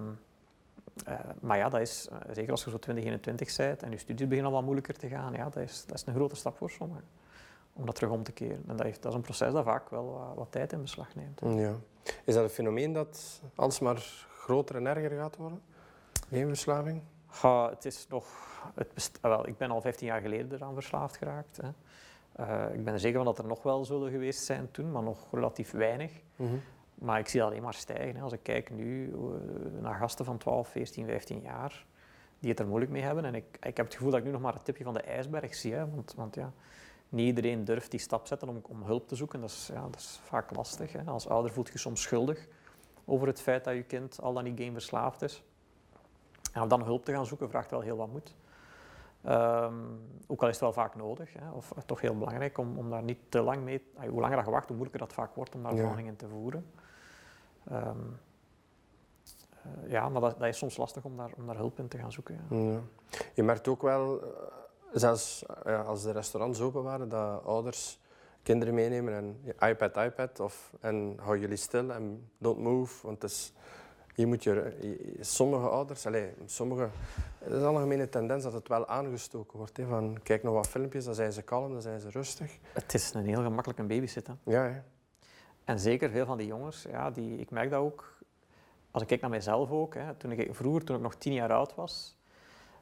eh, 1.05 1.19
maar 1.39 1.57
ja, 1.57 1.69
dat 1.69 1.81
is, 1.81 2.07
eh, 2.11 2.17
zeker 2.33 2.51
als 2.51 2.63
je 2.63 2.69
zo 2.69 2.79
20, 2.79 3.03
21 3.05 3.55
bent 3.57 3.83
en 3.83 3.91
je 3.91 3.97
studies 3.97 4.27
beginnen 4.27 4.45
al 4.45 4.51
wat 4.57 4.63
moeilijker 4.63 4.97
te 4.97 5.07
gaan, 5.07 5.33
ja, 5.33 5.43
dat, 5.43 5.55
is, 5.63 5.85
dat 5.85 5.95
is 5.95 6.05
een 6.05 6.13
grote 6.13 6.35
stap 6.35 6.57
voor 6.57 6.69
sommigen. 6.69 7.03
Om 7.73 7.85
dat 7.85 7.95
terug 7.95 8.11
om 8.11 8.23
te 8.23 8.31
keren. 8.31 8.63
En 8.67 8.75
dat, 8.77 8.85
heeft, 8.85 9.01
dat 9.01 9.11
is 9.11 9.17
een 9.17 9.23
proces 9.23 9.53
dat 9.53 9.63
vaak 9.63 9.89
wel 9.89 10.11
wat, 10.11 10.35
wat 10.35 10.51
tijd 10.51 10.71
in 10.73 10.81
beslag 10.81 11.15
neemt. 11.15 11.39
Ja. 11.59 11.73
Is 12.23 12.33
dat 12.33 12.43
een 12.43 12.49
fenomeen 12.49 12.93
dat 12.93 13.41
alsmaar 13.55 14.25
groter 14.37 14.75
en 14.75 14.85
erger 14.87 15.17
gaat 15.17 15.35
worden? 15.35 15.61
Gameverslaving? 16.29 17.01
Ja, 17.41 17.69
het 17.69 17.85
is 17.85 18.07
nog, 18.09 18.25
het 18.75 18.93
best- 18.93 19.17
ah, 19.21 19.31
wel, 19.31 19.47
ik 19.47 19.57
ben 19.57 19.71
al 19.71 19.81
15 19.81 20.07
jaar 20.07 20.21
geleden 20.21 20.53
eraan 20.53 20.73
verslaafd 20.73 21.17
geraakt. 21.17 21.57
Hè. 21.57 21.69
Eh, 22.37 22.73
ik 22.73 22.83
ben 22.83 22.93
er 22.93 22.99
zeker 22.99 23.17
van 23.17 23.25
dat 23.25 23.37
er 23.37 23.47
nog 23.47 23.63
wel 23.63 23.85
zullen 23.85 24.11
geweest 24.11 24.43
zijn 24.43 24.71
toen, 24.71 24.91
maar 24.91 25.03
nog 25.03 25.27
relatief 25.31 25.71
weinig. 25.71 26.11
Mhm. 26.35 26.55
Maar 26.93 27.19
ik 27.19 27.27
zie 27.27 27.39
dat 27.39 27.49
alleen 27.49 27.63
maar 27.63 27.73
stijgen. 27.73 28.15
Hè. 28.15 28.21
Als 28.21 28.33
ik 28.33 28.43
kijk 28.43 28.69
nu 28.69 29.11
eh, 29.11 29.81
naar 29.81 29.95
gasten 29.95 30.25
van 30.25 30.37
12, 30.37 30.67
14, 30.67 31.05
15 31.05 31.41
jaar 31.41 31.85
die 32.39 32.49
het 32.49 32.59
er 32.59 32.67
moeilijk 32.67 32.91
mee 32.91 33.01
hebben. 33.01 33.25
En 33.25 33.35
ik, 33.35 33.57
ik 33.61 33.77
heb 33.77 33.85
het 33.85 33.95
gevoel 33.95 34.11
dat 34.11 34.19
ik 34.19 34.25
nu 34.25 34.31
nog 34.31 34.41
maar 34.41 34.53
het 34.53 34.65
tipje 34.65 34.83
van 34.83 34.93
de 34.93 35.01
ijsberg 35.01 35.55
zie. 35.55 35.73
Hè. 35.73 35.89
Want, 35.89 36.13
want 36.15 36.35
ja, 36.35 36.51
niet 37.09 37.25
iedereen 37.25 37.65
durft 37.65 37.91
die 37.91 37.99
stap 37.99 38.27
zetten 38.27 38.49
om, 38.49 38.61
om 38.61 38.83
hulp 38.83 39.07
te 39.07 39.15
zoeken. 39.15 39.41
Dat 39.41 39.49
is, 39.49 39.69
ja, 39.73 39.81
dat 39.81 39.99
is 39.99 40.19
vaak 40.23 40.55
lastig. 40.55 40.93
Hè. 40.93 41.03
Als 41.03 41.27
ouder 41.27 41.51
voelt 41.51 41.71
je 41.71 41.77
soms 41.77 42.01
schuldig 42.01 42.47
over 43.05 43.27
het 43.27 43.41
feit 43.41 43.63
dat 43.63 43.73
je 43.73 43.83
kind 43.83 44.21
al 44.21 44.33
dan 44.33 44.43
niet 44.43 44.59
game 44.59 44.71
verslaafd 44.71 45.21
is. 45.21 45.43
En 46.53 46.61
om 46.61 46.67
dan 46.67 46.83
hulp 46.83 47.05
te 47.05 47.11
gaan 47.11 47.25
zoeken 47.25 47.49
vraagt 47.49 47.71
wel 47.71 47.81
heel 47.81 47.97
wat 47.97 48.11
moed. 48.11 48.35
Ehm, 49.27 49.73
ook 50.27 50.41
al 50.41 50.47
is 50.47 50.53
het 50.53 50.61
wel 50.63 50.73
vaak 50.73 50.95
nodig, 50.95 51.33
hè, 51.33 51.51
of 51.51 51.73
toch 51.85 52.01
heel 52.01 52.17
belangrijk 52.17 52.57
om, 52.57 52.77
om 52.77 52.89
daar 52.89 53.03
niet 53.03 53.19
te 53.29 53.41
lang 53.41 53.63
mee... 53.63 53.81
Hoe 54.09 54.19
langer 54.19 54.35
dat 54.35 54.45
je 54.45 54.51
wacht, 54.51 54.67
hoe 54.67 54.75
moeilijker 54.75 54.99
dat 55.07 55.13
vaak 55.13 55.35
wordt 55.35 55.55
om 55.55 55.63
daar 55.63 55.71
Ja. 55.71 55.77
behandelingen 55.77 56.15
te 56.15 56.27
voeren. 56.27 56.71
Ehm, 57.69 57.97
eh, 59.63 59.91
ja, 59.91 60.09
maar 60.09 60.21
dat, 60.21 60.39
dat 60.39 60.47
is 60.47 60.57
soms 60.57 60.77
lastig 60.77 61.03
om 61.03 61.17
daar, 61.17 61.31
om 61.37 61.45
daar 61.45 61.55
hulp 61.55 61.79
in 61.79 61.87
te 61.87 61.97
gaan 61.97 62.11
zoeken. 62.11 62.39
Ja. 62.49 62.57
Ja. 62.57 62.79
Je 63.33 63.43
merkt 63.43 63.67
ook 63.67 63.81
wel, 63.81 64.21
eh, 64.21 64.27
zelfs 64.93 65.45
eh, 65.63 65.87
als 65.87 66.03
de 66.03 66.11
restaurants 66.11 66.61
open 66.61 66.83
waren, 66.83 67.09
dat 67.09 67.43
ouders 67.45 67.99
kinderen 68.43 68.73
meenemen 68.73 69.13
en 69.13 69.41
iPad, 69.69 69.97
iPad, 69.97 70.39
of, 70.39 70.73
en 70.79 71.17
hou 71.21 71.39
jullie 71.39 71.57
stil 71.57 71.91
en 71.91 72.29
don't 72.37 72.59
move, 72.59 73.05
want 73.05 73.21
het 73.21 73.31
is, 73.31 73.53
je 74.17 74.25
moet 74.25 74.43
je, 74.43 75.17
sommige 75.19 75.67
ouders, 75.67 76.05
allez, 76.05 76.31
sommige, 76.45 76.89
het 77.37 77.53
is 77.53 77.57
een 77.57 77.65
algemene 77.65 78.09
tendens 78.09 78.43
dat 78.43 78.53
het 78.53 78.67
wel 78.67 78.87
aangestoken 78.87 79.57
wordt, 79.57 79.77
hè, 79.77 79.85
van 79.85 80.19
kijk 80.23 80.43
nog 80.43 80.53
wat 80.53 80.67
filmpjes, 80.67 81.05
dan 81.05 81.15
zijn 81.15 81.33
ze 81.33 81.41
kalm, 81.41 81.71
dan 81.71 81.81
zijn 81.81 81.99
ze 81.99 82.09
rustig. 82.09 82.57
Het 82.73 82.93
is 82.93 83.13
een 83.13 83.25
heel 83.25 83.43
gemakkelijk 83.43 83.79
een 83.79 83.87
babysitter. 83.87 84.35
Ja, 84.43 84.63
hè. 84.63 84.81
En 85.63 85.79
zeker 85.79 86.09
veel 86.09 86.25
van 86.25 86.37
die 86.37 86.47
jongens, 86.47 86.85
ja, 86.89 87.11
die, 87.11 87.37
ik 87.37 87.49
merk 87.49 87.69
dat 87.69 87.79
ook, 87.79 88.17
als 88.91 89.01
ik 89.01 89.07
kijk 89.07 89.21
naar 89.21 89.29
mijzelf 89.29 89.71
ook, 89.71 89.93
hè, 89.93 90.13
toen 90.13 90.31
ik, 90.31 90.55
vroeger, 90.55 90.83
toen 90.83 90.95
ik 90.95 91.01
nog 91.01 91.15
tien 91.15 91.33
jaar 91.33 91.53
oud 91.53 91.75
was, 91.75 92.17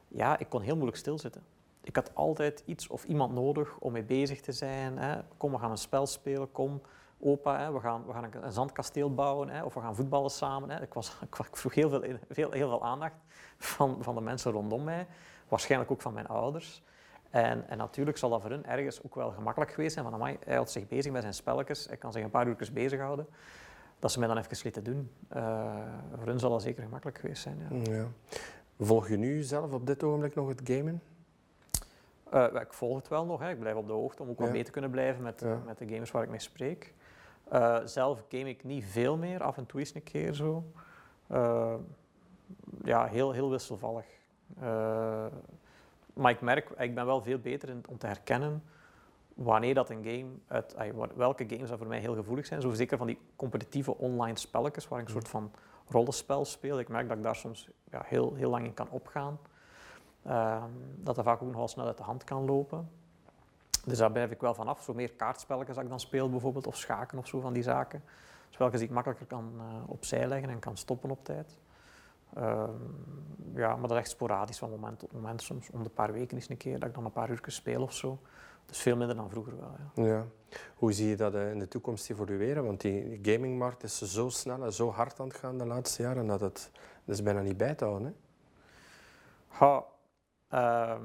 ja, 0.08 0.38
ik 0.38 0.48
kon 0.48 0.60
heel 0.60 0.74
moeilijk 0.74 0.98
stilzitten. 0.98 1.42
Ik 1.82 1.96
had 1.96 2.14
altijd 2.14 2.62
iets 2.66 2.88
of 2.88 3.04
iemand 3.04 3.34
nodig 3.34 3.78
om 3.78 3.92
mee 3.92 4.04
bezig 4.04 4.40
te 4.40 4.52
zijn. 4.52 4.98
Hè. 4.98 5.20
Kom, 5.36 5.52
we 5.52 5.58
gaan 5.58 5.70
een 5.70 5.76
spel 5.76 6.06
spelen, 6.06 6.52
kom, 6.52 6.80
opa, 7.20 7.58
hè, 7.58 7.72
we, 7.72 7.80
gaan, 7.80 8.06
we 8.06 8.12
gaan 8.12 8.28
een, 8.40 8.52
zandkasteel 8.52 9.14
bouwen, 9.14 9.48
hè, 9.48 9.62
of 9.62 9.74
we 9.74 9.80
gaan 9.80 9.96
voetballen 9.96 10.30
samen. 10.30 10.70
Hè. 10.70 10.82
Ik, 10.86 10.94
was, 10.94 11.16
ik, 11.20 11.56
vroeg 11.56 11.74
heel 11.74 11.88
veel, 11.88 12.02
veel, 12.28 12.50
heel 12.50 12.68
veel 12.68 12.84
aandacht 12.84 13.16
van, 13.58 13.96
van 14.00 14.14
de 14.14 14.20
mensen 14.20 14.52
rondom 14.52 14.84
mij, 14.84 15.06
waarschijnlijk 15.48 15.90
ook 15.90 16.00
van 16.00 16.14
mijn 16.14 16.26
ouders. 16.26 16.82
En, 17.30 17.68
en 17.68 17.78
natuurlijk 17.78 18.18
zal 18.18 18.30
dat 18.30 18.40
voor 18.40 18.50
hun 18.50 18.66
ergens 18.66 19.02
ook 19.02 19.14
wel 19.14 19.30
gemakkelijk 19.30 19.70
geweest 19.70 19.92
zijn. 19.92 20.04
Van, 20.04 20.14
amai, 20.14 20.36
hij 20.44 20.54
houdt 20.54 20.70
zich 20.70 20.88
bezig 20.88 21.12
met 21.12 21.22
zijn 21.22 21.34
spelletjes, 21.34 21.86
hij 21.86 21.96
kan 21.96 22.12
zich 22.12 22.22
een 22.22 22.30
paar 22.30 22.46
uurtjes 22.46 22.72
bezighouden. 22.72 23.26
Dat 23.98 24.12
ze 24.12 24.18
mij 24.18 24.28
dan 24.28 24.38
even 24.38 24.58
lieten 24.62 24.84
doen. 24.84 25.10
Eh, 25.28 25.66
voor 26.16 26.26
hun 26.26 26.38
zal 26.38 26.50
dat 26.50 26.62
zeker 26.62 26.82
gemakkelijk 26.82 27.18
geweest 27.18 27.42
zijn. 27.42 27.58
Ja. 27.70 27.92
ja. 27.92 28.06
Volg 28.80 29.08
je 29.08 29.16
nu 29.16 29.42
zelf 29.42 29.72
op 29.72 29.86
dit 29.86 30.02
ogenblik 30.02 30.34
nog 30.34 30.48
het 30.48 30.60
gamen? 30.64 31.02
Eh, 32.30 32.46
wel, 32.46 32.60
ik 32.60 32.72
volg 32.72 32.96
het 32.96 33.08
wel 33.08 33.24
nog, 33.24 33.40
hè. 33.40 33.50
ik 33.50 33.60
blijf 33.60 33.76
op 33.76 33.86
de 33.86 33.92
hoogte 33.92 34.22
om 34.22 34.28
ook 34.28 34.38
wat 34.38 34.46
Ja. 34.46 34.52
mee 34.52 34.64
te 34.64 34.70
kunnen 34.70 34.90
blijven 34.90 35.22
met, 35.22 35.44
met 35.64 35.78
de 35.78 35.88
gamers 35.88 36.10
waar 36.10 36.22
ik 36.22 36.28
mee 36.28 36.40
spreek. 36.40 36.94
Eh, 37.48 37.78
zelf 37.84 38.24
game 38.28 38.48
ik 38.48 38.64
niet 38.64 38.84
veel 38.84 39.16
meer, 39.16 39.42
af 39.42 39.56
en 39.56 39.66
toe 39.66 39.80
eens 39.80 39.94
een 39.94 40.02
keer 40.02 40.32
zo. 40.32 40.64
Eh, 41.26 41.74
ja, 42.84 43.06
heel, 43.06 43.32
heel 43.32 43.50
wisselvallig. 43.50 44.06
Eh, 44.60 45.26
maar 46.12 46.30
ik 46.30 46.40
merk, 46.40 46.70
ik 46.70 46.94
ben 46.94 47.06
wel 47.06 47.22
veel 47.22 47.38
beter 47.38 47.68
in, 47.68 47.84
om 47.88 47.98
te 47.98 48.06
herkennen 48.06 48.62
wanneer 49.34 49.74
dat 49.74 49.90
een 49.90 50.04
game, 50.04 50.26
uit, 50.46 50.74
welke 51.14 51.44
games 51.48 51.68
dat 51.68 51.78
voor 51.78 51.86
mij 51.86 51.98
heel 51.98 52.14
gevoelig 52.14 52.46
zijn. 52.46 52.60
Zo 52.60 52.72
zeker 52.72 52.98
van 52.98 53.06
die 53.06 53.18
competitieve 53.36 53.96
online 53.96 54.38
spelletjes 54.38 54.88
waar 54.88 55.00
ik 55.00 55.06
een 55.06 55.12
soort 55.12 55.28
van 55.28 55.52
rollenspel 55.88 56.44
speel. 56.44 56.78
Ik 56.78 56.88
merk 56.88 57.08
dat 57.08 57.16
ik 57.16 57.22
daar 57.22 57.36
soms 57.36 57.68
ja, 57.90 58.02
heel, 58.06 58.34
heel 58.34 58.50
lang 58.50 58.64
in 58.64 58.74
kan 58.74 58.90
opgaan. 58.90 59.38
Ehm, 60.22 60.70
dat 60.96 61.14
dat 61.14 61.24
vaak 61.24 61.42
ook 61.42 61.50
nogal 61.50 61.68
snel 61.68 61.86
uit 61.86 61.96
de 61.96 62.02
hand 62.02 62.24
kan 62.24 62.44
lopen. 62.44 62.90
Dus 63.86 63.98
daar 63.98 64.12
blijf 64.12 64.30
ik 64.30 64.40
wel 64.40 64.54
vanaf. 64.54 64.82
Zo 64.82 64.94
meer 64.94 65.12
kaartspelletjes 65.12 65.74
dat 65.74 65.84
ik 65.84 65.90
dan 65.90 66.00
speel 66.00 66.30
bijvoorbeeld, 66.30 66.66
of 66.66 66.76
schaken 66.76 67.18
of 67.18 67.26
zo 67.26 67.40
van 67.40 67.52
die 67.52 67.62
zaken. 67.62 68.02
Spelletjes 68.48 68.80
die 68.80 68.88
ik 68.88 68.94
makkelijker 68.94 69.26
kan 69.26 69.52
eh, 69.58 69.90
opzij 69.90 70.26
leggen 70.26 70.50
en 70.50 70.58
kan 70.58 70.76
stoppen 70.76 71.10
op 71.10 71.24
tijd. 71.24 71.58
Ehm, 72.34 72.70
ja, 73.54 73.68
maar 73.68 73.88
dat 73.88 73.90
is 73.90 73.96
echt 73.96 74.10
sporadisch 74.10 74.58
van 74.58 74.70
moment 74.70 74.98
tot 74.98 75.12
moment. 75.12 75.42
Soms 75.42 75.70
om 75.70 75.82
de 75.82 75.88
paar 75.88 76.12
weken 76.12 76.36
eens 76.36 76.48
een 76.48 76.56
keer 76.56 76.78
dat 76.78 76.88
ik 76.88 76.94
dan 76.94 77.04
een 77.04 77.12
paar 77.12 77.30
uur 77.30 77.40
speel 77.46 77.82
of 77.82 77.92
zo. 77.92 78.18
Dus 78.66 78.78
veel 78.78 78.96
minder 78.96 79.16
dan 79.16 79.30
vroeger 79.30 79.56
wel. 79.60 79.74
Ja. 79.94 80.04
Ja. 80.04 80.24
Hoe 80.74 80.92
zie 80.92 81.08
je 81.08 81.16
dat 81.16 81.34
eh, 81.34 81.50
in 81.50 81.58
de 81.58 81.68
toekomst 81.68 82.10
evolueren? 82.10 82.64
Want 82.64 82.80
die 82.80 83.18
gamingmarkt 83.22 83.82
is 83.82 84.02
zo 84.02 84.28
snel 84.28 84.64
en 84.64 84.72
zo 84.72 84.90
hard 84.90 85.20
aan 85.20 85.28
het 85.28 85.36
gaan 85.36 85.58
de 85.58 85.66
laatste 85.66 86.02
jaren 86.02 86.26
dat 86.26 86.40
het 86.40 86.70
dat 87.04 87.14
is 87.14 87.22
bijna 87.22 87.40
niet 87.40 87.56
bij 87.56 87.74
te 87.74 87.84
houden. 87.84 88.16
Hè? 89.48 89.80
Ehm, 90.48 91.02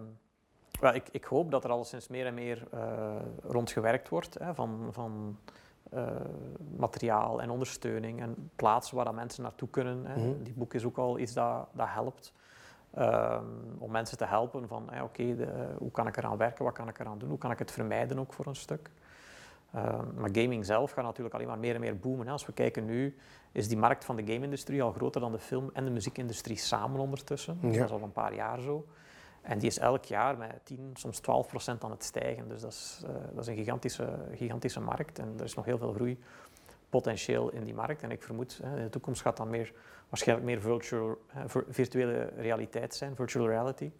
ik, 0.90 1.08
ik 1.12 1.24
hoop 1.24 1.52
dat 1.52 1.64
er 1.64 1.70
alleszins 1.70 2.08
meer 2.08 2.26
en 2.26 2.34
meer 2.34 2.68
eh, 2.72 3.16
rond 3.44 3.72
gewerkt 3.72 4.10
wordt 4.10 4.38
hè, 4.40 4.54
van, 4.56 4.88
van 4.92 5.38
eh, 5.92 6.06
materiaal 6.78 7.42
en 7.42 7.50
ondersteuning 7.50 8.22
en 8.22 8.50
plaatsen 8.56 8.96
waar 8.96 9.06
dat 9.06 9.14
mensen 9.14 9.44
naartoe 9.44 9.70
kunnen. 9.70 10.06
Hè. 10.06 10.16
Mhm. 10.16 10.44
Die 10.44 10.54
boek 10.54 10.74
is 10.74 10.86
ook 10.86 10.98
al 10.98 11.20
iets 11.20 11.34
dat, 11.34 11.68
dat 11.74 11.88
helpt. 11.90 12.34
ehm, 12.94 13.46
om 13.78 13.92
mensen 13.92 14.18
te 14.18 14.26
helpen 14.26 14.68
van 14.68 14.90
oké, 15.04 15.36
hoe 15.78 15.92
kan 15.92 16.08
ik 16.08 16.18
eraan 16.18 16.38
werken, 16.38 16.66
wat 16.66 16.74
kan 16.74 16.88
ik 16.88 17.00
eraan 17.00 17.18
doen, 17.18 17.30
hoe 17.30 17.38
kan 17.38 17.52
ik 17.52 17.60
het 17.60 17.72
vermijden 17.72 18.20
ook 18.20 18.34
voor 18.34 18.46
een 18.46 18.56
stuk. 18.56 18.90
Ehm, 19.74 20.06
maar 20.16 20.30
gaming 20.34 20.66
zelf 20.66 20.92
gaat 20.92 21.04
natuurlijk 21.06 21.36
alleen 21.36 21.48
maar 21.48 21.60
meer 21.60 21.74
en 21.76 21.82
meer 21.82 21.98
boomen. 22.00 22.26
Hè. 22.26 22.32
Als 22.32 22.46
we 22.46 22.54
kijken 22.54 22.86
nu, 22.86 23.18
is 23.52 23.68
die 23.68 23.78
markt 23.78 24.06
van 24.06 24.16
de 24.16 24.26
game-industrie 24.26 24.84
al 24.84 24.92
groter 24.92 25.22
dan 25.22 25.32
de 25.32 25.40
film- 25.40 25.70
en 25.74 25.86
de 25.86 25.92
muziekindustrie 25.92 26.58
samen 26.58 27.00
ondertussen. 27.00 27.58
Ja. 27.62 27.68
Dat 27.78 27.86
is 27.86 27.92
al 27.92 28.02
een 28.02 28.12
paar 28.12 28.34
jaar 28.36 28.60
zo. 28.60 28.86
En 29.42 29.60
die 29.60 29.68
is 29.68 29.80
elk 29.80 30.04
jaar 30.06 30.38
met 30.38 30.60
10, 30.64 30.90
soms 30.94 31.20
12 31.20 31.48
procent 31.48 31.84
aan 31.84 31.92
het 31.92 32.04
stijgen. 32.04 32.48
Dus 32.50 32.62
dat 32.62 32.72
is, 32.72 33.02
eh, 33.06 33.10
dat 33.34 33.42
is 33.44 33.48
een 33.48 33.56
gigantische, 33.56 34.10
gigantische 34.36 34.80
markt. 34.80 35.20
En 35.20 35.34
er 35.38 35.44
is 35.44 35.54
nog 35.56 35.66
heel 35.66 35.78
veel 35.78 35.94
groeipotentieel 35.94 37.50
in 37.50 37.64
die 37.64 37.74
markt. 37.74 38.02
En 38.04 38.12
ik 38.12 38.24
vermoed, 38.24 38.60
hè, 38.64 38.78
in 38.78 38.84
de 38.84 38.90
toekomst 38.90 39.22
gaat 39.22 39.38
dat 39.38 39.48
meer, 39.48 39.74
waarschijnlijk 40.10 40.48
meer 40.48 40.62
virtual, 40.62 41.18
vir- 41.46 41.66
virtuele 41.70 42.30
realiteit 42.38 42.96
zijn, 42.96 43.16
virtual 43.16 43.48
reality. 43.48 43.92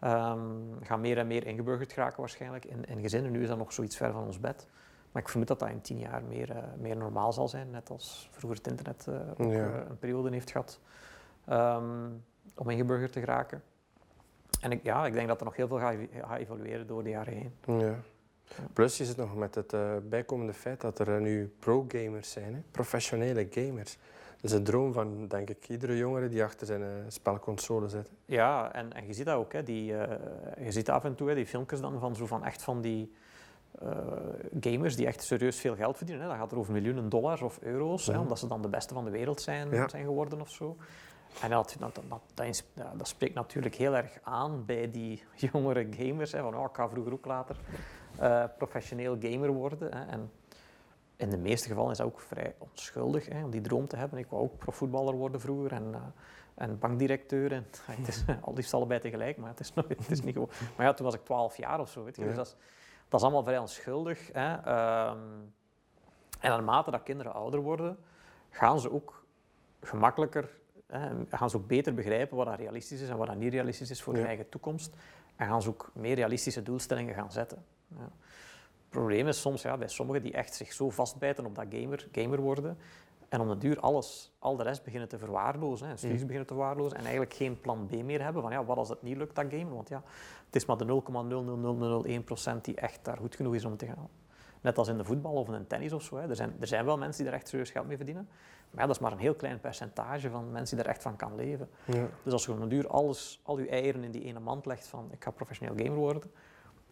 Ehm 0.00 0.40
gaan 0.82 1.00
meer 1.00 1.18
en 1.18 1.26
meer 1.26 1.46
ingeburgerd 1.46 1.92
geraken 1.92 2.20
waarschijnlijk 2.20 2.64
in, 2.64 2.84
in 2.84 3.00
gezinnen. 3.00 3.32
Nu 3.32 3.42
is 3.42 3.48
dat 3.48 3.58
nog 3.58 3.72
zoiets 3.72 3.96
ver 3.96 4.12
van 4.12 4.24
ons 4.24 4.40
bed. 4.40 4.66
Maar 5.12 5.22
ik 5.22 5.28
vermoed 5.28 5.48
dat 5.48 5.58
dat 5.58 5.68
in 5.68 5.80
tien 5.80 5.98
jaar 5.98 6.22
meer, 6.22 6.50
eh, 6.50 6.62
meer 6.78 6.96
normaal 6.96 7.32
zal 7.32 7.48
zijn. 7.48 7.70
Net 7.70 7.90
als 7.90 8.28
vroeger 8.32 8.58
het 8.58 8.66
internet 8.68 9.06
eh, 9.08 9.14
ook 9.30 9.52
Ja. 9.52 9.66
eh, 9.68 9.88
een 9.88 9.98
periode 9.98 10.30
heeft 10.30 10.50
gehad 10.50 10.80
ehm, 11.44 12.10
om 12.56 12.70
ingeburgerd 12.70 13.12
te 13.12 13.20
geraken. 13.20 13.62
En 14.62 14.72
ik, 14.72 14.82
ja, 14.82 15.06
ik 15.06 15.12
denk 15.12 15.28
dat 15.28 15.38
er 15.38 15.44
nog 15.44 15.56
heel 15.56 15.68
veel 15.68 15.78
gaat, 15.78 15.92
ev- 15.94 16.24
gaat 16.26 16.38
evolueren 16.38 16.86
door 16.86 17.02
de 17.02 17.08
jaren 17.10 17.32
heen. 17.34 17.54
Ja. 17.80 17.94
Plus 18.72 18.96
je 18.98 19.04
zit 19.04 19.16
nog 19.16 19.36
met 19.36 19.54
het 19.54 19.72
eh, 19.72 19.90
bijkomende 20.08 20.52
feit 20.52 20.80
dat 20.80 20.98
er 20.98 21.14
eh, 21.14 21.20
nu 21.20 21.54
pro-gamers 21.58 22.30
zijn, 22.30 22.54
hè? 22.54 22.60
professionele 22.70 23.46
gamers. 23.50 23.98
Dat 24.40 24.50
is 24.50 24.56
een 24.56 24.64
droom 24.64 24.92
van, 24.92 25.26
denk 25.28 25.50
ik, 25.50 25.68
iedere 25.68 25.96
jongere 25.96 26.28
die 26.28 26.44
achter 26.44 26.66
zijn 26.66 26.82
eh, 26.82 26.88
spelconsole 27.08 27.88
zit. 27.88 28.10
Ja, 28.24 28.72
en, 28.72 28.92
en 28.92 29.06
je 29.06 29.12
ziet 29.12 29.26
dat 29.26 29.36
ook. 29.36 29.52
Hè, 29.52 29.62
die, 29.62 29.84
je 29.84 30.66
ziet 30.68 30.90
af 30.90 31.04
en 31.04 31.14
toe 31.14 31.28
hè, 31.28 31.34
die 31.34 31.46
filmpjes 31.46 31.80
dan 31.80 31.98
van, 32.00 32.16
zo 32.16 32.26
van 32.26 32.44
echt 32.44 32.62
van 32.62 32.80
die 32.80 33.12
gamers 34.60 34.96
die 34.96 35.06
echt 35.06 35.22
serieus 35.22 35.56
veel 35.60 35.74
geld 35.76 35.96
verdienen. 35.96 36.24
Hè. 36.24 36.30
Dat 36.30 36.38
gaat 36.38 36.52
er 36.52 36.58
over 36.58 36.72
miljoenen 36.72 37.08
dollars 37.08 37.42
of 37.42 37.58
euro's, 37.62 38.06
hè, 38.06 38.18
omdat 38.18 38.38
ze 38.38 38.46
dan 38.46 38.62
de 38.62 38.68
beste 38.68 38.94
van 38.94 39.04
de 39.04 39.10
wereld 39.10 39.40
zijn, 39.40 39.70
Ja. 39.70 39.88
zijn 39.88 40.04
geworden 40.04 40.40
of 40.40 40.50
zo. 40.50 40.76
En 41.40 41.50
dat, 41.50 41.76
dat, 41.78 42.00
dat, 42.34 42.64
dat, 42.96 43.08
spreekt 43.08 43.34
natuurlijk 43.34 43.74
heel 43.74 43.96
erg 43.96 44.18
aan 44.22 44.64
bij 44.64 44.90
die 44.90 45.22
jongere 45.52 45.86
gamers. 45.90 46.32
Hè, 46.32 46.40
van, 46.40 46.56
oh, 46.56 46.64
ik 46.64 46.76
ga 46.76 46.88
vroeger 46.88 47.12
ook 47.12 47.26
later 47.26 47.56
eh, 48.18 48.44
professioneel 48.58 49.16
gamer 49.20 49.50
worden. 49.50 49.96
Hè. 49.96 50.04
En 50.04 50.30
in 51.16 51.30
de 51.30 51.36
meeste 51.36 51.68
gevallen 51.68 51.90
is 51.90 51.96
dat 51.96 52.06
ook 52.06 52.20
vrij 52.20 52.54
onschuldig 52.58 53.28
hè, 53.28 53.44
om 53.44 53.50
die 53.50 53.60
droom 53.60 53.86
te 53.86 53.96
hebben. 53.96 54.18
Ik 54.18 54.26
wou 54.28 54.42
ook 54.42 54.58
profvoetballer 54.58 55.14
worden 55.14 55.40
vroeger 55.40 55.72
en, 55.72 55.94
eh, 55.94 56.00
en 56.54 56.78
bankdirecteur. 56.78 57.52
En, 57.52 57.66
het 57.86 58.08
is 58.08 58.24
al 58.40 58.54
liefst 58.54 58.74
allebei 58.74 59.00
tegelijk, 59.00 59.36
maar 59.36 59.50
het 59.50 59.60
is, 59.60 59.72
het 59.74 60.10
is 60.10 60.22
niet 60.22 60.32
gewoon. 60.32 60.50
Maar 60.76 60.86
ja, 60.86 60.92
toen 60.92 61.04
was 61.04 61.14
ik 61.14 61.24
12 61.24 61.56
jaar 61.56 61.80
of 61.80 61.90
zo. 61.90 62.04
Weet 62.04 62.16
je, 62.16 62.22
Ja. 62.22 62.28
dus 62.28 62.36
dat 62.36 62.46
is, 62.46 62.56
dat 63.08 63.20
is 63.20 63.26
allemaal 63.26 63.44
vrij 63.44 63.58
onschuldig. 63.58 64.32
Hè. 64.32 64.54
Ehm, 64.54 65.18
en 66.40 66.50
naarmate 66.50 66.90
dat 66.90 67.02
kinderen 67.02 67.32
ouder 67.32 67.60
worden, 67.60 67.98
gaan 68.50 68.80
ze 68.80 68.92
ook 68.92 69.24
gemakkelijker, 69.80 70.50
gaan 71.30 71.50
ze 71.50 71.56
ook 71.56 71.66
beter 71.66 71.94
begrijpen 71.94 72.36
wat 72.36 72.46
dat 72.46 72.58
realistisch 72.58 73.00
is 73.00 73.08
en 73.08 73.16
wat 73.16 73.26
dat 73.26 73.36
niet 73.36 73.52
realistisch 73.52 73.90
is 73.90 74.02
voor 74.02 74.14
hun 74.14 74.26
eigen 74.26 74.48
toekomst. 74.48 74.96
En 75.36 75.46
gaan 75.46 75.62
ze 75.62 75.68
ook 75.68 75.90
meer 75.94 76.14
realistische 76.14 76.62
doelstellingen 76.62 77.14
gaan 77.14 77.32
zetten. 77.32 77.64
Ja. 77.88 78.02
Het 78.02 79.00
probleem 79.00 79.28
is 79.28 79.40
soms 79.40 79.62
ja, 79.62 79.76
bij 79.76 79.88
sommigen 79.88 80.22
die 80.22 80.32
echt 80.32 80.54
zich 80.54 80.72
zo 80.72 80.90
vastbijten 80.90 81.46
op 81.46 81.54
dat 81.54 81.66
gamer, 81.70 82.08
gamer 82.12 82.40
worden 82.40 82.78
en 83.32 83.40
om 83.40 83.48
de 83.48 83.58
duur 83.58 83.80
alles, 83.80 84.32
al 84.38 84.56
de 84.56 84.62
rest 84.62 84.84
beginnen 84.84 85.08
te 85.08 85.18
verwaarlozen, 85.18 85.86
hè, 85.86 85.92
en 85.92 85.98
studies 85.98 86.20
beginnen 86.20 86.46
te 86.46 86.54
verwaarlozen 86.54 86.96
en 86.96 87.02
eigenlijk 87.02 87.34
geen 87.34 87.60
plan 87.60 87.86
B 87.86 88.02
meer 88.02 88.22
hebben 88.22 88.42
van 88.42 88.52
ja, 88.52 88.64
wat 88.64 88.76
als 88.76 88.88
het 88.88 89.02
niet 89.02 89.16
lukt, 89.16 89.34
dat 89.34 89.46
gamen? 89.50 89.74
Want 89.74 89.88
ja, 89.88 90.02
het 90.46 90.56
is 90.56 90.66
maar 90.66 90.76
de 90.76 91.02
0,00001% 92.56 92.60
die 92.60 92.74
echt 92.74 93.04
daar 93.04 93.16
goed 93.16 93.36
genoeg 93.36 93.54
is 93.54 93.64
om 93.64 93.76
te 93.76 93.86
gaan. 93.86 94.08
Net 94.62 94.78
als 94.78 94.88
in 94.88 94.96
de 94.96 95.04
voetbal 95.04 95.32
of 95.32 95.46
in 95.46 95.52
de 95.52 95.66
tennis 95.66 95.92
of 95.92 96.02
zo. 96.02 96.16
Hè. 96.16 96.28
Er, 96.28 96.36
zijn, 96.36 96.56
er 96.60 96.66
zijn 96.66 96.84
wel 96.84 96.98
mensen 96.98 97.22
die 97.24 97.32
er 97.32 97.38
echt 97.38 97.48
serieus 97.48 97.70
geld 97.70 97.86
mee 97.86 97.96
verdienen. 97.96 98.28
Maar 98.70 98.80
ja, 98.80 98.86
dat 98.86 98.96
is 98.96 99.02
maar 99.02 99.12
een 99.12 99.18
heel 99.18 99.34
klein 99.34 99.60
percentage 99.60 100.30
van 100.30 100.50
mensen 100.52 100.76
die 100.76 100.84
er 100.84 100.90
echt 100.92 101.02
van 101.02 101.16
kan 101.16 101.34
leven. 101.34 101.68
Ja. 101.84 102.06
Dus 102.22 102.32
als 102.32 102.44
je 102.44 102.52
op 102.52 102.60
een 102.60 102.68
duur 102.68 102.88
alles, 102.88 103.40
al 103.42 103.58
je 103.58 103.68
eieren 103.68 104.04
in 104.04 104.10
die 104.10 104.22
ene 104.24 104.40
mand 104.40 104.66
legt 104.66 104.86
van 104.86 105.08
ik 105.12 105.24
ga 105.24 105.30
professioneel 105.30 105.74
gamer 105.76 105.98
worden, 105.98 106.22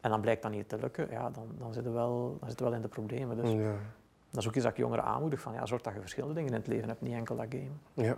en 0.00 0.10
dan 0.10 0.20
blijkt 0.20 0.42
dat 0.42 0.50
niet 0.50 0.68
te 0.68 0.78
lukken, 0.78 1.10
ja, 1.10 1.30
dan, 1.30 1.46
dan 1.58 1.72
zitten 1.72 1.92
we 1.92 1.98
wel, 1.98 2.36
dan 2.40 2.48
zitten 2.48 2.66
wel 2.66 2.74
in 2.74 2.82
de 2.82 2.88
problemen. 2.88 3.36
Dus 3.36 3.50
Ja. 3.52 3.74
dat 4.30 4.40
is 4.40 4.48
ook 4.48 4.54
iets 4.54 4.62
dat 4.64 4.72
ik 4.72 4.78
jongeren 4.78 5.04
aanmoedig 5.04 5.40
van 5.40 5.52
ja, 5.52 5.66
zorg 5.66 5.82
dat 5.82 5.92
je 5.94 6.00
verschillende 6.00 6.34
dingen 6.34 6.50
in 6.52 6.56
het 6.58 6.66
leven 6.66 6.88
hebt, 6.88 7.00
niet 7.00 7.12
enkel 7.12 7.36
dat 7.36 7.46
game. 7.48 7.70
Ja. 7.92 8.16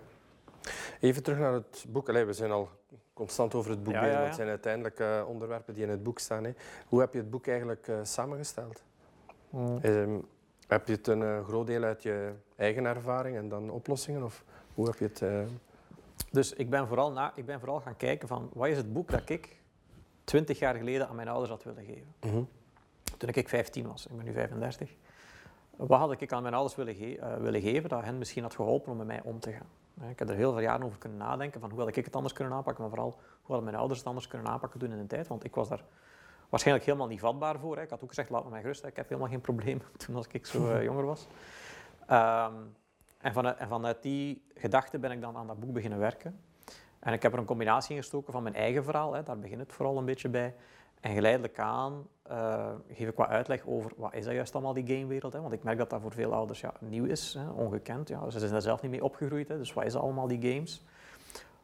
Even 1.00 1.22
terug 1.22 1.38
naar 1.38 1.52
het 1.52 1.84
boek. 1.88 2.08
Allee, 2.08 2.24
we 2.24 2.32
zijn 2.32 2.50
al 2.50 2.68
constant 3.12 3.54
over 3.54 3.70
het 3.70 3.82
boek 3.82 3.92
Ja, 3.94 4.00
bezig, 4.00 4.12
ja, 4.14 4.18
want 4.22 4.28
het 4.28 4.36
zijn 4.38 4.48
uiteindelijk 4.48 5.26
onderwerpen 5.28 5.74
die 5.74 5.82
in 5.82 5.88
het 5.90 6.02
boek 6.02 6.18
staan. 6.18 6.44
Hè. 6.44 6.52
Hoe 6.88 7.00
heb 7.00 7.12
je 7.12 7.18
het 7.18 7.30
boek 7.30 7.46
eigenlijk 7.46 7.88
eh, 7.88 7.96
samengesteld? 8.02 8.82
Ehm, 9.82 10.18
heb 10.66 10.86
je 10.86 10.92
het 10.92 11.06
een 11.06 11.22
eh, 11.22 11.44
groot 11.44 11.66
deel 11.66 11.82
uit 11.82 12.02
je 12.02 12.32
eigen 12.56 12.84
ervaring 12.84 13.36
en 13.36 13.48
dan 13.48 13.70
oplossingen? 13.70 14.22
Of 14.22 14.44
hoe 14.74 14.86
heb 14.86 14.98
je 14.98 15.04
het... 15.04 15.22
eh, 15.22 15.40
Dus 16.30 16.52
ik 16.52 16.70
ben, 16.70 16.86
vooral 16.88 17.12
na, 17.12 17.32
ik 17.34 17.46
ben 17.46 17.58
vooral 17.58 17.80
gaan 17.80 17.96
kijken 17.96 18.28
van 18.28 18.50
wat 18.52 18.68
is 18.68 18.76
het 18.76 18.92
boek 18.92 19.10
dat 19.10 19.28
ik 19.30 19.60
20 20.24 20.58
jaar 20.58 20.74
geleden 20.74 21.08
aan 21.08 21.16
mijn 21.16 21.28
ouders 21.28 21.50
had 21.50 21.64
willen 21.64 21.84
geven. 21.84 22.14
mhm. 22.20 22.42
Toen 23.18 23.28
ik 23.32 23.48
15 23.48 23.86
was, 23.86 24.06
ik 24.06 24.16
ben 24.16 24.24
nu 24.24 24.32
35. 24.32 24.94
Wat 25.76 25.98
had 25.98 26.20
ik 26.20 26.32
aan 26.32 26.42
mijn 26.42 26.54
ouders 26.54 26.76
willen, 26.76 26.94
ge- 26.94 27.18
eh, 27.18 27.36
willen 27.36 27.60
geven 27.60 27.88
dat 27.88 28.02
hen 28.04 28.18
misschien 28.18 28.42
had 28.42 28.54
geholpen 28.54 28.92
om 28.92 28.98
met 28.98 29.06
mij 29.06 29.20
om 29.24 29.40
te 29.40 29.52
gaan? 29.52 30.10
Ik 30.10 30.18
heb 30.18 30.28
er 30.28 30.34
heel 30.34 30.52
veel 30.52 30.60
jaren 30.60 30.86
over 30.86 30.98
kunnen 30.98 31.18
nadenken 31.18 31.60
van 31.60 31.70
hoe 31.70 31.78
had 31.78 31.96
ik 31.96 32.04
het 32.04 32.16
anders 32.16 32.34
kunnen 32.34 32.52
aanpakken, 32.54 32.82
maar 32.82 32.92
vooral 32.92 33.10
hoe 33.10 33.20
hadden 33.46 33.64
mijn 33.64 33.76
ouders 33.76 33.98
het 33.98 34.08
anders 34.08 34.28
kunnen 34.28 34.48
aanpakken 34.48 34.80
toen 34.80 34.90
in 34.92 34.98
de 34.98 35.06
tijd, 35.06 35.26
want 35.26 35.44
ik 35.44 35.54
was 35.54 35.68
daar 35.68 35.84
waarschijnlijk 36.52 36.86
helemaal 36.86 37.08
niet 37.08 37.20
vatbaar 37.20 37.58
voor. 37.58 37.76
Hè. 37.76 37.82
Ik 37.82 37.90
had 37.90 38.02
ook 38.02 38.08
gezegd, 38.08 38.30
laat 38.30 38.44
me 38.44 38.50
mij 38.50 38.60
gerust, 38.60 38.82
hè. 38.82 38.88
ik 38.88 38.96
heb 38.96 39.08
helemaal 39.08 39.30
geen 39.30 39.40
probleem 39.40 39.82
toen 40.06 40.16
als 40.16 40.26
ik 40.30 40.46
zo 40.46 40.70
eh, 40.70 40.82
jonger 40.88 41.04
was. 41.04 41.26
Ehm, 42.06 42.54
en, 43.18 43.32
vanuit, 43.32 43.56
en 43.56 43.68
vanuit 43.68 44.02
die 44.02 44.44
gedachte 44.54 44.98
ben 44.98 45.10
ik 45.10 45.20
dan 45.20 45.36
aan 45.36 45.46
dat 45.46 45.60
boek 45.60 45.72
beginnen 45.72 45.98
werken. 45.98 46.40
En 46.98 47.12
ik 47.12 47.22
heb 47.22 47.32
er 47.32 47.38
een 47.38 47.44
combinatie 47.44 47.94
in 47.94 48.00
gestoken 48.00 48.32
van 48.32 48.42
mijn 48.42 48.54
eigen 48.54 48.84
verhaal, 48.84 49.12
hè, 49.12 49.22
daar 49.22 49.38
begint 49.38 49.60
het 49.60 49.72
vooral 49.72 49.98
een 49.98 50.04
beetje 50.04 50.28
bij. 50.28 50.54
En 51.00 51.14
geleidelijk 51.14 51.58
aan 51.58 52.06
eh, 52.22 52.72
geef 52.92 53.08
ik 53.08 53.16
wat 53.16 53.28
uitleg 53.28 53.66
over 53.66 53.92
wat 53.96 54.14
is 54.14 54.24
dat 54.24 54.34
juist 54.34 54.54
allemaal 54.54 54.72
die 54.72 54.86
gamewereld. 54.86 55.32
Hè? 55.32 55.40
Want 55.40 55.52
ik 55.52 55.62
merk 55.62 55.78
dat 55.78 55.90
dat 55.90 56.00
voor 56.00 56.12
veel 56.12 56.34
ouders 56.34 56.60
ja, 56.60 56.72
nieuw 56.80 57.04
is, 57.04 57.34
hè, 57.38 57.48
ongekend. 57.48 58.08
Ja. 58.08 58.30
Ze 58.30 58.38
zijn 58.38 58.50
daar 58.50 58.62
zelf 58.62 58.82
niet 58.82 58.90
mee 58.90 59.04
opgegroeid, 59.04 59.48
hè, 59.48 59.58
dus 59.58 59.72
wat 59.72 59.84
is 59.84 59.92
dat 59.92 60.02
allemaal 60.02 60.28
die 60.28 60.52
games? 60.52 60.84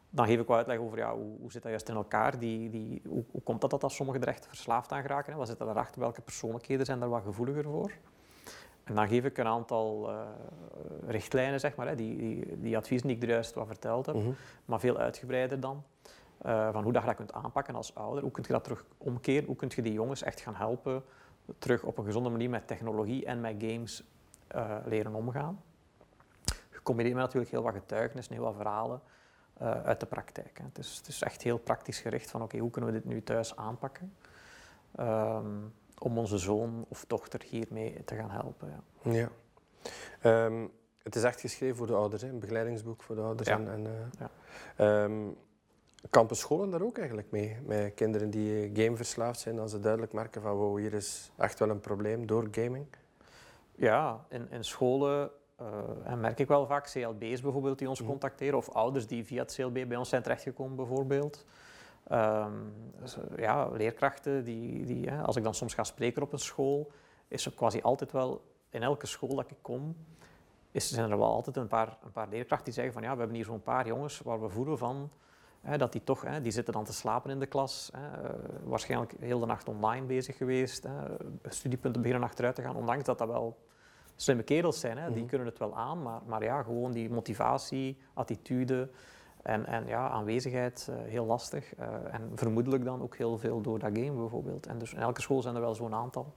Dan 0.09 0.25
geef 0.25 0.39
ik 0.39 0.47
wat 0.47 0.57
uitleg 0.57 0.77
over 0.77 0.97
ja, 0.97 1.13
hoe, 1.13 1.37
hoe 1.39 1.51
zit 1.51 1.61
dat 1.61 1.71
juist 1.71 1.89
in 1.89 1.95
elkaar, 1.95 2.39
die, 2.39 2.69
die, 2.69 3.01
hoe, 3.07 3.23
hoe 3.31 3.41
komt 3.41 3.61
dat 3.61 3.69
dat, 3.69 3.99
er 3.99 4.27
echt 4.27 4.47
verslaafd 4.47 4.91
aan 4.91 5.01
geraken? 5.01 5.31
Hè? 5.31 5.37
Wat 5.37 5.47
zit 5.47 5.59
daarachter, 5.59 6.01
welke 6.01 6.21
persoonlijkheden 6.21 6.85
zijn 6.85 6.99
daar 6.99 7.09
wat 7.09 7.23
gevoeliger 7.23 7.63
voor? 7.63 7.91
En 8.83 8.95
dan 8.95 9.07
geef 9.07 9.25
ik 9.25 9.37
een 9.37 9.47
aantal 9.47 10.09
eh, 10.09 10.21
richtlijnen, 11.07 11.59
zeg 11.59 11.75
maar, 11.75 11.87
hè, 11.87 11.95
die, 11.95 12.17
die, 12.17 12.59
die 12.59 12.77
adviezen 12.77 13.07
die 13.07 13.15
ik 13.17 13.23
er 13.23 13.29
juist 13.29 13.53
wat 13.53 13.67
verteld 13.67 14.05
heb, 14.05 14.15
Mhm. 14.15 14.29
maar 14.65 14.79
veel 14.79 14.97
uitgebreider 14.97 15.59
dan. 15.59 15.83
Eh, 16.37 16.71
van 16.71 16.83
hoe 16.83 16.91
dat 16.93 17.01
je 17.01 17.07
dat 17.07 17.17
kunt 17.17 17.33
aanpakken 17.33 17.75
als 17.75 17.95
ouder. 17.95 18.23
Hoe 18.23 18.31
kun 18.31 18.43
je 18.47 18.53
dat 18.53 18.63
terug 18.63 18.85
omkeren? 18.97 19.45
Hoe 19.45 19.55
kun 19.55 19.71
je 19.75 19.81
die 19.81 19.93
jongens 19.93 20.21
echt 20.23 20.39
gaan 20.41 20.55
helpen 20.55 21.03
terug 21.57 21.83
op 21.83 21.97
een 21.97 22.05
gezonde 22.05 22.29
manier 22.29 22.49
met 22.49 22.67
technologie 22.67 23.25
en 23.25 23.41
met 23.41 23.55
games 23.57 24.03
eh, 24.47 24.75
leren 24.85 25.13
omgaan. 25.15 25.61
Gecombineerd 26.69 27.15
met 27.15 27.23
natuurlijk 27.23 27.51
heel 27.51 27.63
wat 27.63 27.73
getuigenissen, 27.73 28.33
heel 28.33 28.43
wat 28.43 28.55
verhalen 28.55 29.01
eh, 29.59 29.83
uit 29.83 29.99
de 29.99 30.05
praktijk. 30.05 30.57
Hè. 30.57 30.63
Het, 30.63 30.77
is, 30.77 30.95
het 30.97 31.07
is 31.07 31.21
echt 31.21 31.41
heel 31.41 31.57
praktisch 31.57 31.99
gericht 31.99 32.31
van 32.31 32.41
oké, 32.41 32.57
hoe 32.57 32.71
kunnen 32.71 32.93
we 32.93 32.99
dit 33.01 33.09
nu 33.09 33.23
thuis 33.23 33.55
aanpakken 33.55 34.13
ehm, 34.95 35.45
om 35.99 36.17
onze 36.17 36.37
zoon 36.37 36.85
of 36.87 37.05
dochter 37.07 37.41
hiermee 37.45 38.03
te 38.03 38.15
gaan 38.15 38.29
helpen. 38.31 38.83
Ja. 39.01 39.11
Ja. 39.11 39.29
Ehm, 40.21 40.67
het 41.03 41.15
is 41.15 41.23
echt 41.23 41.39
geschreven 41.39 41.75
voor 41.77 41.87
de 41.87 41.93
ouders, 41.93 42.21
hè? 42.21 42.29
een 42.29 42.39
begeleidingsboek 42.39 43.03
voor 43.03 43.15
de 43.15 43.21
ouders. 43.21 43.49
Ja. 43.49 43.55
En, 43.55 43.67
en, 43.71 43.85
eh, 43.85 43.91
Ja. 44.19 44.29
ehm, 44.75 45.27
kampen 46.09 46.35
scholen 46.35 46.69
daar 46.69 46.81
ook 46.81 46.97
eigenlijk 46.97 47.31
mee? 47.31 47.57
Met 47.65 47.93
kinderen 47.93 48.29
die 48.29 48.63
eh, 48.63 48.83
gameverslaafd 48.83 49.39
zijn, 49.39 49.59
als 49.59 49.71
ze 49.71 49.79
duidelijk 49.79 50.13
merken 50.13 50.41
van 50.41 50.55
wow, 50.55 50.77
hier 50.77 50.93
is 50.93 51.31
echt 51.37 51.59
wel 51.59 51.69
een 51.69 51.79
probleem 51.79 52.25
door 52.25 52.47
gaming. 52.51 52.85
Ja, 53.75 54.25
in, 54.29 54.47
in 54.51 54.63
scholen 54.63 55.31
eh, 55.59 56.11
en 56.11 56.19
merk 56.19 56.39
ik 56.39 56.47
wel 56.47 56.65
vaak 56.65 56.91
CLB's 56.91 57.41
bijvoorbeeld 57.41 57.79
die 57.79 57.89
ons 57.89 57.99
Mhm. 57.99 58.09
contacteren 58.09 58.57
of 58.57 58.69
ouders 58.69 59.07
die 59.07 59.25
via 59.25 59.41
het 59.41 59.53
CLB 59.53 59.87
bij 59.87 59.97
ons 59.97 60.09
zijn 60.09 60.21
terechtgekomen 60.21 60.75
bijvoorbeeld. 60.75 61.45
Ehm, 62.07 62.53
dus, 62.99 63.17
eh, 63.17 63.37
ja, 63.37 63.67
leerkrachten 63.69 64.43
die, 64.43 64.85
die 64.85 65.09
hè, 65.09 65.21
als 65.21 65.35
ik 65.35 65.43
dan 65.43 65.53
soms 65.53 65.73
ga 65.73 65.83
spreken 65.83 66.21
op 66.21 66.33
een 66.33 66.39
school, 66.39 66.91
is 67.27 67.45
er 67.45 67.51
quasi 67.51 67.81
altijd 67.81 68.11
wel 68.11 68.41
in 68.69 68.83
elke 68.83 69.05
school 69.05 69.35
dat 69.35 69.51
ik 69.51 69.57
kom, 69.61 69.95
is, 70.71 70.91
zijn 70.91 71.11
er 71.11 71.17
wel 71.17 71.31
altijd 71.33 71.57
een 71.57 71.67
paar, 71.67 71.97
een 72.03 72.11
paar 72.11 72.27
leerkrachten 72.29 72.65
die 72.65 72.73
zeggen 72.73 72.93
van 72.93 73.01
ja, 73.03 73.11
we 73.13 73.17
hebben 73.17 73.35
hier 73.35 73.45
zo'n 73.45 73.63
paar 73.63 73.87
jongens 73.87 74.19
waar 74.19 74.41
we 74.41 74.49
voelen 74.49 74.77
van 74.77 75.09
hè, 75.61 75.77
dat 75.77 75.91
die 75.91 76.03
toch, 76.03 76.21
hè, 76.21 76.41
die 76.41 76.51
zitten 76.51 76.73
dan 76.73 76.83
te 76.83 76.93
slapen 76.93 77.31
in 77.31 77.39
de 77.39 77.45
klas, 77.45 77.89
hè, 77.97 78.27
eh, 78.27 78.33
waarschijnlijk 78.63 79.13
heel 79.19 79.39
de 79.39 79.45
nacht 79.45 79.67
online 79.67 80.05
bezig 80.05 80.37
geweest, 80.37 80.83
hè, 80.83 81.15
studiepunten 81.43 82.01
beginnen 82.01 82.27
achteruit 82.27 82.55
te 82.55 82.61
gaan, 82.61 82.75
ondanks 82.75 83.03
dat 83.03 83.17
dat 83.17 83.27
wel 83.27 83.57
slimme 84.21 84.43
kerels 84.43 84.79
zijn, 84.79 84.97
hè, 84.97 85.07
die 85.11 85.17
Mhm. 85.19 85.27
kunnen 85.29 85.47
het 85.47 85.59
wel 85.59 85.75
aan, 85.77 86.01
maar, 86.01 86.19
maar 86.25 86.43
ja, 86.43 86.63
gewoon 86.63 86.91
die 86.91 87.09
motivatie, 87.09 87.97
attitude 88.13 88.89
en, 89.41 89.65
en 89.65 89.87
ja, 89.87 90.09
aanwezigheid, 90.09 90.87
eh, 90.89 90.95
heel 91.11 91.25
lastig. 91.25 91.75
eh, 91.75 91.87
en 92.13 92.31
vermoedelijk 92.35 92.83
dan 92.83 93.01
ook 93.01 93.15
heel 93.15 93.37
veel 93.37 93.61
door 93.61 93.79
dat 93.79 93.89
game 93.97 94.11
bijvoorbeeld. 94.11 94.67
En 94.67 94.77
dus 94.77 94.93
in 94.93 94.99
elke 94.99 95.21
school 95.21 95.41
zijn 95.41 95.55
er 95.55 95.61
wel 95.61 95.75
zo'n 95.75 95.93
aantal 95.93 96.33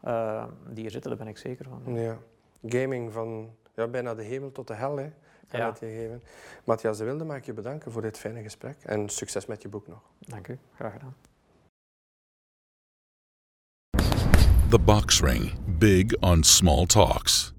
eh, 0.00 0.44
die 0.70 0.84
er 0.84 0.90
zitten, 0.90 1.10
daar 1.10 1.18
ben 1.18 1.28
ik 1.28 1.38
zeker 1.38 1.66
van. 1.68 1.94
Ja. 1.94 2.18
Gaming 2.66 3.12
van 3.12 3.50
ja, 3.74 3.86
bijna 3.88 4.14
de 4.14 4.22
hemel 4.22 4.52
tot 4.52 4.66
de 4.68 4.74
hel, 4.74 4.96
hè, 4.96 5.10
kan 5.48 5.60
Ja. 5.60 5.66
het 5.68 5.78
je 5.78 5.86
geven. 5.86 6.22
Matthias 6.64 6.98
de 6.98 7.04
Wilde, 7.04 7.24
mag 7.24 7.36
ik 7.36 7.44
je 7.44 7.52
bedanken 7.52 7.92
voor 7.92 8.02
dit 8.02 8.18
fijne 8.18 8.42
gesprek 8.42 8.76
en 8.84 9.08
succes 9.08 9.46
met 9.46 9.62
je 9.62 9.68
boek 9.68 9.86
nog. 9.88 10.00
Dank 10.18 10.48
u, 10.48 10.58
graag 10.74 10.92
gedaan. 10.92 11.14
The 14.72 14.78
Box 14.78 15.20
Ring. 15.20 15.52
Big 15.78 16.14
on 16.22 16.42
small 16.44 16.86
talks. 16.86 17.51